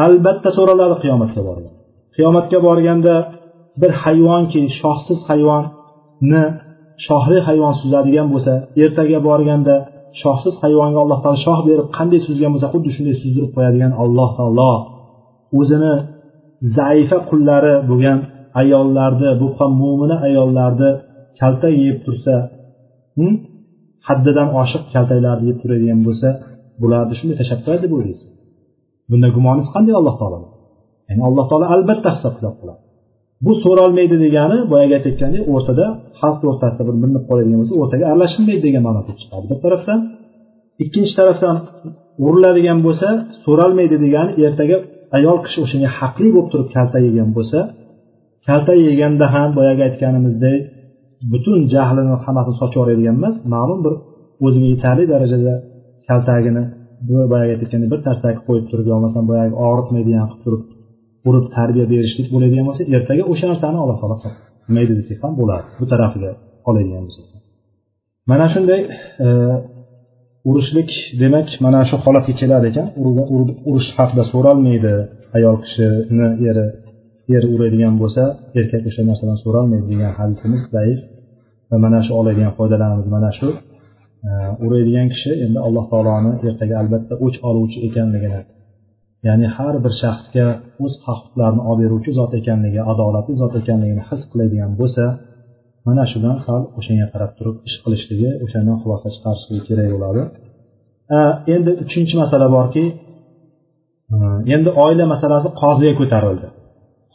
Albatta 0.07 0.51
so'raladi 0.59 0.97
qiyomatga 1.03 1.43
borganda 1.49 1.79
qiyomatga 2.17 2.59
borganda 2.69 3.15
bir 3.81 3.93
hayvonki 4.03 4.61
shoxsiz 4.81 5.21
hayvonni 5.29 6.45
shohli 7.07 7.39
hayvon 7.49 7.75
suzadigan 7.81 8.27
bo'lsa 8.35 8.53
ertaga 8.85 9.19
borganda 9.29 9.75
shohsiz 10.21 10.55
hayvonga 10.63 10.99
alloh 11.05 11.19
taolo 11.25 11.39
shoh 11.47 11.59
berib 11.69 11.89
qanday 11.97 12.21
suzgan 12.29 12.51
bo'lsa 12.55 12.69
xuddi 12.73 12.91
shunday 12.97 13.15
suzdirib 13.23 13.51
qo'yadigan 13.57 13.93
alloh 14.03 14.31
taolo. 14.39 14.73
O'zini 15.59 15.93
zaifa 16.79 17.19
qullari 17.31 17.75
bo'lgan 17.91 18.19
ayollarni 18.63 19.31
bu 19.41 19.47
mo'mina 19.81 20.17
ayollarni 20.29 20.91
kaltak 21.41 21.75
yeb 21.85 21.97
tursa 22.07 22.35
haddidan 24.09 24.49
oshiq 24.63 24.83
kaltaklarni 24.95 25.45
yeb 25.51 25.59
turadigan 25.63 26.01
bo'lsa 26.07 26.29
bularni 26.81 27.15
shunday 27.19 27.37
tashlab 27.41 27.61
qo'yadi 27.65 27.83
deb 27.85 27.93
o'ylaysiz. 27.97 28.31
Bunda 29.11 29.29
gumoningiz 29.37 29.69
qanday 29.75 29.95
alloh 30.01 30.15
taolo? 30.21 30.39
Ya'ni 31.09 31.23
alloh 31.29 31.45
taolo 31.51 31.67
albatta 31.75 32.09
hisob 32.17 32.35
kitob 32.39 32.55
qiladi. 32.61 32.83
Bu 33.45 33.53
so'ralmaydi 33.65 34.17
degani 34.25 34.57
boyagi 34.73 34.93
aytayotgandek 34.99 35.43
o'rtada 35.55 35.85
xalq 36.21 36.41
o'rtasida 36.51 36.83
bir 36.89 36.95
bilinib 37.03 37.25
qoladigan 37.29 37.59
bo'lsa 37.61 37.75
o'rtaga 37.83 38.05
aralashilmaydi 38.11 38.63
degan 38.67 38.83
ma'no 38.89 39.01
chiqadi 39.21 39.45
bir 39.51 39.59
tarafdan. 39.65 39.99
Ikkinchi 40.85 41.13
tarafdan 41.21 41.57
uriladigan 42.27 42.79
bo'lsa 42.87 43.09
so'ralmaydi 43.45 43.97
degani 44.05 44.33
ertaga 44.47 44.77
ayol 45.17 45.39
kishi 45.45 45.59
o'shanga 45.65 45.91
haqli 45.99 46.29
bo'lib 46.35 46.49
turib 46.53 46.69
kalta 46.77 46.99
yegan 47.07 47.29
bo'lsa 47.37 47.59
kalta 48.49 48.73
yeganda 48.89 49.27
ham 49.35 49.49
boyagi 49.59 49.83
aytganimizdek 49.89 50.59
butun 51.33 51.59
jahlini 51.75 52.15
hammasini 52.25 52.57
sochib 52.61 52.79
yuboradigan 52.79 53.17
emas 53.21 53.37
ma'lum 53.55 53.81
bir 53.85 53.95
o'ziga 54.47 54.69
yetarli 54.75 55.05
darajada 55.13 55.55
kaltagini 56.09 56.63
boyagi 57.33 57.51
aytayotgandek 57.55 57.89
bir 57.95 58.01
tarsaki 58.09 58.41
qo'yib 58.47 58.67
turib 58.71 58.87
yo 58.91 58.95
bo'lmasam 58.97 59.25
boyagi 59.31 59.55
og'ritmaydigan 59.67 60.27
qilib 60.31 60.43
turib 60.45 60.63
urib 61.29 61.47
tarbiya 61.57 61.87
berishlik 61.93 62.29
bo'ladigan 62.35 62.65
bo'lsa 62.69 62.83
ertaga 62.97 63.23
o'sha 63.33 63.47
narsani 63.53 63.79
alloh 63.85 63.99
taolo 64.03 64.17
qilmaydi 64.25 64.93
desak 65.01 65.19
ham 65.25 65.33
bo'ladi 65.41 65.67
bu 65.81 65.85
tarafiga 65.93 66.31
oladigan 66.71 67.03
bo'lsak 67.07 67.27
mana 68.31 68.47
shunday 68.55 68.81
e, 69.27 69.29
urushlik 70.49 70.91
demak 71.23 71.49
mana 71.65 71.81
shu 71.89 71.97
holatga 72.05 72.35
keladi 72.41 72.67
ekan. 72.73 72.87
Urush 73.71 73.89
haqida 73.99 74.25
so'ralmaydi 74.33 74.95
ayol 75.37 75.57
kishini 75.65 76.29
eri 76.49 76.67
eri 77.37 77.47
uradigan 77.55 77.95
bo'lsa 78.03 78.23
erkak 78.61 78.83
o'sha 78.91 79.03
narsadan 79.11 79.39
so'ralmaydi 79.45 79.87
degan 79.93 80.13
hadisimiz 80.19 80.63
zaif 80.75 81.01
va 81.71 81.77
mana 81.85 82.01
shu 82.07 82.13
oladigan 82.21 82.53
foydalarimiz 82.59 83.09
mana 83.17 83.31
shu. 83.39 83.49
E, 84.29 84.31
uradigan 84.65 85.07
kishi 85.13 85.31
endi 85.45 85.59
alloh 85.67 85.85
taoloni 85.93 86.33
ertaga 86.49 86.75
albatta 86.83 87.15
o'ch 87.27 87.37
oluvchi 87.49 87.79
ekanligini 87.89 88.41
ya'ni 89.29 89.47
har 89.57 89.75
bir 89.85 89.93
shaxsga 90.03 90.47
o'z 90.85 90.95
haq 91.07 91.19
huquqlarini 91.23 91.63
olib 91.71 91.81
beruvchi 91.85 92.11
zot 92.19 92.33
ekanligi 92.41 92.81
adolatli 92.93 93.35
zot 93.43 93.53
ekanligini 93.61 94.03
his 94.09 94.23
qiladigan 94.31 94.73
bo'lsa 94.81 95.05
mana 95.87 96.05
shundan 96.13 96.37
sal 96.47 96.63
o'shanga 96.79 97.07
qarab 97.13 97.33
turib 97.39 97.57
ish 97.69 97.77
qilishligi 97.85 98.31
o'shandan 98.45 98.77
xulosa 98.83 99.09
chiqarishligi 99.15 99.63
kerak 99.69 99.89
bo'ladi. 99.95 100.23
Endi 101.55 101.71
uchinchi 101.85 102.15
masala 102.23 102.47
borki 102.57 102.85
endi 104.55 104.71
oila 104.85 105.05
masalasi 105.15 105.49
qoziga 105.63 105.93
ko'tarildi. 106.01 106.49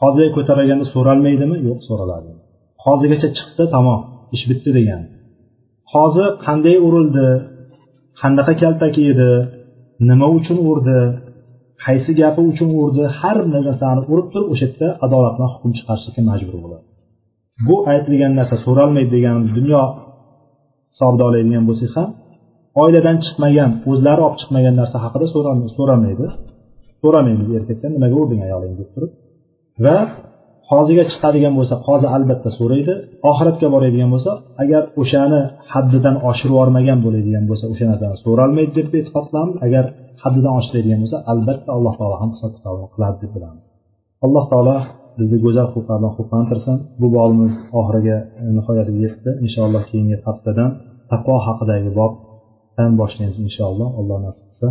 Qoziga 0.01 0.30
ko'tarilganda 0.38 0.86
so'ralmaydimi? 0.93 1.56
Yo'q 1.68 1.80
so'raladi. 1.89 2.32
Qozigacha 2.86 3.28
chiqdi 3.38 3.64
tamom 3.76 3.99
ish 4.36 4.43
bitdi 4.49 4.70
degan. 4.78 5.01
Qozi 5.93 6.26
qanday 6.45 6.76
urildi? 6.88 7.28
Qanaqa 8.22 8.53
kaltak 8.62 8.95
yedi? 9.08 9.32
Nima 10.10 10.28
uchun 10.38 10.58
urdi? 10.72 11.01
Qaysi 11.84 12.12
gapi 12.22 12.42
uchun 12.52 12.70
urdi 12.82 13.04
har 13.20 13.38
bir 13.52 13.62
narsani 13.68 14.02
urib 14.12 14.28
turib 14.34 14.48
o'sha 14.54 14.66
yerda 14.68 14.88
adolatdan 15.06 15.50
hukm 15.54 15.72
chiqarishlikka 15.78 16.22
majbur 16.32 16.56
bo'ladi. 16.64 16.86
Bu 17.68 17.76
aytilgan 17.94 18.34
narsa 18.40 18.56
so'ralmaydi 18.66 19.10
deganimiz 19.16 19.52
dunyo 19.60 19.82
hisobida 20.94 21.24
oladigan 21.30 21.64
bo'lsak 21.70 21.92
ham 21.98 22.10
oiladan 22.84 23.18
chiqmagan 23.26 23.72
o'zlari 23.92 24.22
olib 24.28 24.38
chiqmagan 24.42 24.76
narsa 24.82 24.98
haqida 25.06 25.26
so'ramaydi 25.78 26.26
so'ramaymiz 27.04 27.48
erkakdan 27.58 27.92
nimaga 27.96 28.16
urding 28.22 28.42
ayolingni 28.48 28.78
deb 28.82 28.90
turib. 28.96 29.12
Va 29.86 29.98
qoziga 30.72 31.04
chiqadigan 31.12 31.54
bo'lsa 31.60 31.76
qozi 31.88 32.08
albatta 32.16 32.50
so'raydi 32.60 32.94
oxiratga 33.32 33.68
boradigan 33.76 34.10
bo'lsa 34.14 34.32
agar 34.64 34.84
o'shani 35.02 35.42
haddidan 35.74 36.16
oshirib 36.30 36.52
yubormagan 36.54 37.00
bo'ladigan 37.06 37.44
bo'lsa 37.50 37.66
o'sha 37.74 37.86
narsani 37.92 38.16
so'ralmaydi 38.26 38.72
deb 38.78 38.88
e'tiqod 39.00 39.26
qilamiz 39.30 39.56
agar 39.68 39.86
haddidan 40.23 40.53
oshiradigan 40.61 40.99
bo'lsa 41.05 41.18
albatta 41.33 41.71
alloh 41.77 41.95
taolo 42.01 42.16
ham 42.23 42.31
hisob 42.35 42.51
kitobini 42.57 42.89
qiladi 42.95 43.16
deb 43.23 43.31
bilamiz 43.37 43.64
alloh 44.27 44.45
taolo 44.53 44.77
bizni 45.18 45.39
go'zal 45.45 45.68
xulqlardan 45.75 46.12
xulqlantirsin 46.16 46.77
bu 47.01 47.07
bobimiz 47.16 47.55
oxiriga 47.81 48.16
nihoyasiga 48.57 49.01
yetdi 49.07 49.31
inshaalloh 49.47 49.83
keyingi 49.91 50.16
haftadan 50.27 50.71
taqvo 51.12 51.37
haqidagi 51.47 51.91
bobdan 51.99 52.91
boshlaymiz 53.01 53.39
inshaalloh 53.47 53.89
alloh 54.01 54.18
nasib 54.27 54.47
qilsa 54.51 54.71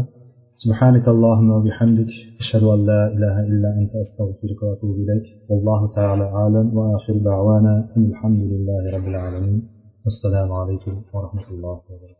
سبحانك 0.65 1.05
اللهم 1.15 1.49
وبحمدك 1.57 2.11
أشهد 2.41 2.63
أن 2.75 2.79
لا 2.91 3.01
إله 3.15 3.35
إلا 3.51 3.69
أنت 3.79 3.93
أستغفرك 4.03 4.59
وأتوب 4.63 4.95
إليك 5.03 5.25
والله 5.49 5.81
تعالى 5.97 6.25
أعلم 6.39 6.67
وآخر 6.77 7.15
دعوانا 7.29 7.73
أن 7.97 8.03
الحمد 8.11 8.41
لله 8.53 8.83
رب 8.95 9.07
العالمين 9.07 9.59
والسلام 10.05 10.49
عليكم 10.51 10.93
ورحمة 11.13 11.47
الله 11.51 11.75
وبركاته 11.89 12.12